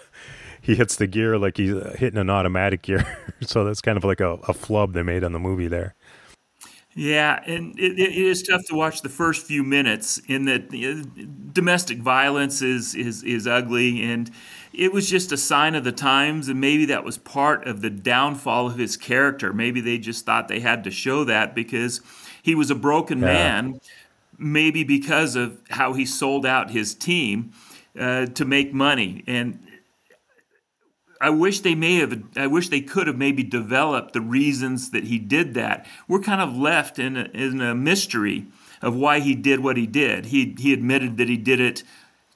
he 0.61 0.75
hits 0.75 0.95
the 0.95 1.07
gear 1.07 1.37
like 1.37 1.57
he's 1.57 1.75
hitting 1.97 2.19
an 2.19 2.29
automatic 2.29 2.81
gear. 2.81 3.05
so 3.41 3.63
that's 3.63 3.81
kind 3.81 3.97
of 3.97 4.03
like 4.03 4.19
a, 4.19 4.33
a 4.47 4.53
flub 4.53 4.93
they 4.93 5.03
made 5.03 5.23
on 5.23 5.33
the 5.33 5.39
movie 5.39 5.67
there. 5.67 5.95
Yeah, 6.95 7.41
and 7.45 7.79
it, 7.79 7.99
it 7.99 8.11
is 8.13 8.41
tough 8.41 8.65
to 8.65 8.75
watch 8.75 9.03
the 9.03 9.09
first 9.09 9.45
few 9.45 9.63
minutes 9.63 10.19
in 10.27 10.45
that 10.45 10.69
domestic 11.53 11.99
violence 11.99 12.61
is, 12.61 12.95
is 12.95 13.23
is 13.23 13.47
ugly, 13.47 14.03
and 14.03 14.29
it 14.73 14.91
was 14.91 15.09
just 15.09 15.31
a 15.31 15.37
sign 15.37 15.75
of 15.75 15.83
the 15.83 15.91
times, 15.91 16.49
and 16.49 16.59
maybe 16.59 16.85
that 16.85 17.03
was 17.03 17.17
part 17.17 17.65
of 17.67 17.81
the 17.81 17.91
downfall 17.91 18.67
of 18.67 18.77
his 18.77 18.97
character. 18.97 19.53
Maybe 19.53 19.81
they 19.81 19.99
just 19.99 20.25
thought 20.25 20.47
they 20.47 20.59
had 20.59 20.83
to 20.83 20.91
show 20.91 21.23
that 21.25 21.53
because 21.53 22.01
he 22.41 22.55
was 22.55 22.71
a 22.71 22.75
broken 22.75 23.19
yeah. 23.19 23.25
man, 23.25 23.79
maybe 24.37 24.83
because 24.83 25.35
of 25.35 25.61
how 25.69 25.93
he 25.93 26.05
sold 26.05 26.45
out 26.45 26.71
his 26.71 26.95
team 26.95 27.53
uh, 27.99 28.25
to 28.25 28.45
make 28.45 28.73
money, 28.73 29.23
and 29.27 29.59
I 31.21 31.29
wish 31.29 31.59
they 31.59 31.75
may 31.75 31.95
have. 31.95 32.23
I 32.35 32.47
wish 32.47 32.69
they 32.69 32.81
could 32.81 33.07
have 33.07 33.17
maybe 33.17 33.43
developed 33.43 34.13
the 34.13 34.21
reasons 34.21 34.91
that 34.91 35.05
he 35.05 35.19
did 35.19 35.53
that. 35.55 35.85
We're 36.07 36.21
kind 36.21 36.41
of 36.41 36.55
left 36.55 36.97
in 36.97 37.17
a, 37.17 37.23
in 37.33 37.61
a 37.61 37.75
mystery 37.75 38.47
of 38.81 38.95
why 38.95 39.19
he 39.19 39.35
did 39.35 39.59
what 39.59 39.75
he 39.75 39.85
did. 39.85 40.27
He 40.27 40.55
he 40.57 40.71
admitted 40.71 41.17
that 41.17 41.27
he 41.27 41.37
did 41.37 41.59
it 41.59 41.83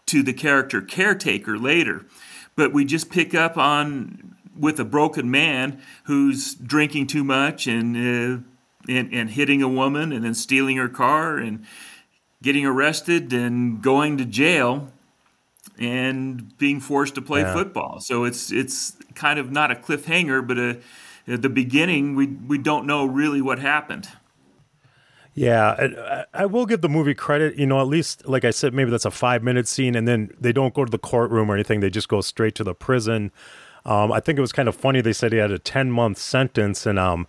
to 0.07 0.21
the 0.21 0.33
character 0.33 0.81
caretaker 0.81 1.57
later, 1.57 2.05
but 2.55 2.73
we 2.73 2.83
just 2.83 3.09
pick 3.09 3.33
up 3.33 3.57
on 3.57 4.35
with 4.57 4.79
a 4.79 4.85
broken 4.85 5.31
man 5.31 5.81
who's 6.03 6.53
drinking 6.53 7.07
too 7.07 7.23
much 7.23 7.67
and 7.67 7.95
uh, 7.95 8.43
and, 8.89 9.13
and 9.13 9.29
hitting 9.29 9.61
a 9.61 9.69
woman 9.69 10.11
and 10.11 10.25
then 10.25 10.33
stealing 10.33 10.75
her 10.75 10.89
car 10.89 11.37
and 11.37 11.65
getting 12.41 12.65
arrested 12.65 13.31
and 13.31 13.81
going 13.81 14.17
to 14.17 14.25
jail 14.25 14.91
and 15.79 16.57
being 16.57 16.79
forced 16.79 17.15
to 17.15 17.21
play 17.21 17.41
yeah. 17.41 17.53
football. 17.53 17.99
So 17.99 18.23
it's 18.23 18.51
it's 18.51 18.97
kind 19.15 19.39
of 19.39 19.51
not 19.51 19.71
a 19.71 19.75
cliffhanger, 19.75 20.45
but 20.45 20.57
a, 20.57 20.79
at 21.27 21.41
the 21.41 21.49
beginning 21.49 22.15
we 22.15 22.27
we 22.27 22.57
don't 22.57 22.85
know 22.85 23.05
really 23.05 23.41
what 23.41 23.59
happened. 23.59 24.09
Yeah, 25.35 26.25
I 26.31 26.45
will 26.45 26.67
give 26.67 26.81
the 26.81 26.89
movie 26.89 27.15
credit. 27.15 27.55
You 27.55 27.65
know, 27.65 27.81
at 27.81 27.87
least 27.87 28.27
like 28.27 28.45
I 28.45 28.51
said, 28.51 28.73
maybe 28.73 28.91
that's 28.91 29.05
a 29.05 29.11
five 29.11 29.41
minute 29.41 29.67
scene, 29.67 29.95
and 29.95 30.07
then 30.07 30.31
they 30.39 30.53
don't 30.53 30.75
go 30.75 30.85
to 30.85 30.91
the 30.91 30.99
courtroom 30.99 31.49
or 31.49 31.55
anything. 31.55 31.79
They 31.79 31.89
just 31.89 32.07
go 32.07 32.21
straight 32.21 32.53
to 32.55 32.63
the 32.63 32.75
prison. 32.75 33.31
Um, 33.85 34.11
I 34.11 34.19
think 34.19 34.37
it 34.37 34.41
was 34.41 34.53
kind 34.53 34.69
of 34.69 34.75
funny. 34.75 35.01
They 35.01 35.13
said 35.13 35.33
he 35.33 35.39
had 35.39 35.51
a 35.51 35.59
10 35.59 35.91
month 35.91 36.17
sentence. 36.17 36.85
And 36.85 36.97
um, 36.97 37.27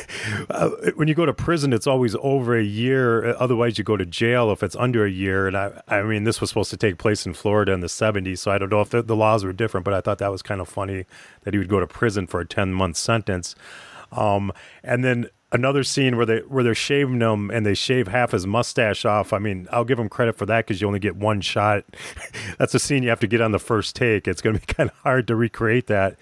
uh, 0.50 0.70
when 0.94 1.08
you 1.08 1.14
go 1.14 1.26
to 1.26 1.34
prison, 1.34 1.72
it's 1.72 1.86
always 1.86 2.14
over 2.20 2.56
a 2.56 2.62
year. 2.62 3.34
Otherwise, 3.38 3.78
you 3.78 3.84
go 3.84 3.96
to 3.96 4.06
jail 4.06 4.52
if 4.52 4.62
it's 4.62 4.76
under 4.76 5.04
a 5.04 5.10
year. 5.10 5.48
And 5.48 5.56
I, 5.56 5.82
I 5.88 6.02
mean, 6.02 6.24
this 6.24 6.40
was 6.40 6.50
supposed 6.50 6.70
to 6.70 6.76
take 6.76 6.98
place 6.98 7.26
in 7.26 7.34
Florida 7.34 7.72
in 7.72 7.80
the 7.80 7.88
70s. 7.88 8.38
So 8.38 8.50
I 8.50 8.58
don't 8.58 8.70
know 8.70 8.80
if 8.80 8.90
the, 8.90 9.02
the 9.02 9.16
laws 9.16 9.44
were 9.44 9.52
different, 9.52 9.84
but 9.84 9.94
I 9.94 10.00
thought 10.00 10.18
that 10.18 10.30
was 10.30 10.42
kind 10.42 10.60
of 10.60 10.68
funny 10.68 11.06
that 11.42 11.54
he 11.54 11.58
would 11.58 11.68
go 11.68 11.80
to 11.80 11.86
prison 11.86 12.26
for 12.26 12.40
a 12.40 12.46
10 12.46 12.72
month 12.72 12.96
sentence. 12.96 13.54
Um, 14.12 14.52
and 14.84 15.04
then 15.04 15.28
another 15.52 15.84
scene 15.84 16.16
where 16.16 16.26
they 16.26 16.38
where 16.40 16.64
they're 16.64 16.74
shaving 16.74 17.20
him 17.20 17.50
and 17.50 17.64
they 17.64 17.74
shave 17.74 18.08
half 18.08 18.32
his 18.32 18.46
mustache 18.46 19.04
off. 19.04 19.32
I 19.32 19.38
mean, 19.38 19.68
I'll 19.70 19.84
give 19.84 19.98
him 19.98 20.08
credit 20.08 20.36
for 20.36 20.46
that 20.46 20.66
because 20.66 20.80
you 20.80 20.86
only 20.86 20.98
get 20.98 21.16
one 21.16 21.40
shot. 21.40 21.84
That's 22.58 22.74
a 22.74 22.78
scene 22.78 23.02
you 23.02 23.08
have 23.10 23.20
to 23.20 23.26
get 23.26 23.40
on 23.40 23.52
the 23.52 23.58
first 23.58 23.94
take. 23.94 24.26
It's 24.26 24.42
going 24.42 24.58
to 24.58 24.66
be 24.66 24.66
kind 24.74 24.90
of 24.90 24.96
hard 24.98 25.26
to 25.28 25.36
recreate 25.36 25.86
that. 25.86 26.16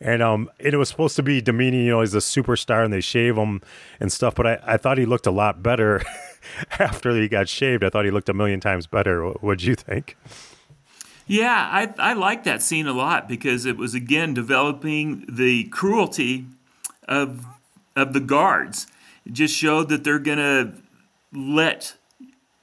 And 0.00 0.22
um, 0.22 0.50
and 0.58 0.72
it 0.72 0.76
was 0.76 0.88
supposed 0.88 1.16
to 1.16 1.22
be 1.22 1.40
demeaning. 1.40 1.84
You 1.84 1.92
know, 1.92 2.00
he's 2.00 2.14
a 2.14 2.18
superstar 2.18 2.84
and 2.84 2.92
they 2.92 3.00
shave 3.00 3.36
him 3.36 3.60
and 3.98 4.10
stuff. 4.12 4.34
But 4.34 4.46
I, 4.46 4.58
I 4.64 4.76
thought 4.76 4.98
he 4.98 5.06
looked 5.06 5.26
a 5.26 5.32
lot 5.32 5.62
better 5.62 6.02
after 6.78 7.14
he 7.14 7.28
got 7.28 7.48
shaved. 7.48 7.84
I 7.84 7.90
thought 7.90 8.04
he 8.04 8.10
looked 8.10 8.28
a 8.28 8.34
million 8.34 8.60
times 8.60 8.86
better. 8.86 9.28
What 9.28 9.58
did 9.58 9.66
you 9.66 9.74
think? 9.74 10.16
Yeah, 11.26 11.68
I 11.70 11.94
I 11.98 12.14
like 12.14 12.42
that 12.44 12.60
scene 12.60 12.88
a 12.88 12.92
lot 12.92 13.28
because 13.28 13.64
it 13.64 13.76
was 13.76 13.94
again 13.94 14.34
developing 14.34 15.24
the 15.28 15.64
cruelty 15.64 16.46
of 17.06 17.46
of 18.00 18.12
the 18.12 18.20
guards. 18.20 18.86
It 19.24 19.32
just 19.32 19.54
showed 19.54 19.88
that 19.90 20.04
they're 20.04 20.18
going 20.18 20.38
to 20.38 20.72
let 21.32 21.94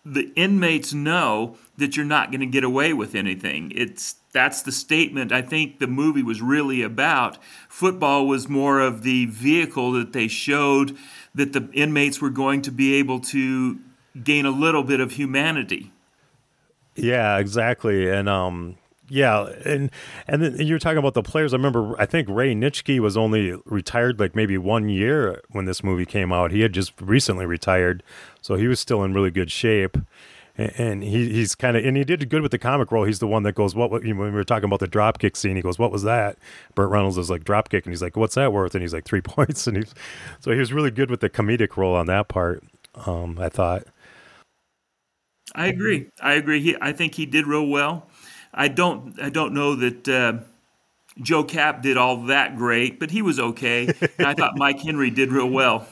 the 0.03 0.31
inmates 0.35 0.93
know 0.93 1.57
that 1.77 1.95
you're 1.95 2.05
not 2.05 2.31
going 2.31 2.39
to 2.41 2.47
get 2.47 2.63
away 2.63 2.93
with 2.93 3.13
anything. 3.13 3.71
It's 3.75 4.15
that's 4.31 4.61
the 4.61 4.71
statement 4.71 5.31
I 5.31 5.41
think 5.41 5.79
the 5.79 5.87
movie 5.87 6.23
was 6.23 6.41
really 6.41 6.81
about. 6.81 7.37
Football 7.67 8.27
was 8.27 8.47
more 8.47 8.79
of 8.79 9.03
the 9.03 9.25
vehicle 9.25 9.91
that 9.93 10.13
they 10.13 10.27
showed 10.27 10.95
that 11.33 11.53
the 11.53 11.69
inmates 11.73 12.21
were 12.21 12.29
going 12.29 12.61
to 12.63 12.71
be 12.71 12.95
able 12.95 13.19
to 13.19 13.79
gain 14.23 14.45
a 14.45 14.51
little 14.51 14.83
bit 14.83 14.99
of 14.99 15.13
humanity. 15.13 15.91
Yeah, 16.95 17.37
exactly. 17.37 18.09
And 18.09 18.29
um 18.29 18.77
yeah, 19.09 19.47
and 19.63 19.89
and 20.27 20.41
then 20.41 20.57
you're 20.67 20.79
talking 20.79 20.97
about 20.97 21.13
the 21.13 21.23
players. 21.23 21.53
I 21.53 21.57
remember, 21.57 21.95
I 21.99 22.05
think 22.05 22.27
Ray 22.29 22.53
Nitschke 22.53 22.99
was 22.99 23.15
only 23.15 23.53
retired 23.65 24.19
like 24.19 24.35
maybe 24.35 24.57
one 24.57 24.89
year 24.89 25.41
when 25.49 25.65
this 25.65 25.83
movie 25.83 26.05
came 26.05 26.33
out. 26.33 26.51
He 26.51 26.61
had 26.61 26.73
just 26.73 26.93
recently 26.99 27.45
retired, 27.45 28.03
so 28.41 28.55
he 28.55 28.67
was 28.67 28.79
still 28.79 29.03
in 29.03 29.13
really 29.13 29.31
good 29.31 29.51
shape. 29.51 29.97
And, 30.59 31.03
he, 31.03 31.29
he's 31.29 31.53
kind 31.53 31.77
of 31.77 31.85
and 31.85 31.95
he 31.95 32.03
did 32.03 32.27
good 32.29 32.41
with 32.41 32.51
the 32.51 32.57
comic 32.57 32.91
role. 32.91 33.03
He's 33.03 33.19
the 33.19 33.27
one 33.27 33.43
that 33.43 33.53
goes, 33.53 33.75
"What?" 33.75 33.91
when 33.91 34.17
we 34.17 34.31
were 34.31 34.43
talking 34.43 34.65
about 34.65 34.79
the 34.79 34.87
drop 34.87 35.19
kick 35.19 35.35
scene, 35.35 35.55
he 35.55 35.61
goes, 35.61 35.77
"What 35.77 35.91
was 35.91 36.01
that?" 36.01 36.37
Burt 36.73 36.89
Reynolds 36.89 37.17
is 37.17 37.29
like 37.29 37.43
drop 37.43 37.69
kick, 37.69 37.85
and 37.85 37.93
he's 37.93 38.01
like, 38.01 38.17
"What's 38.17 38.35
that 38.35 38.51
worth?" 38.51 38.73
And 38.73 38.81
he's 38.81 38.93
like, 38.93 39.05
three 39.05 39.21
points." 39.21 39.67
And 39.67 39.77
he's 39.77 39.93
so 40.39 40.51
he 40.51 40.57
was 40.57 40.73
really 40.73 40.89
good 40.89 41.11
with 41.11 41.19
the 41.19 41.29
comedic 41.29 41.77
role 41.77 41.95
on 41.95 42.07
that 42.07 42.27
part. 42.27 42.63
Um, 43.05 43.37
I 43.39 43.49
thought. 43.49 43.83
I 45.55 45.67
agree. 45.67 46.09
I 46.21 46.33
agree. 46.33 46.59
He, 46.61 46.75
I 46.81 46.91
think 46.91 47.15
he 47.15 47.25
did 47.25 47.47
real 47.47 47.67
well. 47.67 48.07
I 48.57 48.67
don't 48.67 49.17
I 49.21 49.29
don't 49.29 49.53
know 49.53 49.75
that 49.75 50.07
uh, 50.09 50.33
Joe 51.21 51.43
Kapp 51.43 51.81
did 51.81 51.95
all 51.95 52.23
that 52.25 52.57
great, 52.57 52.99
but 52.99 53.11
he 53.11 53.21
was 53.21 53.39
okay. 53.39 53.87
and 54.17 54.27
I 54.27 54.33
thought 54.33 54.57
Mike 54.57 54.79
Henry 54.79 55.11
did 55.11 55.31
real 55.31 55.49
well. 55.49 55.87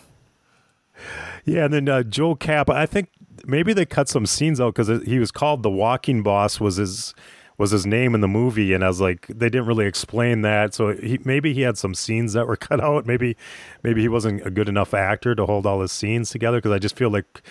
Yeah, 1.46 1.66
and 1.66 1.74
then 1.74 1.88
uh, 1.88 2.04
Joe 2.04 2.36
Kapp, 2.36 2.70
I 2.70 2.88
think 2.88 3.10
maybe 3.46 3.72
they 3.72 3.86
cut 3.86 4.10
some 4.10 4.26
scenes 4.26 4.60
out 4.60 4.74
because 4.74 5.04
he 5.04 5.20
was 5.20 5.32
called 5.32 5.62
the 5.62 5.70
Walking 5.70 6.24
Boss 6.24 6.60
was 6.60 6.78
his 6.78 7.14
was 7.58 7.72
his 7.72 7.86
name 7.86 8.14
in 8.14 8.22
the 8.22 8.28
movie, 8.28 8.74
and 8.74 8.84
I 8.84 8.88
was 8.88 9.00
like, 9.00 9.28
they 9.28 9.50
didn't 9.50 9.68
really 9.68 9.86
explain 9.86 10.42
that, 10.42 10.74
so 10.74 10.94
he, 10.94 11.20
maybe 11.24 11.54
he 11.54 11.62
had 11.62 11.78
some 11.78 11.94
scenes 11.94 12.34
that 12.34 12.48
were 12.48 12.56
cut 12.58 12.82
out. 12.82 13.06
Maybe 13.06 13.38
maybe 13.84 14.02
he 14.02 14.10
wasn't 14.10 14.46
a 14.46 14.50
good 14.50 14.68
enough 14.68 14.94
actor 14.94 15.36
to 15.36 15.46
hold 15.46 15.66
all 15.66 15.82
his 15.82 15.92
scenes 15.92 16.32
together 16.32 16.58
because 16.58 16.72
I 16.72 16.80
just 16.80 16.98
feel 16.98 17.10
like 17.12 17.44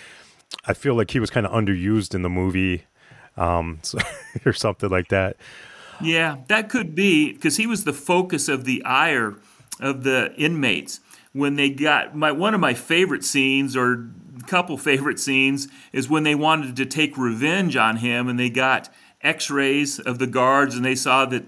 I 0.65 0.73
feel 0.73 0.95
like 0.95 1.11
he 1.11 1.19
was 1.19 1.29
kind 1.29 1.45
of 1.45 1.51
underused 1.51 2.13
in 2.13 2.21
the 2.21 2.29
movie, 2.29 2.85
um, 3.37 3.79
so, 3.83 3.99
or 4.45 4.53
something 4.53 4.89
like 4.89 5.09
that. 5.09 5.37
Yeah, 6.01 6.37
that 6.47 6.69
could 6.69 6.93
be 6.93 7.33
because 7.33 7.57
he 7.57 7.67
was 7.67 7.83
the 7.83 7.93
focus 7.93 8.49
of 8.49 8.65
the 8.65 8.83
ire 8.83 9.35
of 9.79 10.03
the 10.03 10.33
inmates 10.37 10.99
when 11.31 11.55
they 11.55 11.69
got 11.69 12.15
my 12.15 12.31
one 12.31 12.53
of 12.53 12.59
my 12.59 12.73
favorite 12.73 13.23
scenes 13.23 13.75
or 13.75 14.09
couple 14.47 14.77
favorite 14.77 15.19
scenes 15.19 15.67
is 15.91 16.09
when 16.09 16.23
they 16.23 16.35
wanted 16.35 16.75
to 16.75 16.85
take 16.85 17.17
revenge 17.17 17.75
on 17.75 17.97
him 17.97 18.27
and 18.27 18.39
they 18.39 18.49
got 18.49 18.89
x-rays 19.21 19.99
of 19.99 20.19
the 20.19 20.27
guards 20.27 20.75
and 20.75 20.85
they 20.85 20.95
saw 20.95 21.25
that 21.25 21.43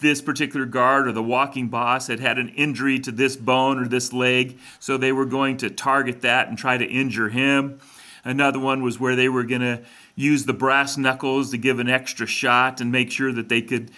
this 0.00 0.20
particular 0.20 0.66
guard 0.66 1.06
or 1.06 1.12
the 1.12 1.22
walking 1.22 1.68
boss 1.68 2.06
had 2.06 2.20
had 2.20 2.38
an 2.38 2.48
injury 2.50 2.98
to 2.98 3.12
this 3.12 3.36
bone 3.36 3.78
or 3.78 3.86
this 3.86 4.12
leg 4.12 4.58
so 4.80 4.96
they 4.96 5.12
were 5.12 5.26
going 5.26 5.56
to 5.56 5.70
target 5.70 6.22
that 6.22 6.48
and 6.48 6.56
try 6.56 6.78
to 6.78 6.86
injure 6.86 7.28
him 7.28 7.78
another 8.24 8.58
one 8.58 8.82
was 8.82 8.98
where 8.98 9.16
they 9.16 9.28
were 9.28 9.44
going 9.44 9.60
to 9.60 9.82
use 10.16 10.44
the 10.44 10.52
brass 10.52 10.96
knuckles 10.96 11.50
to 11.50 11.58
give 11.58 11.78
an 11.78 11.88
extra 11.88 12.26
shot 12.26 12.80
and 12.80 12.92
make 12.92 13.10
sure 13.10 13.32
that 13.32 13.48
they 13.48 13.62
could 13.62 13.90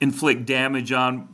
inflict 0.00 0.46
damage 0.46 0.92
on 0.92 1.28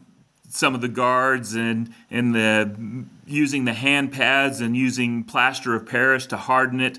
some 0.48 0.74
of 0.74 0.80
the 0.80 0.88
guards 0.88 1.54
and 1.54 1.92
and 2.10 2.34
the 2.34 3.04
using 3.26 3.64
the 3.64 3.72
hand 3.72 4.12
pads 4.12 4.60
and 4.60 4.76
using 4.76 5.24
plaster 5.24 5.74
of 5.74 5.86
Paris 5.86 6.26
to 6.26 6.36
harden 6.36 6.80
it. 6.80 6.98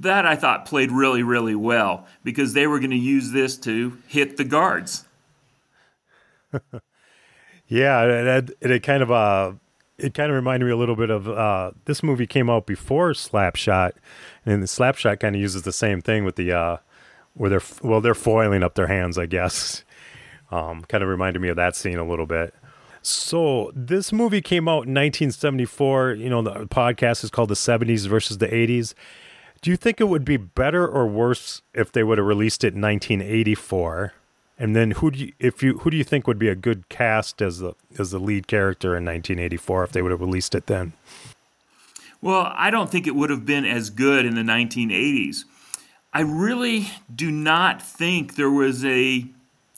That 0.00 0.26
I 0.26 0.36
thought 0.36 0.66
played 0.66 0.92
really 0.92 1.22
really 1.22 1.54
well 1.54 2.06
because 2.22 2.52
they 2.52 2.66
were 2.66 2.78
going 2.78 2.90
to 2.90 2.96
use 2.96 3.30
this 3.30 3.56
to 3.58 3.98
hit 4.06 4.36
the 4.36 4.44
guards. 4.44 5.04
yeah, 7.68 8.04
it, 8.04 8.50
it, 8.60 8.70
it, 8.70 8.82
kind 8.82 9.02
of 9.02 9.10
uh 9.10 9.52
it 9.98 10.14
kind 10.14 10.30
of 10.30 10.36
reminded 10.36 10.66
me 10.66 10.72
a 10.72 10.76
little 10.76 10.96
bit 10.96 11.10
of 11.10 11.28
uh, 11.28 11.70
this 11.84 12.02
movie 12.02 12.26
came 12.26 12.50
out 12.50 12.66
before 12.66 13.12
Slapshot, 13.12 13.92
and 14.44 14.62
the 14.62 14.66
Slapshot 14.66 15.20
kind 15.20 15.34
of 15.34 15.40
uses 15.40 15.62
the 15.62 15.72
same 15.72 16.00
thing 16.00 16.24
with 16.24 16.36
the 16.36 16.52
uh, 16.52 16.76
where 17.34 17.50
they're 17.50 17.62
well 17.82 18.00
they're 18.00 18.14
foiling 18.14 18.62
up 18.62 18.74
their 18.74 18.88
hands, 18.88 19.18
I 19.18 19.26
guess. 19.26 19.84
Um, 20.50 20.82
kind 20.84 21.02
of 21.02 21.08
reminded 21.08 21.40
me 21.40 21.48
of 21.48 21.56
that 21.56 21.74
scene 21.74 21.98
a 21.98 22.06
little 22.06 22.26
bit. 22.26 22.54
So 23.02 23.72
this 23.74 24.12
movie 24.12 24.42
came 24.42 24.68
out 24.68 24.86
in 24.86 24.94
1974. 24.94 26.12
You 26.12 26.30
know, 26.30 26.42
the 26.42 26.66
podcast 26.66 27.24
is 27.24 27.30
called 27.30 27.48
"The 27.48 27.54
70s 27.54 28.06
versus 28.06 28.38
the 28.38 28.46
80s." 28.46 28.94
Do 29.62 29.70
you 29.70 29.76
think 29.76 30.00
it 30.00 30.04
would 30.04 30.24
be 30.24 30.36
better 30.36 30.86
or 30.86 31.08
worse 31.08 31.62
if 31.72 31.90
they 31.90 32.04
would 32.04 32.18
have 32.18 32.26
released 32.26 32.62
it 32.62 32.74
in 32.74 32.82
1984? 32.82 34.12
And 34.58 34.76
then 34.76 34.92
who 34.92 35.10
do 35.10 35.18
you, 35.18 35.32
if 35.38 35.62
you 35.62 35.78
who 35.78 35.90
do 35.90 35.96
you 35.96 36.04
think 36.04 36.26
would 36.26 36.38
be 36.38 36.48
a 36.48 36.54
good 36.54 36.88
cast 36.88 37.42
as 37.42 37.58
the 37.58 37.74
as 37.98 38.12
the 38.12 38.20
lead 38.20 38.46
character 38.46 38.88
in 38.88 39.04
1984 39.04 39.84
if 39.84 39.92
they 39.92 40.02
would 40.02 40.12
have 40.12 40.20
released 40.20 40.54
it 40.54 40.66
then? 40.66 40.92
Well, 42.20 42.52
I 42.54 42.70
don't 42.70 42.90
think 42.90 43.06
it 43.06 43.14
would 43.14 43.30
have 43.30 43.44
been 43.44 43.64
as 43.64 43.90
good 43.90 44.24
in 44.24 44.34
the 44.34 44.42
1980s. 44.42 45.44
I 46.12 46.20
really 46.20 46.88
do 47.14 47.30
not 47.30 47.82
think 47.82 48.36
there 48.36 48.50
was 48.50 48.84
a 48.84 49.26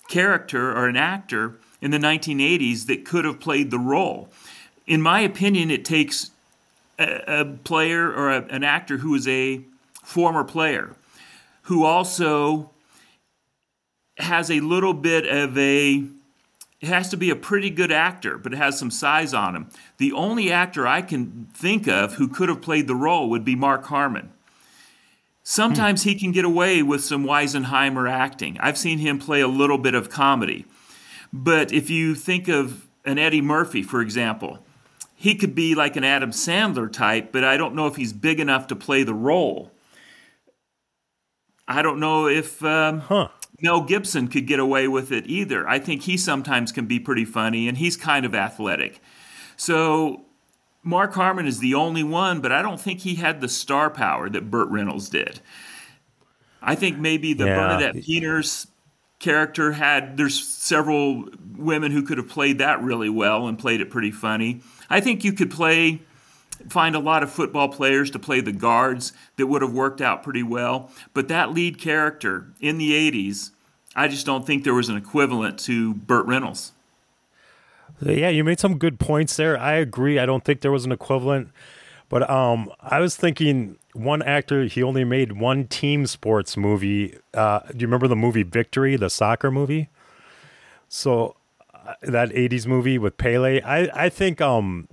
character 0.08 0.70
or 0.70 0.86
an 0.86 0.96
actor 0.96 1.54
in 1.80 1.90
the 1.90 1.98
1980s 1.98 2.86
that 2.86 3.04
could 3.04 3.24
have 3.24 3.40
played 3.40 3.70
the 3.70 3.78
role. 3.78 4.28
In 4.86 5.02
my 5.02 5.20
opinion, 5.20 5.70
it 5.70 5.84
takes 5.84 6.30
a, 6.98 7.40
a 7.40 7.44
player 7.44 8.12
or 8.12 8.30
a, 8.30 8.42
an 8.44 8.62
actor 8.62 8.98
who 8.98 9.14
is 9.14 9.26
a 9.26 9.62
former 10.04 10.44
player 10.44 10.94
who 11.62 11.84
also 11.84 12.70
has 14.18 14.50
a 14.50 14.60
little 14.60 14.94
bit 14.94 15.26
of 15.26 15.56
a 15.58 16.04
it 16.80 16.88
has 16.88 17.08
to 17.08 17.16
be 17.16 17.30
a 17.30 17.36
pretty 17.36 17.70
good 17.70 17.90
actor, 17.90 18.36
but 18.36 18.52
it 18.52 18.56
has 18.56 18.78
some 18.78 18.90
size 18.90 19.32
on 19.32 19.56
him. 19.56 19.70
The 19.96 20.12
only 20.12 20.52
actor 20.52 20.86
I 20.86 21.00
can 21.00 21.48
think 21.54 21.88
of 21.88 22.14
who 22.14 22.28
could 22.28 22.50
have 22.50 22.60
played 22.60 22.86
the 22.86 22.94
role 22.94 23.30
would 23.30 23.44
be 23.44 23.56
Mark 23.56 23.86
Harmon. 23.86 24.30
Sometimes 25.42 26.02
hmm. 26.02 26.10
he 26.10 26.14
can 26.16 26.32
get 26.32 26.44
away 26.44 26.82
with 26.82 27.02
some 27.02 27.24
Weisenheimer 27.24 28.10
acting. 28.10 28.58
I've 28.60 28.76
seen 28.76 28.98
him 28.98 29.18
play 29.18 29.40
a 29.40 29.48
little 29.48 29.78
bit 29.78 29.94
of 29.94 30.10
comedy. 30.10 30.66
But 31.32 31.72
if 31.72 31.88
you 31.88 32.14
think 32.14 32.48
of 32.48 32.86
an 33.04 33.18
Eddie 33.18 33.40
Murphy, 33.40 33.82
for 33.82 34.02
example, 34.02 34.58
he 35.14 35.34
could 35.34 35.54
be 35.54 35.74
like 35.74 35.96
an 35.96 36.04
Adam 36.04 36.30
Sandler 36.30 36.92
type, 36.92 37.32
but 37.32 37.42
I 37.42 37.56
don't 37.56 37.74
know 37.74 37.86
if 37.86 37.96
he's 37.96 38.12
big 38.12 38.38
enough 38.38 38.66
to 38.66 38.76
play 38.76 39.02
the 39.02 39.14
role. 39.14 39.70
I 41.66 41.80
don't 41.80 41.98
know 41.98 42.28
if 42.28 42.62
um, 42.62 43.00
huh. 43.00 43.28
Mel 43.60 43.80
Gibson 43.82 44.28
could 44.28 44.46
get 44.46 44.60
away 44.60 44.88
with 44.88 45.12
it 45.12 45.26
either. 45.26 45.68
I 45.68 45.78
think 45.78 46.02
he 46.02 46.16
sometimes 46.16 46.72
can 46.72 46.86
be 46.86 47.00
pretty 47.00 47.24
funny, 47.24 47.68
and 47.68 47.78
he's 47.78 47.96
kind 47.96 48.26
of 48.26 48.34
athletic. 48.34 49.00
So 49.56 50.26
Mark 50.82 51.14
Harmon 51.14 51.46
is 51.46 51.58
the 51.58 51.74
only 51.74 52.04
one, 52.04 52.40
but 52.40 52.52
I 52.52 52.62
don't 52.62 52.80
think 52.80 53.00
he 53.00 53.16
had 53.16 53.40
the 53.40 53.48
star 53.48 53.90
power 53.90 54.28
that 54.30 54.50
Burt 54.50 54.68
Reynolds 54.68 55.08
did. 55.08 55.40
I 56.62 56.74
think 56.74 56.98
maybe 56.98 57.32
the 57.32 57.46
yeah. 57.46 57.56
Bernadette 57.56 58.04
Peters 58.04 58.66
character 59.18 59.72
had 59.72 60.16
there's 60.16 60.46
several 60.46 61.24
women 61.56 61.90
who 61.90 62.02
could 62.02 62.18
have 62.18 62.28
played 62.28 62.58
that 62.58 62.82
really 62.82 63.08
well 63.08 63.46
and 63.46 63.58
played 63.58 63.80
it 63.80 63.90
pretty 63.90 64.10
funny. 64.10 64.60
I 64.90 65.00
think 65.00 65.24
you 65.24 65.32
could 65.32 65.50
play 65.50 66.02
find 66.68 66.94
a 66.94 66.98
lot 66.98 67.22
of 67.22 67.30
football 67.30 67.68
players 67.68 68.10
to 68.10 68.18
play 68.18 68.40
the 68.40 68.52
guards 68.52 69.12
that 69.36 69.46
would 69.46 69.62
have 69.62 69.72
worked 69.72 70.00
out 70.00 70.22
pretty 70.22 70.42
well. 70.42 70.90
But 71.14 71.28
that 71.28 71.52
lead 71.52 71.78
character 71.78 72.48
in 72.60 72.78
the 72.78 72.92
80s, 72.92 73.50
I 73.94 74.08
just 74.08 74.26
don't 74.26 74.46
think 74.46 74.64
there 74.64 74.74
was 74.74 74.88
an 74.88 74.96
equivalent 74.96 75.58
to 75.60 75.94
Burt 75.94 76.26
Reynolds. 76.26 76.72
Yeah, 78.00 78.28
you 78.28 78.44
made 78.44 78.60
some 78.60 78.78
good 78.78 79.00
points 79.00 79.36
there. 79.36 79.58
I 79.58 79.74
agree. 79.74 80.18
I 80.18 80.26
don't 80.26 80.44
think 80.44 80.60
there 80.60 80.72
was 80.72 80.84
an 80.84 80.92
equivalent. 80.92 81.50
But 82.08 82.28
um, 82.30 82.70
I 82.80 83.00
was 83.00 83.16
thinking 83.16 83.78
one 83.92 84.22
actor, 84.22 84.64
he 84.64 84.82
only 84.82 85.04
made 85.04 85.32
one 85.32 85.66
team 85.66 86.06
sports 86.06 86.56
movie. 86.56 87.16
Uh, 87.34 87.60
do 87.70 87.78
you 87.78 87.86
remember 87.86 88.06
the 88.06 88.16
movie 88.16 88.42
Victory, 88.42 88.96
the 88.96 89.10
soccer 89.10 89.50
movie? 89.50 89.88
So 90.88 91.36
uh, 91.74 91.94
that 92.02 92.30
80s 92.30 92.66
movie 92.66 92.98
with 92.98 93.16
Pele. 93.16 93.60
I, 93.62 94.04
I 94.04 94.08
think 94.08 94.40
um, 94.40 94.88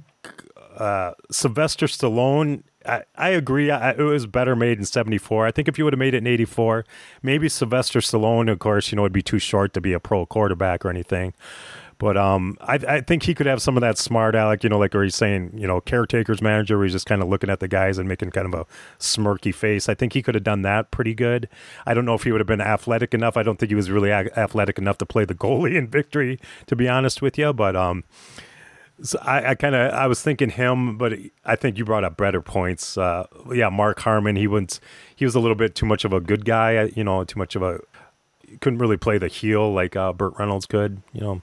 uh, 0.77 1.13
Sylvester 1.31 1.87
Stallone. 1.87 2.63
I, 2.85 3.03
I 3.15 3.29
agree. 3.29 3.71
I, 3.71 3.91
it 3.91 3.99
was 3.99 4.25
better 4.25 4.55
made 4.55 4.77
in 4.77 4.85
'74. 4.85 5.47
I 5.47 5.51
think 5.51 5.67
if 5.67 5.77
you 5.77 5.83
would 5.85 5.93
have 5.93 5.99
made 5.99 6.13
it 6.13 6.17
in 6.17 6.27
'84, 6.27 6.85
maybe 7.21 7.47
Sylvester 7.49 7.99
Stallone, 7.99 8.51
of 8.51 8.59
course, 8.59 8.91
you 8.91 8.95
know, 8.95 9.01
would 9.03 9.13
be 9.13 9.21
too 9.21 9.39
short 9.39 9.73
to 9.73 9.81
be 9.81 9.93
a 9.93 9.99
pro 9.99 10.25
quarterback 10.25 10.85
or 10.85 10.89
anything. 10.89 11.33
But 11.97 12.17
um, 12.17 12.57
I, 12.59 12.79
I 12.87 13.01
think 13.01 13.23
he 13.23 13.33
could 13.33 13.45
have 13.45 13.61
some 13.61 13.77
of 13.77 13.81
that 13.81 13.97
smart 13.97 14.35
aleck, 14.35 14.63
you 14.63 14.69
know, 14.69 14.77
like 14.77 14.93
where 14.93 15.03
he's 15.03 15.15
saying, 15.15 15.51
you 15.55 15.65
know, 15.65 15.79
caretaker's 15.79 16.41
manager, 16.41 16.77
where 16.77 16.85
he's 16.85 16.91
just 16.91 17.05
kind 17.05 17.21
of 17.21 17.29
looking 17.29 17.49
at 17.49 17.61
the 17.61 17.67
guys 17.69 17.97
and 17.97 18.09
making 18.09 18.31
kind 18.31 18.53
of 18.53 18.53
a 18.53 18.65
smirky 18.99 19.55
face. 19.55 19.87
I 19.87 19.93
think 19.93 20.11
he 20.11 20.21
could 20.21 20.35
have 20.35 20.43
done 20.43 20.63
that 20.63 20.91
pretty 20.91 21.13
good. 21.13 21.47
I 21.85 21.93
don't 21.93 22.03
know 22.03 22.13
if 22.13 22.23
he 22.23 22.31
would 22.33 22.41
have 22.41 22.47
been 22.47 22.59
athletic 22.59 23.13
enough. 23.13 23.37
I 23.37 23.43
don't 23.43 23.57
think 23.57 23.69
he 23.69 23.75
was 23.75 23.89
really 23.89 24.09
a- 24.09 24.37
athletic 24.37 24.77
enough 24.77 24.97
to 24.97 25.05
play 25.05 25.23
the 25.23 25.35
goalie 25.35 25.75
in 25.75 25.87
victory, 25.87 26.39
to 26.67 26.75
be 26.75 26.89
honest 26.89 27.21
with 27.21 27.37
you. 27.37 27.53
But 27.53 27.77
um, 27.77 28.03
so 29.03 29.19
I, 29.21 29.51
I 29.51 29.55
kind 29.55 29.75
of 29.75 29.93
I 29.93 30.07
was 30.07 30.21
thinking 30.21 30.49
him, 30.49 30.97
but 30.97 31.13
I 31.45 31.55
think 31.55 31.77
you 31.77 31.85
brought 31.85 32.03
up 32.03 32.17
better 32.17 32.41
points. 32.41 32.97
Uh, 32.97 33.27
yeah, 33.53 33.69
Mark 33.69 33.99
Harmon. 33.99 34.35
He 34.35 34.47
was 34.47 34.79
he 35.15 35.25
was 35.25 35.35
a 35.35 35.39
little 35.39 35.55
bit 35.55 35.75
too 35.75 35.85
much 35.85 36.05
of 36.05 36.13
a 36.13 36.19
good 36.19 36.45
guy. 36.45 36.91
You 36.95 37.03
know, 37.03 37.23
too 37.23 37.37
much 37.37 37.55
of 37.55 37.61
a 37.61 37.79
couldn't 38.61 38.79
really 38.79 38.97
play 38.97 39.17
the 39.17 39.27
heel 39.27 39.71
like 39.73 39.95
uh, 39.95 40.13
Burt 40.13 40.33
Reynolds 40.39 40.65
could. 40.65 41.01
You 41.11 41.21
know. 41.21 41.41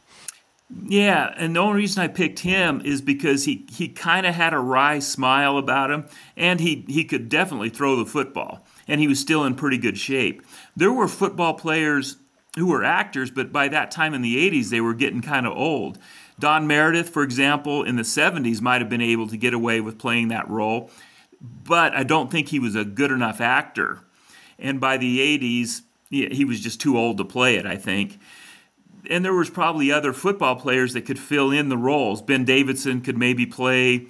Yeah, 0.86 1.34
and 1.36 1.56
the 1.56 1.60
only 1.60 1.78
reason 1.78 2.02
I 2.02 2.08
picked 2.08 2.38
him 2.38 2.80
is 2.84 3.02
because 3.02 3.44
he, 3.44 3.66
he 3.72 3.88
kind 3.88 4.24
of 4.24 4.36
had 4.36 4.54
a 4.54 4.60
wry 4.60 5.00
smile 5.00 5.58
about 5.58 5.90
him, 5.90 6.06
and 6.36 6.60
he, 6.60 6.84
he 6.86 7.04
could 7.04 7.28
definitely 7.28 7.70
throw 7.70 7.96
the 7.96 8.06
football, 8.06 8.64
and 8.86 9.00
he 9.00 9.08
was 9.08 9.18
still 9.18 9.44
in 9.44 9.56
pretty 9.56 9.78
good 9.78 9.98
shape. 9.98 10.42
There 10.76 10.92
were 10.92 11.08
football 11.08 11.54
players 11.54 12.18
who 12.56 12.68
were 12.68 12.84
actors, 12.84 13.32
but 13.32 13.52
by 13.52 13.66
that 13.66 13.90
time 13.90 14.14
in 14.14 14.22
the 14.22 14.36
80s, 14.48 14.70
they 14.70 14.80
were 14.80 14.94
getting 14.94 15.22
kind 15.22 15.44
of 15.44 15.56
old. 15.56 15.98
Don 16.40 16.66
Meredith, 16.66 17.10
for 17.10 17.22
example, 17.22 17.84
in 17.84 17.96
the 17.96 18.02
70s 18.02 18.60
might 18.60 18.80
have 18.80 18.88
been 18.88 19.00
able 19.00 19.28
to 19.28 19.36
get 19.36 19.54
away 19.54 19.80
with 19.80 19.98
playing 19.98 20.28
that 20.28 20.48
role, 20.48 20.90
but 21.40 21.94
I 21.94 22.02
don't 22.02 22.30
think 22.30 22.48
he 22.48 22.58
was 22.58 22.74
a 22.74 22.84
good 22.84 23.10
enough 23.10 23.40
actor. 23.40 24.00
And 24.58 24.80
by 24.80 24.96
the 24.96 25.20
80s, 25.38 25.82
he 26.10 26.44
was 26.44 26.60
just 26.60 26.80
too 26.80 26.98
old 26.98 27.18
to 27.18 27.24
play 27.24 27.56
it, 27.56 27.66
I 27.66 27.76
think. 27.76 28.18
And 29.08 29.24
there 29.24 29.34
was 29.34 29.48
probably 29.48 29.92
other 29.92 30.12
football 30.12 30.56
players 30.56 30.92
that 30.94 31.02
could 31.02 31.18
fill 31.18 31.50
in 31.50 31.68
the 31.68 31.76
roles. 31.76 32.20
Ben 32.20 32.44
Davidson 32.44 33.00
could 33.00 33.16
maybe 33.16 33.46
play 33.46 34.06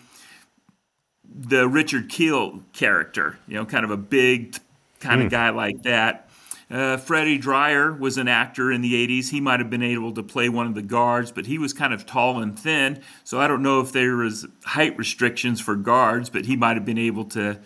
the 1.24 1.68
Richard 1.68 2.08
Kiel 2.08 2.62
character, 2.72 3.38
you 3.46 3.54
know, 3.54 3.64
kind 3.64 3.84
of 3.84 3.90
a 3.90 3.96
big 3.96 4.56
kind 4.98 5.20
mm. 5.20 5.26
of 5.26 5.30
hmm. 5.30 5.36
guy 5.36 5.50
like 5.50 5.82
that. 5.82 6.29
Uh, 6.70 6.96
Freddie 6.96 7.38
Dryer 7.38 7.92
was 7.92 8.16
an 8.16 8.28
actor 8.28 8.70
in 8.70 8.80
the 8.80 8.94
80s. 9.06 9.30
He 9.30 9.40
might 9.40 9.58
have 9.58 9.70
been 9.70 9.82
able 9.82 10.12
to 10.12 10.22
play 10.22 10.48
one 10.48 10.68
of 10.68 10.74
the 10.74 10.82
guards, 10.82 11.32
but 11.32 11.46
he 11.46 11.58
was 11.58 11.72
kind 11.72 11.92
of 11.92 12.06
tall 12.06 12.40
and 12.40 12.56
thin. 12.56 13.02
So 13.24 13.40
I 13.40 13.48
don't 13.48 13.62
know 13.62 13.80
if 13.80 13.90
there 13.90 14.16
was 14.16 14.46
height 14.64 14.96
restrictions 14.96 15.60
for 15.60 15.74
guards, 15.74 16.30
but 16.30 16.44
he 16.44 16.56
might 16.56 16.76
have 16.76 16.84
been 16.84 16.98
able 16.98 17.24
to 17.30 17.58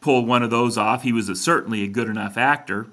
pull 0.00 0.26
one 0.26 0.42
of 0.42 0.50
those 0.50 0.76
off. 0.76 1.04
He 1.04 1.12
was 1.12 1.28
a, 1.28 1.36
certainly 1.36 1.84
a 1.84 1.88
good 1.88 2.08
enough 2.08 2.36
actor. 2.36 2.88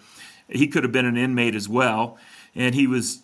He 0.48 0.68
could 0.68 0.84
have 0.84 0.92
been 0.92 1.06
an 1.06 1.18
inmate 1.18 1.56
as 1.56 1.68
well, 1.68 2.20
and 2.54 2.76
he 2.76 2.86
was 2.86 3.24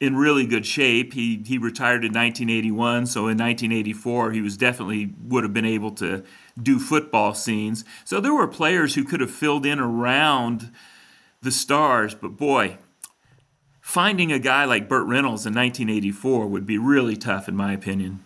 in 0.00 0.16
really 0.16 0.46
good 0.46 0.66
shape. 0.66 1.12
He 1.12 1.42
he 1.46 1.58
retired 1.58 2.04
in 2.04 2.12
1981, 2.12 3.06
so 3.06 3.20
in 3.20 3.38
1984 3.38 4.32
he 4.32 4.40
was 4.40 4.56
definitely 4.56 5.14
would 5.22 5.44
have 5.44 5.52
been 5.52 5.64
able 5.64 5.92
to 5.92 6.24
do 6.60 6.80
football 6.80 7.34
scenes. 7.34 7.84
So 8.04 8.20
there 8.20 8.34
were 8.34 8.48
players 8.48 8.94
who 8.94 9.04
could 9.04 9.20
have 9.20 9.30
filled 9.30 9.64
in 9.64 9.78
around 9.78 10.72
the 11.42 11.50
stars, 11.50 12.14
but 12.14 12.36
boy, 12.36 12.78
finding 13.80 14.32
a 14.32 14.38
guy 14.38 14.64
like 14.64 14.88
Burt 14.88 15.06
Reynolds 15.06 15.46
in 15.46 15.54
1984 15.54 16.46
would 16.46 16.66
be 16.66 16.78
really 16.78 17.16
tough, 17.16 17.48
in 17.48 17.56
my 17.56 17.72
opinion. 17.72 18.20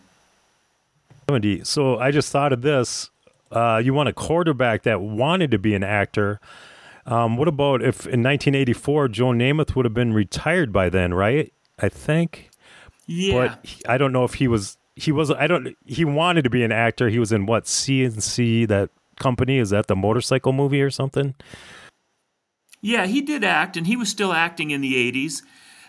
So 1.64 1.98
I 1.98 2.10
just 2.10 2.30
thought 2.30 2.52
of 2.52 2.62
this. 2.62 3.10
Uh, 3.50 3.80
you 3.82 3.94
want 3.94 4.08
a 4.08 4.12
quarterback 4.12 4.82
that 4.82 5.00
wanted 5.00 5.50
to 5.52 5.58
be 5.58 5.74
an 5.74 5.84
actor. 5.84 6.40
Um, 7.06 7.36
what 7.36 7.48
about 7.48 7.82
if 7.82 8.06
in 8.06 8.22
1984 8.22 9.08
Joe 9.08 9.26
Namath 9.26 9.76
would 9.76 9.84
have 9.84 9.94
been 9.94 10.12
retired 10.12 10.72
by 10.72 10.88
then, 10.88 11.14
right? 11.14 11.52
I 11.78 11.88
think. 11.88 12.50
Yeah. 13.06 13.34
But 13.34 13.66
he, 13.66 13.84
I 13.86 13.98
don't 13.98 14.12
know 14.12 14.24
if 14.24 14.34
he 14.34 14.48
was. 14.48 14.76
He 14.96 15.12
was. 15.12 15.30
I 15.30 15.46
don't. 15.46 15.76
He 15.84 16.04
wanted 16.04 16.42
to 16.44 16.50
be 16.50 16.62
an 16.62 16.72
actor. 16.72 17.08
He 17.08 17.18
was 17.18 17.32
in 17.32 17.46
what 17.46 17.64
CNC 17.64 18.68
that 18.68 18.90
company 19.16 19.58
is 19.58 19.70
that 19.70 19.86
the 19.86 19.96
motorcycle 19.96 20.52
movie 20.52 20.82
or 20.82 20.90
something? 20.90 21.34
Yeah, 22.84 23.06
he 23.06 23.22
did 23.22 23.44
act, 23.44 23.78
and 23.78 23.86
he 23.86 23.96
was 23.96 24.10
still 24.10 24.34
acting 24.34 24.70
in 24.70 24.82
the 24.82 25.10
80s. 25.10 25.40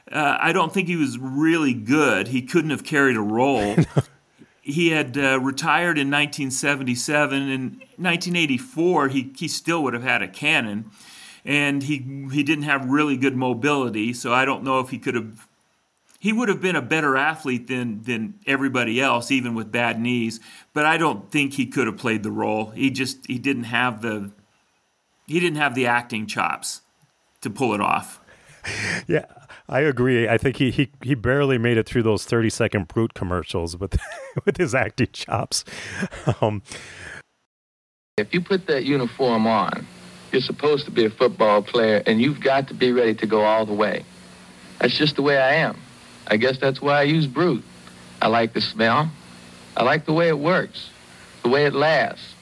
Uh, 0.09 0.37
I 0.39 0.53
don't 0.53 0.73
think 0.73 0.87
he 0.87 0.95
was 0.95 1.19
really 1.19 1.73
good. 1.73 2.29
He 2.29 2.41
couldn't 2.41 2.69
have 2.69 2.85
carried 2.85 3.17
a 3.17 3.21
role. 3.21 3.75
he 4.61 4.91
had 4.91 5.17
uh, 5.17 5.41
retired 5.41 5.97
in 5.97 6.09
1977. 6.09 7.49
In 7.49 7.61
1984, 7.97 9.09
he, 9.09 9.33
he 9.35 9.49
still 9.49 9.83
would 9.83 9.93
have 9.93 10.03
had 10.03 10.21
a 10.21 10.27
cannon, 10.29 10.89
and 11.43 11.83
he 11.83 11.97
he 12.31 12.43
didn't 12.43 12.63
have 12.63 12.89
really 12.89 13.17
good 13.17 13.35
mobility. 13.35 14.13
So 14.13 14.31
I 14.31 14.45
don't 14.45 14.63
know 14.63 14.79
if 14.79 14.87
he 14.87 14.97
could 14.97 15.15
have. 15.15 15.49
He 16.17 16.31
would 16.31 16.47
have 16.47 16.61
been 16.61 16.77
a 16.77 16.81
better 16.81 17.17
athlete 17.17 17.67
than 17.67 18.03
than 18.03 18.35
everybody 18.47 19.01
else, 19.01 19.31
even 19.31 19.53
with 19.53 19.69
bad 19.69 19.99
knees. 19.99 20.39
But 20.71 20.85
I 20.85 20.95
don't 20.95 21.29
think 21.29 21.55
he 21.55 21.65
could 21.65 21.87
have 21.87 21.97
played 21.97 22.23
the 22.23 22.31
role. 22.31 22.67
He 22.67 22.89
just 22.89 23.27
he 23.27 23.37
didn't 23.37 23.65
have 23.65 24.01
the 24.01 24.31
he 25.27 25.41
didn't 25.41 25.57
have 25.57 25.75
the 25.75 25.87
acting 25.87 26.25
chops 26.25 26.81
to 27.45 27.49
pull 27.49 27.73
it 27.73 27.81
off. 27.81 28.19
Yeah, 29.07 29.25
I 29.69 29.81
agree. 29.81 30.27
I 30.27 30.37
think 30.37 30.57
he, 30.57 30.71
he, 30.71 30.91
he 31.01 31.13
barely 31.13 31.57
made 31.57 31.77
it 31.77 31.85
through 31.87 32.03
those 32.03 32.25
30 32.25 32.49
second 32.49 32.87
Brut 32.87 33.13
commercials 33.13 33.77
with 33.77 33.97
with 34.45 34.57
his 34.57 34.73
acting 34.73 35.09
chops. 35.13 35.63
Um, 36.41 36.63
if 38.17 38.33
you 38.33 38.41
put 38.41 38.65
that 38.67 38.85
uniform 38.85 39.45
on, 39.45 39.85
you're 40.31 40.41
supposed 40.41 40.85
to 40.85 40.91
be 40.91 41.05
a 41.05 41.09
football 41.09 41.61
player 41.61 42.01
and 42.05 42.19
you've 42.19 42.39
got 42.39 42.67
to 42.69 42.73
be 42.73 42.91
ready 42.91 43.13
to 43.15 43.27
go 43.27 43.41
all 43.41 43.65
the 43.65 43.73
way. 43.73 44.03
That's 44.79 44.97
just 44.97 45.15
the 45.15 45.21
way 45.21 45.37
I 45.37 45.53
am. 45.55 45.77
I 46.27 46.37
guess 46.37 46.57
that's 46.57 46.81
why 46.81 46.99
I 46.99 47.03
use 47.03 47.27
Brut. 47.27 47.61
I 48.21 48.27
like 48.27 48.53
the 48.53 48.61
smell. 48.61 49.11
I 49.77 49.83
like 49.83 50.05
the 50.05 50.13
way 50.13 50.29
it 50.29 50.39
works, 50.39 50.89
the 51.43 51.49
way 51.49 51.65
it 51.65 51.73
lasts. 51.73 52.33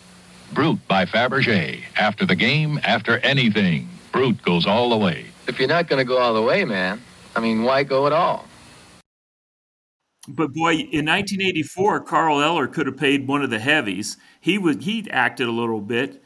Brut 0.54 0.78
by 0.88 1.06
Fabergé. 1.06 1.84
After 1.98 2.26
the 2.26 2.36
game, 2.36 2.80
after 2.84 3.18
anything, 3.20 3.90
Brut 4.14 4.42
goes 4.44 4.66
all 4.66 4.92
the 4.92 4.98
way. 4.98 5.26
If 5.48 5.60
you're 5.60 5.68
not 5.68 5.88
going 5.88 5.98
to 5.98 6.06
go 6.06 6.20
all 6.20 6.34
the 6.34 6.42
way, 6.42 6.64
man, 6.64 7.02
I 7.36 7.42
mean, 7.42 7.64
why 7.64 7.84
go 7.84 8.08
at 8.08 8.14
all? 8.14 8.46
But 10.28 10.54
boy, 10.54 10.74
in 10.76 11.06
1984, 11.06 12.02
Carl 12.02 12.42
Eller 12.42 12.68
could 12.68 12.86
have 12.86 12.96
paid 12.96 13.28
one 13.28 13.44
of 13.44 13.50
the 13.50 13.60
heavies. 13.60 14.16
He 14.40 14.58
would 14.58 14.84
he 14.84 15.10
acted 15.12 15.50
a 15.50 15.52
little 15.52 15.82
bit. 15.82 16.24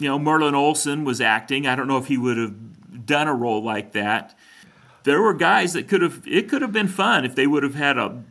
You 0.00 0.08
know, 0.08 0.18
Merlin 0.18 0.56
Olsen 0.56 1.04
was 1.04 1.20
acting. 1.20 1.68
I 1.68 1.76
don't 1.76 1.86
know 1.86 1.98
if 1.98 2.08
he 2.08 2.18
would 2.18 2.36
have 2.36 3.06
done 3.06 3.28
a 3.28 3.34
role 3.34 3.62
like 3.62 3.92
that. 3.92 4.36
There 5.04 5.22
were 5.22 5.34
guys 5.34 5.74
that 5.74 5.86
could 5.86 6.02
have. 6.02 6.22
It 6.26 6.48
could 6.48 6.62
have 6.62 6.72
been 6.72 6.88
fun 6.88 7.24
if 7.24 7.36
they 7.36 7.46
would 7.46 7.62
have 7.62 7.76
had 7.76 7.96
a 7.96 8.24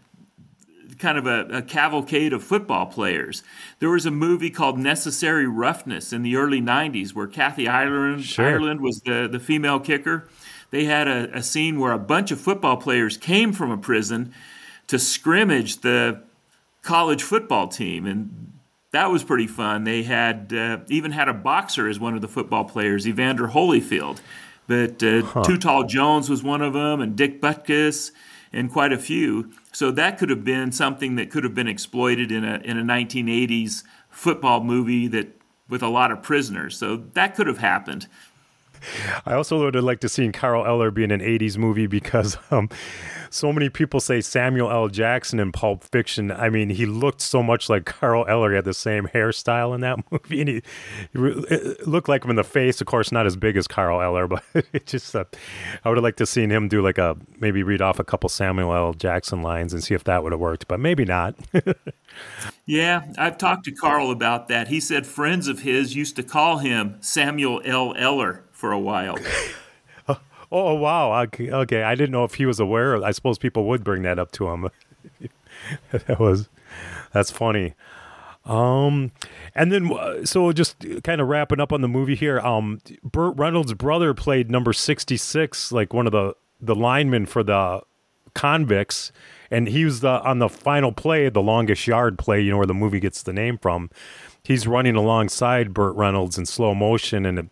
kind 0.97 1.17
of 1.17 1.25
a, 1.25 1.57
a, 1.57 1.61
cavalcade 1.61 2.33
of 2.33 2.43
football 2.43 2.85
players. 2.85 3.43
There 3.79 3.89
was 3.89 4.05
a 4.05 4.11
movie 4.11 4.49
called 4.49 4.77
Necessary 4.77 5.47
Roughness 5.47 6.13
in 6.13 6.23
the 6.23 6.35
early 6.35 6.61
90s 6.61 7.13
where 7.13 7.27
Kathy 7.27 7.67
Ireland, 7.67 8.23
sure. 8.23 8.45
Ireland 8.45 8.81
was 8.81 8.99
the, 9.01 9.27
the 9.31 9.39
female 9.39 9.79
kicker. 9.79 10.27
They 10.71 10.85
had 10.85 11.07
a, 11.07 11.37
a 11.37 11.43
scene 11.43 11.79
where 11.79 11.91
a 11.91 11.99
bunch 11.99 12.31
of 12.31 12.39
football 12.39 12.77
players 12.77 13.17
came 13.17 13.53
from 13.53 13.71
a 13.71 13.77
prison 13.77 14.33
to 14.87 14.99
scrimmage 14.99 15.81
the 15.81 16.21
college 16.81 17.23
football 17.23 17.67
team. 17.67 18.05
And 18.05 18.53
that 18.91 19.11
was 19.11 19.23
pretty 19.23 19.47
fun. 19.47 19.83
They 19.83 20.03
had 20.03 20.53
uh, 20.53 20.79
even 20.87 21.11
had 21.11 21.27
a 21.27 21.33
boxer 21.33 21.89
as 21.89 21.99
one 21.99 22.15
of 22.15 22.21
the 22.21 22.27
football 22.27 22.65
players, 22.65 23.07
Evander 23.07 23.47
Holyfield. 23.47 24.19
But 24.67 25.03
uh, 25.03 25.23
huh. 25.23 25.43
Too 25.43 25.57
Tall 25.57 25.83
Jones 25.83 26.29
was 26.29 26.41
one 26.41 26.61
of 26.61 26.73
them, 26.73 27.01
and 27.01 27.15
Dick 27.15 27.41
Butkus, 27.41 28.11
and 28.53 28.71
quite 28.71 28.93
a 28.93 28.99
few. 28.99 29.51
So 29.71 29.91
that 29.91 30.17
could 30.17 30.29
have 30.29 30.43
been 30.43 30.71
something 30.71 31.15
that 31.15 31.31
could 31.31 31.43
have 31.43 31.55
been 31.55 31.67
exploited 31.67 32.31
in 32.31 32.45
a 32.45 32.57
in 32.63 32.77
a 32.77 32.83
1980s 32.83 33.83
football 34.09 34.63
movie 34.63 35.07
that 35.07 35.41
with 35.67 35.81
a 35.81 35.89
lot 35.89 36.11
of 36.11 36.21
prisoners. 36.21 36.77
So 36.77 36.97
that 37.13 37.35
could 37.35 37.47
have 37.47 37.57
happened. 37.57 38.07
I 39.25 39.33
also 39.33 39.59
would 39.59 39.75
have 39.75 39.83
liked 39.83 40.01
to 40.01 40.09
seen 40.09 40.31
Carl 40.31 40.65
Eller 40.65 40.91
be 40.91 41.03
in 41.03 41.11
an 41.11 41.21
80s 41.21 41.57
movie 41.57 41.87
because 41.87 42.37
um, 42.51 42.69
so 43.29 43.51
many 43.51 43.69
people 43.69 43.99
say 43.99 44.21
Samuel 44.21 44.69
L. 44.69 44.87
Jackson 44.89 45.39
in 45.39 45.51
Pulp 45.51 45.83
Fiction. 45.83 46.31
I 46.31 46.49
mean, 46.49 46.69
he 46.69 46.85
looked 46.85 47.21
so 47.21 47.41
much 47.41 47.69
like 47.69 47.85
Carl 47.85 48.25
Eller. 48.27 48.51
He 48.51 48.55
had 48.55 48.65
the 48.65 48.73
same 48.73 49.07
hairstyle 49.07 49.73
in 49.73 49.81
that 49.81 49.99
movie, 50.11 50.41
and 50.41 50.49
he, 50.49 50.61
he 51.11 51.17
looked 51.85 52.09
like 52.09 52.23
him 52.23 52.29
in 52.29 52.35
the 52.35 52.43
face. 52.43 52.81
Of 52.81 52.87
course, 52.87 53.11
not 53.11 53.25
as 53.25 53.35
big 53.35 53.57
as 53.57 53.67
Carl 53.67 54.01
Eller, 54.01 54.27
but 54.27 54.43
it 54.73 54.85
just 54.85 55.15
uh, 55.15 55.25
I 55.83 55.89
would 55.89 55.97
have 55.97 56.03
liked 56.03 56.19
to 56.19 56.25
seen 56.25 56.51
him 56.51 56.67
do 56.67 56.81
like 56.81 56.97
a 56.97 57.17
maybe 57.39 57.63
read 57.63 57.81
off 57.81 57.99
a 57.99 58.03
couple 58.03 58.29
Samuel 58.29 58.73
L. 58.73 58.93
Jackson 58.93 59.41
lines 59.41 59.73
and 59.73 59.83
see 59.83 59.93
if 59.93 60.03
that 60.03 60.23
would 60.23 60.31
have 60.31 60.41
worked, 60.41 60.67
but 60.67 60.79
maybe 60.79 61.05
not. 61.05 61.35
yeah, 62.65 63.03
I've 63.17 63.37
talked 63.37 63.65
to 63.65 63.71
Carl 63.71 64.11
about 64.11 64.47
that. 64.49 64.67
He 64.67 64.79
said 64.79 65.07
friends 65.07 65.47
of 65.47 65.59
his 65.59 65.95
used 65.95 66.15
to 66.17 66.23
call 66.23 66.57
him 66.57 66.97
Samuel 67.01 67.61
L. 67.65 67.93
Eller 67.97 68.43
for 68.63 68.71
a 68.71 68.79
while. 68.79 69.17
oh 70.49 70.73
wow! 70.75 71.21
Okay, 71.21 71.83
I 71.83 71.95
didn't 71.95 72.11
know 72.11 72.23
if 72.23 72.35
he 72.35 72.45
was 72.45 72.61
aware. 72.61 72.93
Of, 72.93 73.03
I 73.03 73.11
suppose 73.11 73.37
people 73.37 73.65
would 73.65 73.83
bring 73.83 74.03
that 74.03 74.17
up 74.17 74.31
to 74.33 74.47
him. 74.47 74.69
that 75.91 76.17
was 76.17 76.47
that's 77.11 77.29
funny. 77.29 77.73
Um, 78.45 79.11
and 79.53 79.69
then 79.69 80.25
so 80.25 80.53
just 80.53 80.77
kind 81.03 81.19
of 81.19 81.27
wrapping 81.27 81.59
up 81.59 81.73
on 81.73 81.81
the 81.81 81.89
movie 81.89 82.15
here. 82.15 82.39
Um, 82.39 82.79
Burt 83.03 83.35
Reynolds' 83.35 83.73
brother 83.73 84.13
played 84.13 84.49
number 84.49 84.71
sixty 84.71 85.17
six, 85.17 85.73
like 85.73 85.93
one 85.93 86.05
of 86.05 86.13
the 86.13 86.33
the 86.61 86.73
linemen 86.73 87.25
for 87.25 87.43
the 87.43 87.81
convicts, 88.33 89.11
and 89.53 89.67
he 89.67 89.85
was 89.85 90.01
the 90.01 90.21
on 90.23 90.39
the 90.39 90.49
final 90.49 90.91
play, 90.91 91.29
the 91.29 91.41
longest 91.41 91.87
yard 91.87 92.17
play. 92.17 92.41
You 92.41 92.51
know 92.51 92.57
where 92.57 92.65
the 92.65 92.73
movie 92.73 92.99
gets 92.99 93.23
the 93.23 93.33
name 93.33 93.57
from 93.57 93.89
he's 94.43 94.67
running 94.67 94.95
alongside 94.95 95.73
Burt 95.73 95.95
Reynolds 95.95 96.37
in 96.37 96.45
slow 96.45 96.75
motion, 96.75 97.25
and 97.25 97.49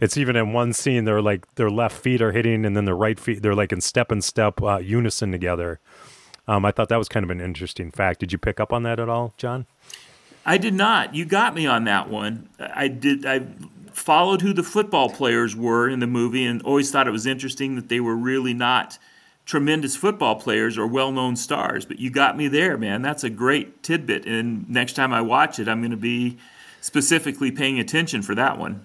it's 0.00 0.16
even 0.16 0.36
in 0.36 0.52
one 0.52 0.72
scene 0.72 1.04
they're 1.04 1.22
like 1.22 1.52
their 1.54 1.70
left 1.70 1.96
feet 1.96 2.20
are 2.22 2.32
hitting, 2.32 2.64
and 2.64 2.76
then 2.76 2.84
their 2.84 2.96
right 2.96 3.18
feet 3.18 3.42
they're 3.42 3.54
like 3.54 3.72
in 3.72 3.80
step 3.80 4.12
and 4.12 4.22
step 4.22 4.62
uh, 4.62 4.78
unison 4.78 5.32
together. 5.32 5.80
Um, 6.46 6.64
I 6.64 6.72
thought 6.72 6.90
that 6.90 6.98
was 6.98 7.08
kind 7.08 7.24
of 7.24 7.30
an 7.30 7.40
interesting 7.40 7.90
fact. 7.90 8.20
Did 8.20 8.32
you 8.32 8.38
pick 8.38 8.60
up 8.60 8.72
on 8.72 8.82
that 8.82 9.00
at 9.00 9.08
all, 9.08 9.32
John? 9.38 9.66
I 10.44 10.58
did 10.58 10.74
not. 10.74 11.14
You 11.14 11.24
got 11.24 11.54
me 11.54 11.66
on 11.66 11.84
that 11.84 12.10
one. 12.10 12.50
I 12.60 12.88
did. 12.88 13.24
I 13.24 13.46
followed 13.92 14.42
who 14.42 14.52
the 14.52 14.62
football 14.62 15.08
players 15.08 15.56
were 15.56 15.88
in 15.88 16.00
the 16.00 16.06
movie, 16.06 16.44
and 16.44 16.62
always 16.62 16.90
thought 16.90 17.08
it 17.08 17.12
was 17.12 17.26
interesting 17.26 17.76
that 17.76 17.88
they 17.88 18.00
were 18.00 18.16
really 18.16 18.52
not 18.52 18.98
tremendous 19.44 19.96
football 19.96 20.36
players 20.36 20.78
or 20.78 20.86
well-known 20.86 21.36
stars. 21.36 21.84
But 21.84 21.98
you 21.98 22.10
got 22.10 22.36
me 22.36 22.48
there, 22.48 22.78
man. 22.78 23.02
That's 23.02 23.24
a 23.24 23.30
great 23.30 23.82
tidbit. 23.82 24.26
And 24.26 24.68
next 24.68 24.94
time 24.94 25.12
I 25.12 25.20
watch 25.20 25.58
it, 25.58 25.68
I'm 25.68 25.80
going 25.80 25.90
to 25.90 25.96
be 25.96 26.38
specifically 26.80 27.50
paying 27.50 27.78
attention 27.78 28.22
for 28.22 28.34
that 28.34 28.58
one. 28.58 28.84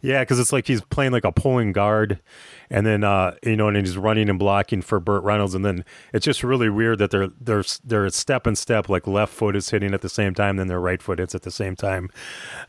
Yeah, 0.00 0.20
because 0.20 0.38
it's 0.38 0.52
like 0.52 0.66
he's 0.66 0.82
playing 0.82 1.12
like 1.12 1.24
a 1.24 1.32
pulling 1.32 1.72
guard, 1.72 2.20
and 2.68 2.84
then 2.84 3.04
uh, 3.04 3.36
you 3.42 3.56
know, 3.56 3.68
and 3.68 3.76
he's 3.78 3.96
running 3.96 4.28
and 4.28 4.38
blocking 4.38 4.82
for 4.82 5.00
Burt 5.00 5.22
Reynolds, 5.22 5.54
and 5.54 5.64
then 5.64 5.82
it's 6.12 6.26
just 6.26 6.44
really 6.44 6.68
weird 6.68 6.98
that 6.98 7.10
they're 7.10 7.28
they're 7.40 7.64
they're 7.82 8.10
step 8.10 8.46
and 8.46 8.58
step, 8.58 8.90
like 8.90 9.06
left 9.06 9.32
foot 9.32 9.56
is 9.56 9.70
hitting 9.70 9.94
at 9.94 10.02
the 10.02 10.10
same 10.10 10.34
time, 10.34 10.56
then 10.56 10.66
their 10.66 10.78
right 10.78 11.00
foot 11.00 11.20
hits 11.20 11.34
at 11.34 11.40
the 11.40 11.50
same 11.50 11.74
time. 11.74 12.10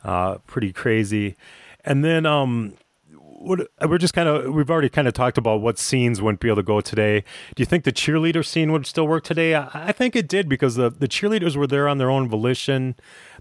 Uh, 0.02 0.38
pretty 0.48 0.72
crazy. 0.72 1.36
And 1.84 2.06
then 2.06 2.26
um, 2.26 2.76
what 3.46 3.68
we're 3.88 3.98
just 3.98 4.14
kind 4.14 4.28
of 4.28 4.54
we've 4.54 4.70
already 4.70 4.90
kind 4.90 5.08
of 5.08 5.14
talked 5.14 5.38
about 5.38 5.62
what 5.62 5.78
scenes 5.78 6.22
wouldn't 6.22 6.40
be 6.40 6.48
able 6.48 6.58
to 6.58 6.64
go 6.64 6.82
today. 6.82 7.24
Do 7.56 7.62
you 7.62 7.66
think 7.66 7.84
the 7.84 7.92
cheerleader 7.92 8.46
scene 8.46 8.72
would 8.72 8.86
still 8.86 9.08
work 9.08 9.24
today? 9.24 9.56
I, 9.56 9.70
I 9.74 9.92
think 9.92 10.16
it 10.16 10.28
did 10.28 10.50
because 10.50 10.76
the 10.76 10.90
the 10.90 11.08
cheerleaders 11.08 11.56
were 11.56 11.68
there 11.68 11.88
on 11.88 11.98
their 11.98 12.10
own 12.10 12.28
volition. 12.28 12.96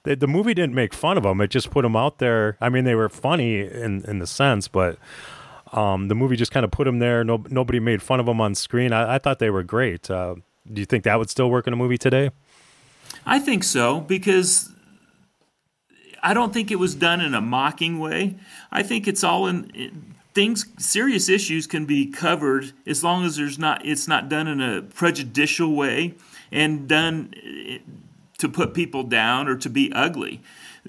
the, 0.05 0.15
the 0.17 0.27
movie 0.27 0.55
didn't 0.55 0.75
make 0.75 0.95
fun 0.95 1.17
of 1.17 1.23
them. 1.25 1.41
It 1.41 1.49
just 1.49 1.71
put 1.71 1.83
them 1.83 1.97
out 1.97 2.19
there. 2.19 2.57
I 2.61 2.69
mean, 2.69 2.85
they 2.85 2.95
were 2.95 3.09
funny 3.09 3.61
in 3.61 4.05
in 4.05 4.19
the 4.19 4.27
sense, 4.27 4.69
but 4.69 4.99
um, 5.73 6.09
the 6.09 6.15
movie 6.15 6.37
just 6.37 6.53
kind 6.53 6.65
of 6.65 6.71
put 6.71 6.85
them 6.85 6.99
there. 6.99 7.25
No, 7.25 7.45
nobody 7.51 7.81
made 7.81 8.03
fun 8.03 8.21
of 8.21 8.27
them 8.27 8.41
on 8.41 8.55
screen. 8.55 8.93
I, 8.93 9.15
I 9.15 9.19
thought 9.19 9.39
they 9.39 9.51
were 9.51 9.63
great. 9.63 10.11
Uh, 10.11 10.37
do 10.73 10.81
you 10.81 10.87
think 10.87 11.05
that 11.05 11.19
would 11.19 11.31
still 11.31 11.51
work 11.51 11.67
in 11.67 11.73
a 11.73 11.77
movie 11.77 11.99
today? 11.99 12.31
I 13.27 13.39
think 13.39 13.65
so 13.65 14.01
because 14.01 14.71
I 16.25 16.33
don't 16.33 16.53
think 16.53 16.71
it 16.71 16.79
was 16.79 16.95
done 16.95 17.21
in 17.21 17.35
a 17.35 17.41
mocking 17.41 17.99
way. 18.01 18.37
I 18.73 18.83
think 18.83 19.07
it's 19.07 19.23
all 19.23 19.47
in 19.47 20.15
things 20.33 20.67
serious 20.79 21.29
issues 21.29 21.67
can 21.67 21.87
be 21.87 22.07
covered 22.07 22.73
as 22.87 23.05
long 23.05 23.25
as 23.25 23.37
there's 23.37 23.59
not 23.59 23.85
it's 23.87 24.09
not 24.09 24.29
done 24.29 24.49
in 24.49 24.61
a 24.61 24.83
prejudicial 24.83 25.75
way 25.75 26.15
and 26.51 26.89
done 26.89 27.33
eh, 27.45 27.79
to 28.39 28.49
put 28.49 28.75
people 28.75 29.05
down 29.05 29.47
or 29.47 29.57
to 29.57 29.69
be 29.69 29.93
ugly. 29.93 30.41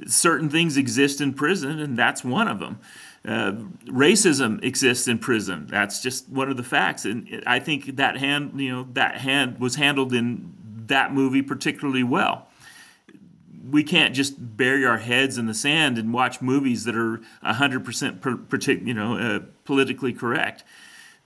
Certain 0.08 0.50
things 0.50 0.78
exist 0.78 1.22
in 1.22 1.34
prison, 1.34 1.80
and 1.80 1.98
that's 1.98 2.24
one 2.24 2.48
of 2.48 2.60
them. 2.60 2.80
Uh, 3.26 3.52
racism 3.86 4.64
exists 4.64 5.08
in 5.08 5.18
prison. 5.20 5.68
That's 5.70 6.02
just 6.02 6.28
one 6.30 6.50
of 6.50 6.58
the 6.58 6.64
facts, 6.64 7.06
and 7.06 7.44
I 7.46 7.60
think 7.60 7.96
that 7.98 8.18
hand, 8.18 8.60
you 8.60 8.72
know, 8.72 8.88
that 8.94 9.18
hand 9.18 9.60
was 9.60 9.76
handled 9.76 10.14
in 10.14 10.54
that 10.88 11.14
movie 11.14 11.42
particularly 11.42 12.04
well. 12.04 12.48
We 13.70 13.84
can't 13.84 14.14
just 14.14 14.58
bury 14.58 14.86
our 14.86 14.98
heads 14.98 15.38
in 15.38 15.46
the 15.46 15.54
sand 15.54 15.98
and 15.98 16.14
watch 16.14 16.42
movies 16.42 16.84
that 16.84 16.96
are 16.96 17.22
100% 17.44 18.22
per, 18.22 18.72
you 18.72 18.94
know, 18.94 19.18
uh, 19.18 19.40
politically 19.64 20.14
correct. 20.14 20.64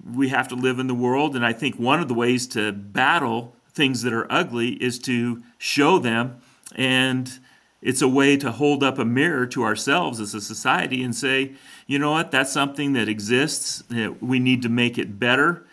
We 0.03 0.29
have 0.29 0.47
to 0.49 0.55
live 0.55 0.79
in 0.79 0.87
the 0.87 0.95
world, 0.95 1.35
and 1.35 1.45
I 1.45 1.51
think 1.51 1.77
one 1.77 1.99
of 1.99 2.07
the 2.07 2.13
ways 2.13 2.47
to 2.49 2.71
battle 2.71 3.55
things 3.73 4.01
that 4.03 4.13
are 4.13 4.31
ugly 4.31 4.81
is 4.81 4.99
to 4.99 5.43
show 5.57 5.99
them 5.99 6.39
and 6.75 7.39
it's 7.81 8.01
a 8.01 8.07
way 8.07 8.35
to 8.37 8.51
hold 8.51 8.83
up 8.83 8.99
a 8.99 9.05
mirror 9.05 9.45
to 9.47 9.63
ourselves 9.63 10.19
as 10.19 10.33
a 10.33 10.41
society 10.41 11.01
and 11.03 11.15
say, 11.15 11.53
you 11.87 11.97
know 11.97 12.11
what, 12.11 12.31
that's 12.31 12.51
something 12.51 12.93
that 12.93 13.07
exists. 13.07 13.83
We 14.19 14.39
need 14.39 14.61
to 14.63 14.69
make 14.69 14.97
it 14.97 15.17
better. 15.17 15.65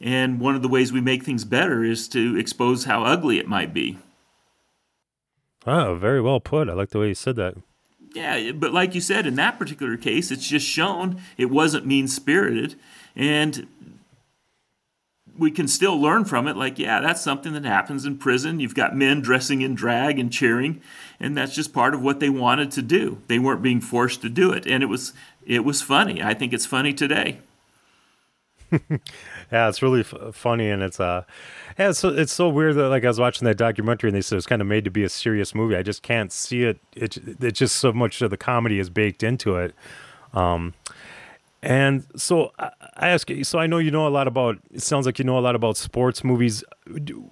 And 0.00 0.40
one 0.40 0.54
of 0.54 0.62
the 0.62 0.68
ways 0.68 0.92
we 0.92 1.00
make 1.00 1.24
things 1.24 1.44
better 1.44 1.82
is 1.82 2.08
to 2.08 2.36
expose 2.36 2.84
how 2.84 3.04
ugly 3.04 3.38
it 3.38 3.48
might 3.48 3.72
be. 3.72 3.98
Oh, 5.66 5.94
very 5.94 6.20
well 6.20 6.40
put. 6.40 6.68
I 6.68 6.72
like 6.72 6.90
the 6.90 6.98
way 6.98 7.08
you 7.08 7.14
said 7.14 7.36
that. 7.36 7.56
Yeah, 8.14 8.52
but 8.52 8.72
like 8.72 8.94
you 8.94 9.00
said, 9.00 9.26
in 9.26 9.34
that 9.36 9.58
particular 9.58 9.96
case, 9.96 10.30
it's 10.30 10.46
just 10.46 10.66
shown 10.66 11.20
it 11.36 11.46
wasn't 11.46 11.86
mean 11.86 12.06
spirited. 12.06 12.76
And 13.16 13.66
we 15.36 15.50
can 15.50 15.66
still 15.66 16.00
learn 16.00 16.24
from 16.24 16.46
it 16.46 16.56
like 16.56 16.78
yeah 16.78 17.00
that's 17.00 17.20
something 17.20 17.52
that 17.52 17.64
happens 17.64 18.04
in 18.04 18.16
prison 18.16 18.60
you've 18.60 18.74
got 18.74 18.96
men 18.96 19.20
dressing 19.20 19.62
in 19.62 19.74
drag 19.74 20.18
and 20.18 20.32
cheering 20.32 20.80
and 21.18 21.36
that's 21.36 21.54
just 21.54 21.72
part 21.72 21.94
of 21.94 22.02
what 22.02 22.20
they 22.20 22.28
wanted 22.28 22.70
to 22.70 22.82
do 22.82 23.20
they 23.28 23.38
weren't 23.38 23.62
being 23.62 23.80
forced 23.80 24.22
to 24.22 24.28
do 24.28 24.52
it 24.52 24.66
and 24.66 24.82
it 24.82 24.86
was 24.86 25.12
it 25.44 25.64
was 25.64 25.82
funny 25.82 26.22
i 26.22 26.34
think 26.34 26.52
it's 26.52 26.66
funny 26.66 26.92
today 26.92 27.38
yeah 29.52 29.68
it's 29.68 29.82
really 29.82 30.00
f- 30.00 30.34
funny 30.34 30.68
and 30.68 30.82
it's 30.82 31.00
uh 31.00 31.22
yeah 31.78 31.90
it's 31.90 31.98
so, 31.98 32.08
it's 32.08 32.32
so 32.32 32.48
weird 32.48 32.74
that 32.76 32.88
like 32.88 33.04
i 33.04 33.08
was 33.08 33.20
watching 33.20 33.44
that 33.46 33.56
documentary 33.56 34.08
and 34.08 34.16
they 34.16 34.20
said 34.20 34.36
it's 34.36 34.46
kind 34.46 34.62
of 34.62 34.68
made 34.68 34.84
to 34.84 34.90
be 34.90 35.02
a 35.04 35.08
serious 35.08 35.54
movie. 35.54 35.76
I 35.76 35.82
just 35.82 36.02
can't 36.02 36.32
see 36.32 36.64
it. 36.64 36.78
It 36.94 37.18
it's 37.40 37.58
just 37.58 37.76
so 37.76 37.92
much 37.92 38.22
of 38.22 38.30
the 38.30 38.36
comedy 38.36 38.78
is 38.78 38.90
baked 38.90 39.22
into 39.22 39.56
it. 39.56 39.74
Um 40.32 40.74
and 41.64 42.06
so 42.14 42.52
I 42.58 43.08
ask 43.08 43.30
you, 43.30 43.42
so 43.42 43.58
I 43.58 43.66
know 43.66 43.78
you 43.78 43.90
know 43.90 44.06
a 44.06 44.10
lot 44.10 44.28
about, 44.28 44.58
it 44.70 44.82
sounds 44.82 45.06
like 45.06 45.18
you 45.18 45.24
know 45.24 45.38
a 45.38 45.40
lot 45.40 45.56
about 45.56 45.78
sports 45.78 46.22
movies. 46.22 46.62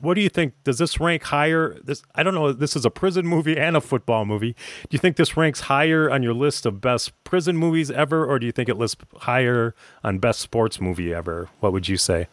What 0.00 0.14
do 0.14 0.22
you 0.22 0.30
think? 0.30 0.54
Does 0.64 0.78
this 0.78 0.98
rank 0.98 1.24
higher? 1.24 1.78
This, 1.84 2.02
I 2.14 2.22
don't 2.22 2.32
know, 2.32 2.50
this 2.50 2.74
is 2.74 2.86
a 2.86 2.90
prison 2.90 3.26
movie 3.26 3.58
and 3.58 3.76
a 3.76 3.80
football 3.82 4.24
movie. 4.24 4.52
Do 4.52 4.88
you 4.92 4.98
think 4.98 5.16
this 5.16 5.36
ranks 5.36 5.60
higher 5.60 6.10
on 6.10 6.22
your 6.22 6.32
list 6.32 6.64
of 6.64 6.80
best 6.80 7.12
prison 7.24 7.58
movies 7.58 7.90
ever, 7.90 8.24
or 8.24 8.38
do 8.38 8.46
you 8.46 8.52
think 8.52 8.70
it 8.70 8.78
lists 8.78 9.04
higher 9.18 9.74
on 10.02 10.18
best 10.18 10.40
sports 10.40 10.80
movie 10.80 11.12
ever? 11.12 11.50
What 11.60 11.74
would 11.74 11.86
you 11.86 11.98
say? 11.98 12.28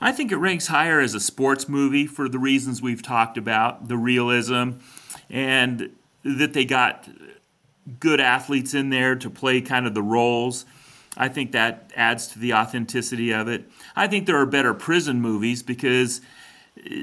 I 0.00 0.12
think 0.12 0.30
it 0.30 0.36
ranks 0.36 0.68
higher 0.68 1.00
as 1.00 1.14
a 1.14 1.20
sports 1.20 1.68
movie 1.68 2.06
for 2.06 2.28
the 2.28 2.38
reasons 2.38 2.80
we've 2.80 3.02
talked 3.02 3.36
about 3.36 3.88
the 3.88 3.96
realism 3.96 4.74
and 5.28 5.90
that 6.22 6.52
they 6.52 6.64
got 6.64 7.08
good 7.98 8.20
athletes 8.20 8.74
in 8.74 8.90
there 8.90 9.16
to 9.16 9.28
play 9.28 9.60
kind 9.60 9.88
of 9.88 9.94
the 9.94 10.02
roles 10.02 10.66
I 11.20 11.28
think 11.28 11.52
that 11.52 11.92
adds 11.94 12.28
to 12.28 12.38
the 12.38 12.54
authenticity 12.54 13.30
of 13.30 13.46
it. 13.46 13.70
I 13.94 14.06
think 14.06 14.24
there 14.24 14.38
are 14.38 14.46
better 14.46 14.72
prison 14.72 15.20
movies 15.20 15.62
because, 15.62 16.22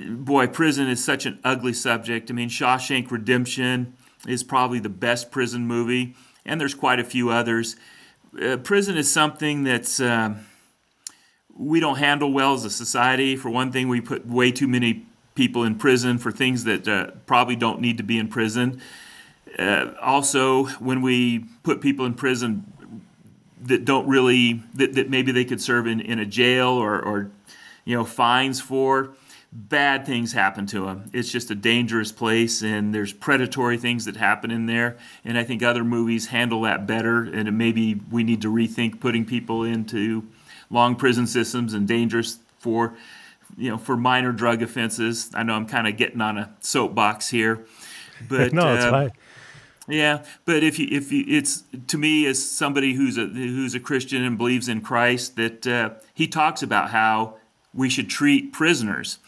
boy, 0.10 0.48
prison 0.48 0.88
is 0.88 1.06
such 1.06 1.28
an 1.28 1.40
ugly 1.44 1.74
subject. 1.74 2.32
I 2.32 2.34
mean, 2.34 2.50
Shawshank 2.50 3.12
Redemption 3.12 3.96
is 4.28 4.42
probably 4.42 4.80
the 4.80 4.90
best 4.90 5.30
prison 5.30 5.68
movie, 5.68 6.16
and 6.44 6.60
there's 6.60 6.74
quite 6.74 7.00
a 7.00 7.04
few 7.04 7.30
others. 7.30 7.76
Uh, 8.42 8.58
prison 8.58 8.98
is 8.98 9.10
something 9.10 9.64
that's 9.64 10.00
uh, 10.00 10.34
we 11.56 11.80
don't 11.80 12.00
handle 12.00 12.34
well 12.34 12.56
as 12.56 12.66
a 12.66 12.72
society. 12.72 13.36
For 13.36 13.52
one 13.52 13.72
thing, 13.72 13.88
we 13.88 14.02
put 14.02 14.26
way 14.26 14.52
too 14.52 14.68
many 14.68 15.06
people 15.36 15.64
in 15.64 15.76
prison 15.76 16.18
for 16.18 16.32
things 16.32 16.64
that 16.64 16.88
uh, 16.88 17.12
probably 17.28 17.56
don't 17.56 17.82
need 17.82 17.98
to 17.98 18.04
be 18.04 18.18
in 18.18 18.30
prison. 18.30 18.82
Uh, 19.60 19.92
also, 20.02 20.66
when 20.80 21.04
we 21.04 21.46
put 21.62 21.82
people 21.82 22.04
in 22.08 22.16
prison 22.16 22.74
that 23.68 23.86
don't 23.86 24.08
really 24.08 24.64
that, 24.74 24.94
that 24.94 25.10
maybe 25.10 25.32
they 25.32 25.46
could 25.46 25.62
serve 25.62 25.88
in, 25.88 26.00
in 26.00 26.20
a 26.20 26.26
jail 26.26 26.70
or, 26.70 27.00
or 27.00 27.32
you 27.86 27.96
know 27.96 28.04
fines 28.04 28.60
for 28.60 29.14
bad 29.52 30.06
things 30.06 30.34
happen 30.34 30.66
to 30.66 30.86
them 30.86 31.10
it's 31.14 31.32
just 31.32 31.50
a 31.50 31.56
dangerous 31.56 32.12
place 32.12 32.62
and 32.62 32.94
there's 32.94 33.14
predatory 33.14 33.78
things 33.78 34.06
that 34.06 34.18
happen 34.18 34.52
in 34.52 34.66
there 34.66 34.98
and 35.24 35.38
i 35.38 35.44
think 35.44 35.64
other 35.64 35.84
movies 35.84 36.28
handle 36.28 36.62
that 36.62 36.86
better 36.86 37.24
and 37.24 37.58
maybe 37.58 38.00
we 38.12 38.24
need 38.24 38.42
to 38.42 38.52
rethink 38.52 39.00
putting 39.00 39.26
people 39.26 39.64
into 39.64 40.28
long 40.70 40.96
prison 40.96 41.26
systems 41.26 41.74
and 41.74 41.88
dangerous 41.88 42.40
for 42.60 42.94
you 43.58 43.70
know 43.70 43.78
for 43.78 43.96
minor 43.96 44.34
drug 44.34 44.62
offenses 44.62 45.32
i 45.34 45.42
know 45.44 45.54
i'm 45.54 45.66
kind 45.66 45.88
of 45.88 45.96
getting 45.96 46.20
on 46.20 46.38
a 46.38 46.54
soapbox 46.60 47.30
here 47.30 47.66
but 48.28 48.54
no, 48.54 48.74
it's 48.74 48.86
uh, 48.86 48.92
fine. 48.92 49.12
Yeah, 49.88 50.26
but 50.44 50.64
if 50.64 50.80
you 50.80 50.88
if 50.92 51.12
you, 51.14 51.24
it's 51.28 51.64
to 51.88 51.98
me 51.98 52.26
as 52.26 52.44
somebody 52.44 52.94
who's 52.94 53.18
a 53.18 53.26
who's 53.26 53.74
a 53.74 53.80
Christian 53.80 54.24
and 54.24 54.38
believes 54.38 54.68
in 54.68 54.82
Christ 54.82 55.38
that 55.38 55.66
uh, 55.66 55.92
he 56.14 56.28
talks 56.28 56.62
about 56.62 56.90
how 56.90 57.36
we 57.74 57.88
should 57.90 58.10
treat 58.10 58.52
prisoners, 58.52 59.20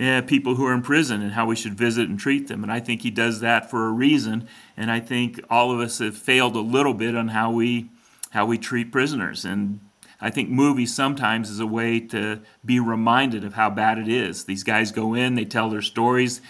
uh, 0.00 0.22
people 0.24 0.54
who 0.54 0.64
are 0.66 0.74
in 0.74 0.82
prison, 0.82 1.20
and 1.20 1.32
how 1.32 1.46
we 1.46 1.56
should 1.56 1.74
visit 1.74 2.08
and 2.08 2.18
treat 2.18 2.46
them. 2.46 2.62
And 2.62 2.70
I 2.70 2.78
think 2.78 3.02
he 3.02 3.10
does 3.10 3.40
that 3.40 3.68
for 3.68 3.88
a 3.88 3.90
reason. 3.90 4.46
And 4.76 4.88
I 4.88 5.00
think 5.00 5.40
all 5.50 5.72
of 5.72 5.80
us 5.80 5.98
have 5.98 6.16
failed 6.16 6.54
a 6.54 6.60
little 6.60 6.94
bit 6.94 7.16
on 7.16 7.28
how 7.28 7.50
we 7.50 7.88
how 8.30 8.46
we 8.46 8.56
treat 8.56 8.92
prisoners. 8.92 9.44
And 9.44 9.80
I 10.20 10.30
think 10.30 10.48
movies 10.48 10.94
sometimes 10.94 11.50
is 11.50 11.58
a 11.58 11.66
way 11.66 11.98
to 11.98 12.40
be 12.64 12.78
reminded 12.78 13.42
of 13.44 13.54
how 13.54 13.68
bad 13.68 13.98
it 13.98 14.08
is. 14.08 14.44
These 14.44 14.62
guys 14.62 14.92
go 14.92 15.14
in, 15.14 15.34
they 15.34 15.44
tell 15.44 15.68
their 15.70 15.82
stories 15.82 16.40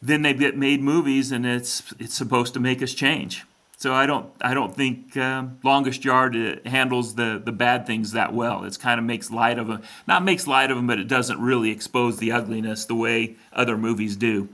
then 0.00 0.22
they 0.22 0.34
get 0.34 0.56
made 0.56 0.82
movies, 0.82 1.32
and 1.32 1.44
it's 1.46 1.92
it's 1.98 2.14
supposed 2.14 2.54
to 2.54 2.60
make 2.60 2.82
us 2.82 2.94
change. 2.94 3.44
So 3.76 3.94
I 3.94 4.06
don't 4.06 4.32
I 4.40 4.54
don't 4.54 4.74
think 4.74 5.16
uh, 5.16 5.44
Longest 5.62 6.04
Yard 6.04 6.36
uh, 6.36 6.68
handles 6.68 7.14
the 7.14 7.40
the 7.42 7.52
bad 7.52 7.86
things 7.86 8.12
that 8.12 8.32
well. 8.34 8.64
It's 8.64 8.76
kind 8.76 8.98
of 8.98 9.06
makes 9.06 9.30
light 9.30 9.58
of 9.58 9.68
them, 9.68 9.82
not 10.06 10.24
makes 10.24 10.46
light 10.46 10.70
of 10.70 10.76
them, 10.76 10.86
but 10.86 10.98
it 10.98 11.08
doesn't 11.08 11.40
really 11.40 11.70
expose 11.70 12.18
the 12.18 12.32
ugliness 12.32 12.84
the 12.84 12.96
way 12.96 13.36
other 13.52 13.76
movies 13.76 14.16
do. 14.16 14.48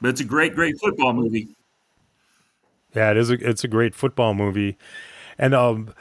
But 0.00 0.08
it's 0.08 0.20
a 0.20 0.24
great 0.24 0.54
great 0.54 0.78
football 0.80 1.12
movie. 1.12 1.48
Yeah, 2.94 3.10
it 3.10 3.18
is. 3.18 3.30
A, 3.30 3.34
it's 3.34 3.64
a 3.64 3.68
great 3.68 3.94
football 3.94 4.32
movie, 4.32 4.78
and 5.38 5.54
um, 5.54 5.94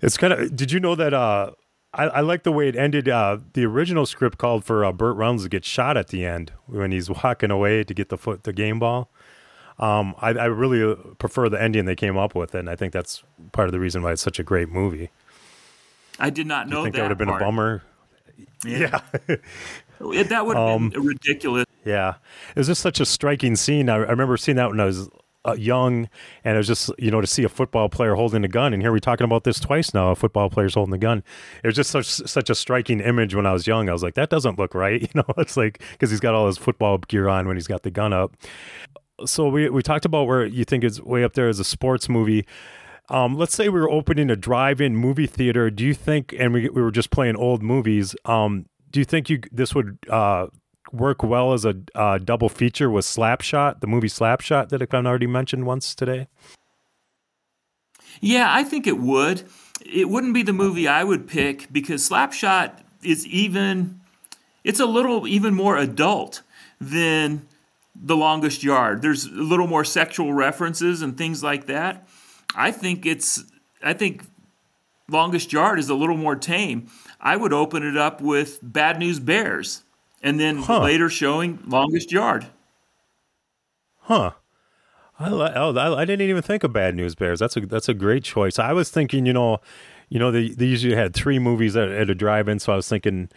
it's 0.00 0.16
kind 0.16 0.32
of. 0.32 0.56
Did 0.56 0.72
you 0.72 0.80
know 0.80 0.94
that 0.94 1.12
uh, 1.12 1.50
I, 1.92 2.04
I 2.04 2.20
like 2.20 2.44
the 2.44 2.52
way 2.52 2.68
it 2.68 2.76
ended. 2.76 3.08
Uh, 3.08 3.38
the 3.54 3.64
original 3.64 4.06
script 4.06 4.38
called 4.38 4.64
for 4.64 4.84
uh, 4.84 4.92
Burt 4.92 5.16
Reynolds 5.16 5.42
to 5.42 5.48
get 5.48 5.64
shot 5.64 5.96
at 5.96 6.08
the 6.08 6.24
end 6.24 6.52
when 6.66 6.92
he's 6.92 7.10
walking 7.24 7.50
away 7.50 7.84
to 7.84 7.94
get 7.94 8.08
the 8.08 8.16
foot 8.16 8.44
the 8.44 8.52
game 8.52 8.78
ball. 8.78 9.10
Um, 9.78 10.14
I, 10.18 10.30
I, 10.30 10.44
really 10.44 10.82
uh, 10.82 10.94
prefer 11.18 11.48
the 11.48 11.60
ending 11.60 11.86
they 11.86 11.96
came 11.96 12.18
up 12.18 12.34
with, 12.34 12.54
and 12.54 12.68
I 12.68 12.76
think 12.76 12.92
that's 12.92 13.22
part 13.52 13.66
of 13.66 13.72
the 13.72 13.80
reason 13.80 14.02
why 14.02 14.12
it's 14.12 14.20
such 14.20 14.38
a 14.38 14.42
great 14.42 14.68
movie. 14.68 15.08
I 16.18 16.28
did 16.28 16.46
not 16.46 16.68
know 16.68 16.78
you 16.78 16.84
think 16.84 16.96
that. 16.96 16.98
that 16.98 17.04
would 17.04 17.10
have 17.12 17.18
been 17.18 17.28
part. 17.28 17.40
a 17.40 17.44
bummer. 17.46 17.82
Yeah, 18.62 19.00
yeah. 19.26 20.22
that 20.24 20.44
would 20.44 20.56
have 20.58 20.68
um, 20.68 20.90
been 20.90 21.06
ridiculous. 21.06 21.64
Yeah, 21.86 22.16
it 22.50 22.58
was 22.58 22.66
just 22.66 22.82
such 22.82 23.00
a 23.00 23.06
striking 23.06 23.56
scene. 23.56 23.88
I, 23.88 23.94
I 23.94 24.10
remember 24.10 24.36
seeing 24.36 24.56
that 24.56 24.68
when 24.68 24.80
I 24.80 24.84
was 24.84 25.08
uh, 25.44 25.54
young, 25.54 26.08
and 26.44 26.54
it 26.54 26.58
was 26.58 26.66
just 26.66 26.90
you 26.98 27.10
know 27.10 27.20
to 27.20 27.26
see 27.26 27.44
a 27.44 27.48
football 27.48 27.88
player 27.88 28.14
holding 28.14 28.44
a 28.44 28.48
gun, 28.48 28.72
and 28.72 28.82
here 28.82 28.92
we're 28.92 28.98
talking 28.98 29.24
about 29.24 29.44
this 29.44 29.58
twice 29.58 29.94
now. 29.94 30.10
A 30.10 30.14
football 30.14 30.50
player's 30.50 30.74
holding 30.74 30.94
a 30.94 30.98
gun. 30.98 31.22
It 31.62 31.66
was 31.66 31.76
just 31.76 31.90
such 31.90 32.06
such 32.06 32.50
a 32.50 32.54
striking 32.54 33.00
image 33.00 33.34
when 33.34 33.46
I 33.46 33.52
was 33.52 33.66
young. 33.66 33.88
I 33.88 33.92
was 33.92 34.02
like, 34.02 34.14
that 34.14 34.30
doesn't 34.30 34.58
look 34.58 34.74
right, 34.74 35.00
you 35.02 35.08
know. 35.14 35.24
It's 35.38 35.56
like 35.56 35.82
because 35.92 36.10
he's 36.10 36.20
got 36.20 36.34
all 36.34 36.46
his 36.46 36.58
football 36.58 36.98
gear 36.98 37.28
on 37.28 37.46
when 37.46 37.56
he's 37.56 37.66
got 37.66 37.82
the 37.82 37.90
gun 37.90 38.12
up. 38.12 38.36
So 39.24 39.48
we 39.48 39.68
we 39.70 39.82
talked 39.82 40.04
about 40.04 40.26
where 40.26 40.44
you 40.44 40.64
think 40.64 40.84
is 40.84 41.00
way 41.02 41.24
up 41.24 41.34
there 41.34 41.48
as 41.48 41.58
a 41.58 41.64
sports 41.64 42.08
movie. 42.08 42.46
Um, 43.08 43.36
let's 43.36 43.56
say 43.56 43.68
we 43.68 43.80
were 43.80 43.90
opening 43.90 44.30
a 44.30 44.36
drive-in 44.36 44.94
movie 44.94 45.26
theater. 45.26 45.68
Do 45.68 45.84
you 45.84 45.94
think, 45.94 46.32
and 46.38 46.52
we 46.52 46.68
we 46.68 46.80
were 46.80 46.92
just 46.92 47.10
playing 47.10 47.36
old 47.36 47.62
movies? 47.62 48.14
Um, 48.24 48.66
do 48.90 49.00
you 49.00 49.04
think 49.04 49.28
you 49.28 49.40
this 49.50 49.74
would 49.74 49.98
uh, 50.08 50.46
work 50.92 51.22
well 51.22 51.52
as 51.52 51.64
a 51.64 51.76
uh, 51.94 52.18
double 52.18 52.48
feature 52.48 52.90
with 52.90 53.04
Slapshot, 53.04 53.80
the 53.80 53.86
movie 53.86 54.08
Slapshot 54.08 54.68
that 54.70 54.82
I've 54.82 55.06
already 55.06 55.26
mentioned 55.26 55.66
once 55.66 55.94
today? 55.94 56.28
Yeah, 58.20 58.52
I 58.52 58.64
think 58.64 58.86
it 58.86 58.98
would. 58.98 59.44
It 59.84 60.08
wouldn't 60.08 60.34
be 60.34 60.42
the 60.42 60.52
movie 60.52 60.86
I 60.88 61.04
would 61.04 61.26
pick 61.26 61.72
because 61.72 62.08
Slapshot 62.08 62.72
is 63.02 63.26
even, 63.26 64.00
it's 64.64 64.80
a 64.80 64.86
little 64.86 65.26
even 65.26 65.54
more 65.54 65.76
adult 65.78 66.42
than 66.80 67.46
The 67.94 68.16
Longest 68.16 68.62
Yard. 68.62 69.02
There's 69.02 69.24
a 69.24 69.30
little 69.30 69.66
more 69.66 69.84
sexual 69.84 70.32
references 70.32 71.02
and 71.02 71.16
things 71.16 71.42
like 71.42 71.66
that. 71.66 72.06
I 72.54 72.72
think 72.72 73.06
it's, 73.06 73.44
I 73.82 73.94
think 73.94 74.24
Longest 75.08 75.52
Yard 75.52 75.78
is 75.78 75.88
a 75.88 75.94
little 75.94 76.16
more 76.16 76.36
tame. 76.36 76.88
I 77.20 77.36
would 77.36 77.52
open 77.52 77.82
it 77.82 77.96
up 77.96 78.20
with 78.20 78.58
Bad 78.62 78.98
News 78.98 79.18
Bears 79.18 79.82
and 80.22 80.38
then 80.38 80.58
huh. 80.58 80.82
later 80.82 81.08
showing 81.08 81.58
Longest 81.66 82.12
Yard. 82.12 82.46
Huh. 83.98 84.32
I, 85.18 85.30
oh, 85.30 85.76
I 85.76 86.04
didn't 86.06 86.28
even 86.28 86.42
think 86.42 86.64
of 86.64 86.72
Bad 86.72 86.94
News 86.94 87.14
Bears. 87.14 87.40
That's 87.40 87.56
a 87.56 87.60
that's 87.60 87.88
a 87.88 87.94
great 87.94 88.24
choice. 88.24 88.58
I 88.58 88.72
was 88.72 88.90
thinking, 88.90 89.26
you 89.26 89.34
know, 89.34 89.60
you 90.08 90.18
know, 90.18 90.30
they, 90.30 90.48
they 90.48 90.64
usually 90.64 90.94
had 90.94 91.14
three 91.14 91.38
movies 91.38 91.76
at, 91.76 91.90
at 91.90 92.08
a 92.08 92.14
drive-in, 92.14 92.58
so 92.58 92.72
I 92.72 92.76
was 92.76 92.88
thinking, 92.88 93.28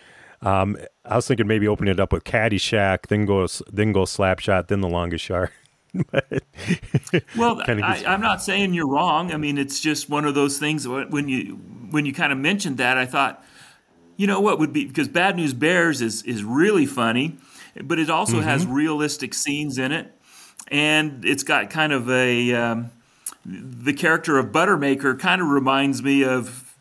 um, 0.42 0.78
I 1.06 1.18
was 1.18 1.28
thinking 1.28 1.46
maybe 1.46 1.68
opening 1.68 1.92
it 1.92 2.00
up 2.00 2.14
with 2.14 2.24
Caddyshack, 2.24 3.08
then 3.08 3.26
go 3.26 3.46
then 3.72 3.92
go 3.92 4.04
Slapshot, 4.04 4.68
then 4.68 4.82
The 4.82 4.90
Longest 4.90 5.28
Yard. 5.28 5.50
well, 7.38 7.62
I, 7.68 8.04
am 8.06 8.22
not 8.22 8.42
saying 8.42 8.74
you're 8.74 8.88
wrong. 8.88 9.32
I 9.32 9.38
mean, 9.38 9.60
it's 9.60 9.80
just 9.80 10.10
one 10.10 10.26
of 10.26 10.34
those 10.34 10.58
things. 10.58 10.88
When 10.88 11.30
you 11.30 11.60
when 11.92 12.06
you 12.06 12.14
kind 12.14 12.32
of 12.32 12.40
mentioned 12.40 12.78
that, 12.78 12.98
I 12.98 13.06
thought, 13.06 13.46
you 14.18 14.28
know, 14.28 14.40
what 14.40 14.60
would 14.60 14.74
be 14.74 14.86
because 14.86 15.08
Bad 15.08 15.36
News 15.36 15.54
Bears 15.54 16.02
is 16.02 16.24
is 16.24 16.44
really 16.44 16.86
funny, 16.86 17.38
but 17.84 18.00
it 18.00 18.10
also 18.10 18.38
mm-hmm. 18.38 18.48
has 18.48 18.66
realistic 18.66 19.34
scenes 19.34 19.78
in 19.78 19.92
it 19.92 20.14
and 20.68 21.26
it's 21.26 21.44
got 21.44 21.70
kind 21.70 21.94
of 21.94 22.10
a 22.10 22.54
um, 22.54 22.92
the 23.46 23.94
character 23.94 24.38
of 24.38 24.48
Buttermaker 24.48 25.18
kind 25.18 25.42
of 25.42 25.48
reminds 25.48 26.02
me 26.02 26.24
of 26.24 26.76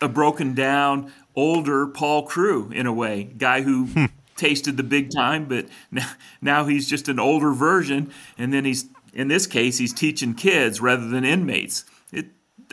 a 0.00 0.08
broken 0.08 0.54
down 0.54 1.12
older 1.34 1.86
Paul 1.86 2.26
Crewe 2.26 2.70
in 2.72 2.86
a 2.86 2.92
way, 2.92 3.24
guy 3.24 3.62
who 3.62 3.86
hmm. 3.86 4.04
tasted 4.36 4.76
the 4.76 4.82
big 4.82 5.10
time, 5.14 5.46
but 5.46 5.66
now, 5.90 6.10
now 6.40 6.64
he's 6.66 6.88
just 6.88 7.08
an 7.08 7.18
older 7.18 7.52
version, 7.52 8.10
and 8.38 8.52
then 8.52 8.64
he's 8.64 8.86
in 9.12 9.28
this 9.28 9.46
case 9.46 9.78
he's 9.78 9.92
teaching 9.92 10.34
kids 10.34 10.80
rather 10.80 11.06
than 11.06 11.24
inmates. 11.24 11.84
It, 12.12 12.26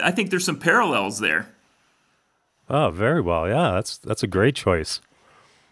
I 0.03 0.12
think 0.12 0.30
there's 0.30 0.45
some 0.45 0.59
parallels 0.59 1.20
there. 1.20 1.53
Oh, 2.74 2.90
very 2.90 3.20
well. 3.20 3.50
Yeah, 3.50 3.72
that's 3.72 3.98
that's 3.98 4.24
a 4.24 4.28
great 4.28 4.56
choice. 4.56 5.02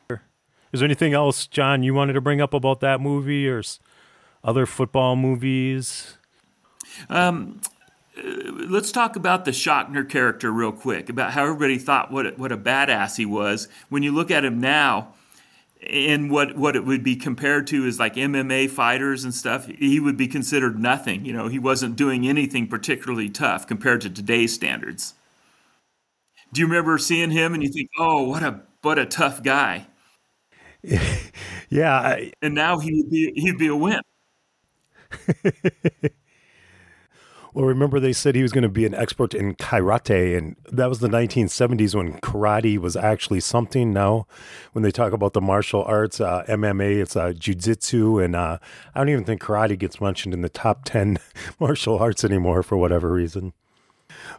Is 0.09 0.81
there 0.81 0.85
anything 0.85 1.13
else, 1.13 1.47
John, 1.47 1.81
you 1.81 1.93
wanted 1.93 2.13
to 2.13 2.21
bring 2.21 2.41
up 2.41 2.53
about 2.53 2.81
that 2.81 2.99
movie, 2.99 3.47
or 3.47 3.63
other 4.43 4.65
football 4.65 5.15
movies? 5.15 6.17
Um, 7.09 7.61
uh, 8.17 8.51
let's 8.67 8.91
talk 8.91 9.15
about 9.15 9.45
the 9.45 9.51
Shockner 9.51 10.07
character 10.07 10.51
real 10.51 10.73
quick. 10.73 11.07
About 11.07 11.31
how 11.31 11.43
everybody 11.43 11.77
thought 11.77 12.11
what 12.11 12.27
a, 12.27 12.29
what 12.31 12.51
a 12.51 12.57
badass 12.57 13.15
he 13.15 13.25
was. 13.25 13.69
When 13.87 14.03
you 14.03 14.11
look 14.11 14.29
at 14.29 14.43
him 14.43 14.59
now, 14.59 15.13
and 15.87 16.29
what 16.29 16.57
what 16.57 16.75
it 16.75 16.85
would 16.85 17.01
be 17.01 17.15
compared 17.15 17.65
to 17.67 17.85
is 17.85 17.97
like 17.97 18.15
MMA 18.15 18.69
fighters 18.69 19.23
and 19.23 19.33
stuff, 19.33 19.67
he 19.67 20.01
would 20.01 20.17
be 20.17 20.27
considered 20.27 20.77
nothing. 20.77 21.23
You 21.23 21.31
know, 21.31 21.47
he 21.47 21.59
wasn't 21.59 21.95
doing 21.95 22.27
anything 22.27 22.67
particularly 22.67 23.29
tough 23.29 23.65
compared 23.65 24.01
to 24.01 24.09
today's 24.09 24.53
standards. 24.53 25.13
Do 26.51 26.61
you 26.61 26.67
remember 26.67 26.97
seeing 26.97 27.31
him 27.31 27.53
and 27.53 27.61
you 27.61 27.69
think, 27.69 27.89
oh, 27.97 28.23
what 28.23 28.43
a 28.43 28.61
but 28.81 28.97
a 28.97 29.05
tough 29.05 29.43
guy? 29.43 29.87
yeah. 31.69 31.99
I, 31.99 32.31
and 32.41 32.55
now 32.55 32.79
he 32.79 32.93
would 32.93 33.09
be 33.09 33.31
he'd 33.35 33.57
be 33.57 33.67
a 33.67 33.75
wimp. 33.75 34.05
well, 37.53 37.65
remember 37.65 37.99
they 37.99 38.13
said 38.13 38.35
he 38.35 38.41
was 38.41 38.51
going 38.51 38.63
to 38.63 38.69
be 38.69 38.85
an 38.85 38.93
expert 38.93 39.33
in 39.33 39.55
karate, 39.55 40.37
and 40.37 40.55
that 40.71 40.87
was 40.87 40.99
the 40.99 41.07
1970s 41.07 41.95
when 41.95 42.13
karate 42.19 42.77
was 42.77 42.95
actually 42.95 43.39
something. 43.39 43.91
Now, 43.91 44.27
when 44.73 44.83
they 44.83 44.91
talk 44.91 45.13
about 45.13 45.33
the 45.33 45.41
martial 45.41 45.83
arts, 45.83 46.21
uh, 46.21 46.43
MMA, 46.47 47.01
it's 47.01 47.15
uh, 47.15 47.33
jujitsu, 47.33 48.23
and 48.23 48.35
uh, 48.35 48.59
I 48.93 48.99
don't 48.99 49.09
even 49.09 49.23
think 49.23 49.41
karate 49.41 49.77
gets 49.77 49.99
mentioned 49.99 50.33
in 50.33 50.41
the 50.41 50.49
top 50.49 50.85
10 50.85 51.17
martial 51.59 51.97
arts 51.97 52.23
anymore 52.23 52.63
for 52.63 52.77
whatever 52.77 53.11
reason. 53.11 53.53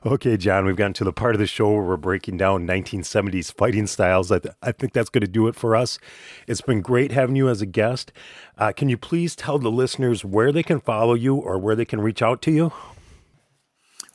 Okay, 0.05 0.37
John, 0.37 0.65
we've 0.65 0.77
gotten 0.77 0.93
to 0.95 1.05
the 1.05 1.13
part 1.13 1.35
of 1.35 1.39
the 1.39 1.47
show 1.47 1.71
where 1.71 1.83
we're 1.83 1.97
breaking 1.97 2.37
down 2.37 2.67
1970s 2.67 3.53
fighting 3.53 3.87
styles. 3.87 4.33
I, 4.33 4.39
th- 4.39 4.55
I 4.63 4.73
think 4.73 4.93
that's 4.93 5.11
going 5.11 5.23
to 5.23 5.31
do 5.31 5.47
it 5.49 5.55
for 5.55 5.77
us. 5.77 5.99
It's 6.47 6.61
been 6.61 6.81
great 6.81 7.13
having 7.13 7.37
you 7.37 7.49
as 7.49 7.61
a 7.61 7.67
guest. 7.67 8.13
Uh, 8.59 8.73
can 8.73 8.89
you 8.89 8.97
please 8.97 9.37
tell 9.37 9.59
the 9.59 9.71
listeners 9.71 10.25
where 10.25 10.53
they 10.53 10.63
can 10.63 10.81
follow 10.81 11.15
you 11.15 11.37
or 11.37 11.59
where 11.59 11.77
they 11.77 11.85
can 11.85 12.01
reach 12.01 12.23
out 12.23 12.43
to 12.43 12.51
you? 12.51 12.73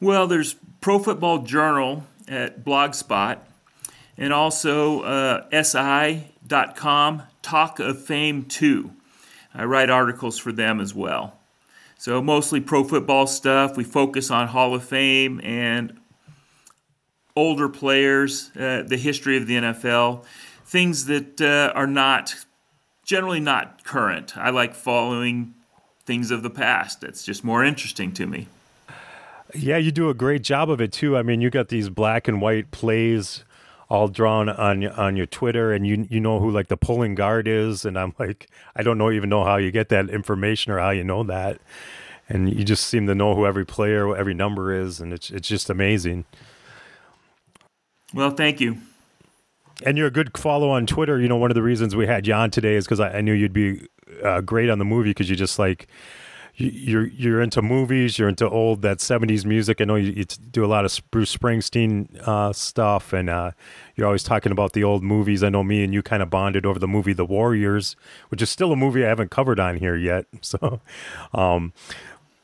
Well, 0.01 0.27
there's 0.27 0.55
Pro 0.81 0.99
Football 0.99 1.39
Journal 1.39 2.03
at 2.27 2.65
Blogspot 2.65 3.39
and 4.17 4.33
also 4.33 5.01
uh, 5.01 5.63
SI.com, 5.63 7.23
Talk 7.41 7.79
of 7.79 8.03
Fame 8.03 8.45
2. 8.45 8.91
I 9.53 9.63
write 9.63 9.89
articles 9.89 10.37
for 10.37 10.51
them 10.51 10.79
as 10.81 10.93
well. 10.93 11.39
So 11.97 12.21
mostly 12.21 12.59
pro 12.59 12.83
football 12.83 13.27
stuff. 13.27 13.77
We 13.77 13.83
focus 13.83 14.29
on 14.29 14.47
Hall 14.47 14.73
of 14.73 14.83
Fame 14.83 15.39
and 15.43 15.97
older 17.35 17.69
players, 17.69 18.51
uh, 18.55 18.83
the 18.85 18.97
history 18.97 19.37
of 19.37 19.47
the 19.47 19.55
NFL, 19.55 20.25
things 20.65 21.05
that 21.05 21.41
uh, 21.41 21.71
are 21.77 21.87
not 21.87 22.45
generally 23.03 23.39
not 23.39 23.83
current. 23.83 24.37
I 24.37 24.49
like 24.49 24.73
following 24.73 25.53
things 26.05 26.31
of 26.31 26.43
the 26.43 26.49
past. 26.49 27.01
That's 27.01 27.23
just 27.23 27.43
more 27.43 27.63
interesting 27.63 28.11
to 28.13 28.25
me. 28.25 28.47
Yeah, 29.53 29.77
you 29.77 29.91
do 29.91 30.09
a 30.09 30.13
great 30.13 30.41
job 30.41 30.69
of 30.69 30.81
it 30.81 30.91
too. 30.91 31.15
I 31.15 31.23
mean, 31.23 31.39
you 31.39 31.49
got 31.49 31.69
these 31.69 31.89
black 31.89 32.27
and 32.27 32.41
white 32.41 32.71
plays 32.71 33.44
all 33.89 34.07
drawn 34.07 34.49
on 34.49 34.85
on 34.87 35.15
your 35.15 35.25
Twitter, 35.25 35.71
and 35.73 35.85
you 35.85 36.07
you 36.09 36.19
know 36.19 36.39
who 36.39 36.49
like 36.49 36.67
the 36.67 36.77
pulling 36.77 37.15
guard 37.15 37.47
is, 37.47 37.85
and 37.85 37.97
I'm 37.97 38.13
like, 38.17 38.49
I 38.75 38.83
don't 38.83 38.97
know 38.97 39.11
even 39.11 39.29
know 39.29 39.43
how 39.43 39.57
you 39.57 39.71
get 39.71 39.89
that 39.89 40.09
information 40.09 40.71
or 40.71 40.79
how 40.79 40.89
you 40.91 41.03
know 41.03 41.23
that, 41.23 41.59
and 42.27 42.53
you 42.53 42.63
just 42.63 42.87
seem 42.87 43.07
to 43.07 43.15
know 43.15 43.35
who 43.35 43.45
every 43.45 43.65
player, 43.65 44.15
every 44.15 44.33
number 44.33 44.73
is, 44.73 44.99
and 44.99 45.13
it's 45.13 45.29
it's 45.29 45.47
just 45.47 45.69
amazing. 45.69 46.25
Well, 48.13 48.31
thank 48.31 48.61
you. 48.61 48.77
And 49.85 49.97
you're 49.97 50.07
a 50.07 50.11
good 50.11 50.37
follow 50.37 50.69
on 50.69 50.85
Twitter. 50.85 51.19
You 51.19 51.27
know, 51.27 51.35
one 51.35 51.51
of 51.51 51.55
the 51.55 51.61
reasons 51.61 51.95
we 51.95 52.07
had 52.07 52.25
you 52.25 52.33
on 52.33 52.49
today 52.49 52.75
is 52.75 52.85
because 52.85 53.01
I, 53.01 53.17
I, 53.17 53.21
knew 53.21 53.33
you'd 53.33 53.51
be 53.51 53.85
uh, 54.23 54.39
great 54.39 54.69
on 54.69 54.79
the 54.79 54.85
movie 54.85 55.09
because 55.09 55.29
you 55.29 55.35
just 55.35 55.59
like 55.59 55.87
you're 56.57 57.07
you're 57.07 57.41
into 57.41 57.61
movies, 57.61 58.17
you're 58.17 58.29
into 58.29 58.49
old 58.49 58.81
that 58.81 58.99
'70s 58.99 59.45
music. 59.45 59.81
I 59.81 59.83
know 59.83 59.95
you, 59.95 60.11
you 60.11 60.23
do 60.23 60.63
a 60.63 60.67
lot 60.67 60.85
of 60.85 61.01
Bruce 61.11 61.35
Springsteen 61.35 62.17
uh, 62.25 62.53
stuff, 62.53 63.11
and 63.11 63.29
uh, 63.29 63.51
you're 63.95 64.07
always 64.07 64.23
talking 64.23 64.51
about 64.51 64.73
the 64.73 64.83
old 64.83 65.03
movies. 65.03 65.43
I 65.43 65.49
know 65.49 65.63
me 65.63 65.83
and 65.83 65.93
you 65.93 66.01
kind 66.01 66.23
of 66.23 66.29
bonded 66.29 66.65
over 66.65 66.79
the 66.79 66.87
movie 66.87 67.13
The 67.13 67.25
Warriors, 67.25 67.95
which 68.29 68.41
is 68.41 68.49
still 68.49 68.71
a 68.71 68.77
movie 68.77 69.03
I 69.03 69.09
haven't 69.09 69.31
covered 69.31 69.59
on 69.59 69.77
here 69.77 69.95
yet. 69.95 70.25
So, 70.45 70.79
um, 71.33 71.73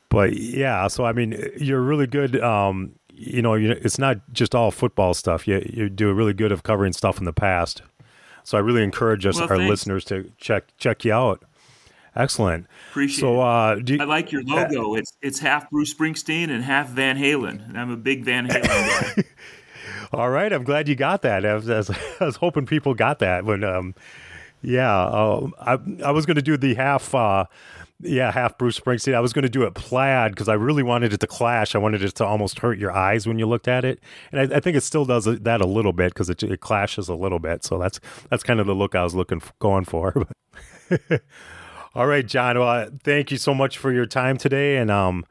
but 0.08 0.32
yeah, 0.32 0.88
so 0.88 1.04
I 1.04 1.12
mean, 1.12 1.50
you're 1.56 1.80
really 1.80 2.08
good. 2.08 2.40
Um, 2.42 2.96
you 3.10 3.40
know, 3.40 3.54
you, 3.54 3.70
it's 3.70 3.98
not 3.98 4.18
just 4.32 4.56
all 4.56 4.72
football 4.72 5.14
stuff. 5.14 5.46
You 5.46 5.64
you 5.72 5.88
do 5.88 6.12
really 6.12 6.34
good 6.34 6.50
of 6.50 6.64
covering 6.64 6.92
stuff 6.92 7.18
in 7.18 7.24
the 7.24 7.32
past. 7.32 7.82
So 8.44 8.58
I 8.58 8.60
really 8.60 8.82
encourage 8.82 9.24
us, 9.24 9.36
well, 9.36 9.44
our 9.44 9.56
thanks. 9.56 9.70
listeners, 9.70 10.04
to 10.06 10.32
check 10.36 10.76
check 10.78 11.04
you 11.04 11.12
out. 11.12 11.44
Excellent. 12.14 12.66
Appreciate 12.90 13.20
so, 13.20 13.40
uh, 13.40 13.80
you, 13.86 13.98
I 14.00 14.04
like 14.04 14.32
your 14.32 14.42
logo. 14.42 14.94
It's 14.94 15.12
it's 15.22 15.38
half 15.38 15.70
Bruce 15.70 15.94
Springsteen 15.94 16.50
and 16.50 16.62
half 16.62 16.88
Van 16.88 17.16
Halen. 17.16 17.68
And 17.68 17.78
I'm 17.78 17.90
a 17.90 17.96
big 17.96 18.24
Van 18.24 18.48
Halen 18.48 19.16
guy. 19.16 19.24
All 20.12 20.28
right, 20.28 20.52
I'm 20.52 20.64
glad 20.64 20.88
you 20.88 20.94
got 20.94 21.22
that. 21.22 21.46
I 21.46 21.54
was, 21.54 21.70
I 21.70 21.78
was, 21.78 21.90
I 22.20 22.24
was 22.24 22.36
hoping 22.36 22.66
people 22.66 22.92
got 22.92 23.18
that 23.20 23.46
when, 23.46 23.64
um, 23.64 23.94
yeah, 24.60 24.94
uh, 24.94 25.48
I 25.58 25.78
I 26.04 26.10
was 26.10 26.26
going 26.26 26.36
to 26.36 26.42
do 26.42 26.56
the 26.56 26.74
half. 26.74 27.14
Uh, 27.14 27.46
yeah, 28.04 28.32
half 28.32 28.58
Bruce 28.58 28.78
Springsteen. 28.78 29.14
I 29.14 29.20
was 29.20 29.32
going 29.32 29.44
to 29.44 29.48
do 29.48 29.62
it 29.62 29.74
plaid 29.74 30.32
because 30.32 30.48
I 30.48 30.54
really 30.54 30.82
wanted 30.82 31.12
it 31.12 31.20
to 31.20 31.26
clash. 31.26 31.74
I 31.74 31.78
wanted 31.78 32.02
it 32.02 32.16
to 32.16 32.26
almost 32.26 32.58
hurt 32.58 32.78
your 32.78 32.90
eyes 32.90 33.28
when 33.28 33.38
you 33.38 33.46
looked 33.46 33.68
at 33.68 33.84
it, 33.84 34.00
and 34.32 34.52
I, 34.52 34.56
I 34.56 34.60
think 34.60 34.76
it 34.76 34.82
still 34.82 35.04
does 35.04 35.24
that 35.24 35.60
a 35.60 35.66
little 35.66 35.92
bit 35.92 36.12
because 36.12 36.28
it, 36.28 36.42
it, 36.42 36.60
clashes 36.60 37.08
a 37.08 37.14
little 37.14 37.38
bit. 37.38 37.64
So 37.64 37.78
that's 37.78 38.00
that's 38.28 38.42
kind 38.42 38.58
of 38.60 38.66
the 38.66 38.74
look 38.74 38.94
I 38.94 39.04
was 39.04 39.14
looking 39.14 39.40
for, 39.40 39.52
going 39.60 39.84
for. 39.84 40.26
All 41.94 42.06
right, 42.06 42.26
John. 42.26 42.58
Well, 42.58 42.88
thank 43.02 43.30
you 43.30 43.36
so 43.36 43.52
much 43.52 43.76
for 43.76 43.92
your 43.92 44.06
time 44.06 44.38
today, 44.38 44.78
and 44.78 44.90
um, 44.90 45.26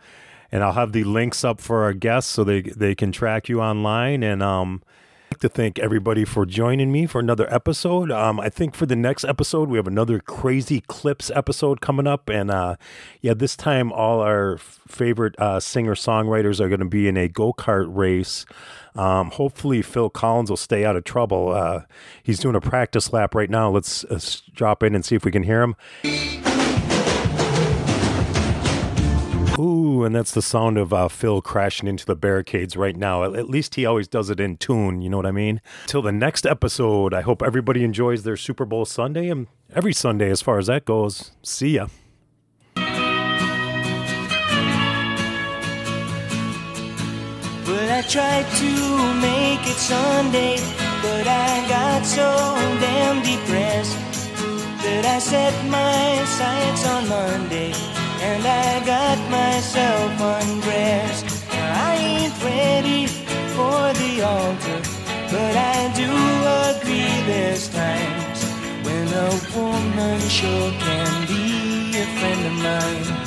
and 0.51 0.63
I'll 0.63 0.73
have 0.73 0.91
the 0.91 1.03
links 1.03 1.43
up 1.43 1.59
for 1.59 1.83
our 1.83 1.93
guests 1.93 2.31
so 2.31 2.43
they 2.43 2.61
they 2.61 2.93
can 2.93 3.11
track 3.11 3.49
you 3.49 3.61
online, 3.61 4.21
and 4.21 4.43
um, 4.43 4.83
like 5.31 5.39
to 5.39 5.49
thank 5.49 5.79
everybody 5.79 6.25
for 6.25 6.45
joining 6.45 6.91
me 6.91 7.05
for 7.05 7.19
another 7.19 7.51
episode. 7.53 8.11
Um, 8.11 8.39
I 8.39 8.49
think 8.49 8.75
for 8.75 8.85
the 8.85 8.97
next 8.97 9.23
episode, 9.23 9.69
we 9.69 9.77
have 9.77 9.87
another 9.87 10.19
crazy 10.19 10.81
clips 10.81 11.31
episode 11.33 11.79
coming 11.79 12.05
up. 12.05 12.27
And 12.27 12.51
uh, 12.51 12.75
yeah, 13.21 13.33
this 13.33 13.55
time 13.55 13.93
all 13.93 14.19
our 14.19 14.57
favorite 14.57 15.39
uh, 15.39 15.61
singer 15.61 15.95
songwriters 15.95 16.59
are 16.59 16.67
going 16.67 16.81
to 16.81 16.85
be 16.85 17.07
in 17.07 17.15
a 17.15 17.29
go 17.29 17.53
kart 17.53 17.85
race. 17.87 18.45
Um, 18.93 19.31
hopefully, 19.31 19.81
Phil 19.81 20.09
Collins 20.09 20.49
will 20.49 20.57
stay 20.57 20.83
out 20.83 20.97
of 20.97 21.05
trouble. 21.05 21.53
Uh, 21.53 21.83
he's 22.21 22.39
doing 22.39 22.55
a 22.55 22.61
practice 22.61 23.13
lap 23.13 23.33
right 23.33 23.49
now. 23.49 23.69
Let's, 23.69 24.03
let's 24.09 24.41
drop 24.53 24.83
in 24.83 24.95
and 24.95 25.05
see 25.05 25.15
if 25.15 25.23
we 25.23 25.31
can 25.31 25.43
hear 25.43 25.61
him. 25.61 26.50
Ooh, 29.59 30.03
and 30.05 30.15
that's 30.15 30.31
the 30.31 30.41
sound 30.41 30.77
of 30.77 30.93
uh, 30.93 31.09
Phil 31.09 31.41
crashing 31.41 31.89
into 31.89 32.05
the 32.05 32.15
barricades 32.15 32.77
right 32.77 32.95
now. 32.95 33.23
At, 33.23 33.35
at 33.35 33.49
least 33.49 33.75
he 33.75 33.85
always 33.85 34.07
does 34.07 34.29
it 34.29 34.39
in 34.39 34.55
tune, 34.55 35.01
you 35.01 35.09
know 35.09 35.17
what 35.17 35.25
I 35.25 35.31
mean? 35.31 35.59
Till 35.87 36.01
the 36.01 36.11
next 36.11 36.45
episode, 36.45 37.13
I 37.13 37.19
hope 37.21 37.43
everybody 37.43 37.83
enjoys 37.83 38.23
their 38.23 38.37
Super 38.37 38.63
Bowl 38.63 38.85
Sunday 38.85 39.29
and 39.29 39.47
every 39.73 39.93
Sunday 39.93 40.29
as 40.29 40.41
far 40.41 40.57
as 40.57 40.67
that 40.67 40.85
goes. 40.85 41.31
See 41.43 41.71
ya. 41.71 41.87
Well, 47.67 47.91
I 47.91 48.03
tried 48.07 48.47
to 48.55 49.13
make 49.19 49.67
it 49.67 49.77
Sunday, 49.77 50.55
but 51.01 51.27
I 51.27 51.67
got 51.67 52.05
so 52.05 52.55
damn 52.79 53.21
depressed 53.21 53.97
that 54.81 55.05
I 55.05 55.19
set 55.19 55.65
my 55.65 56.23
sights 56.25 56.87
on 56.87 57.09
Monday 57.09 58.00
and 58.21 58.45
I 58.45 58.85
got 58.85 59.17
myself 59.29 60.11
undressed. 60.21 61.25
I 61.51 61.95
ain't 61.95 62.43
ready 62.43 63.07
for 63.55 63.79
the 64.01 64.21
altar, 64.21 64.81
but 65.31 65.53
I 65.55 65.91
do 65.95 66.11
agree 66.69 67.13
there's 67.25 67.67
times 67.69 68.43
when 68.85 69.07
a 69.07 69.29
woman 69.55 70.19
sure 70.29 70.71
can 70.85 71.27
be 71.27 71.97
a 71.97 72.05
friend 72.17 72.41
of 72.45 72.53
mine. 72.63 73.20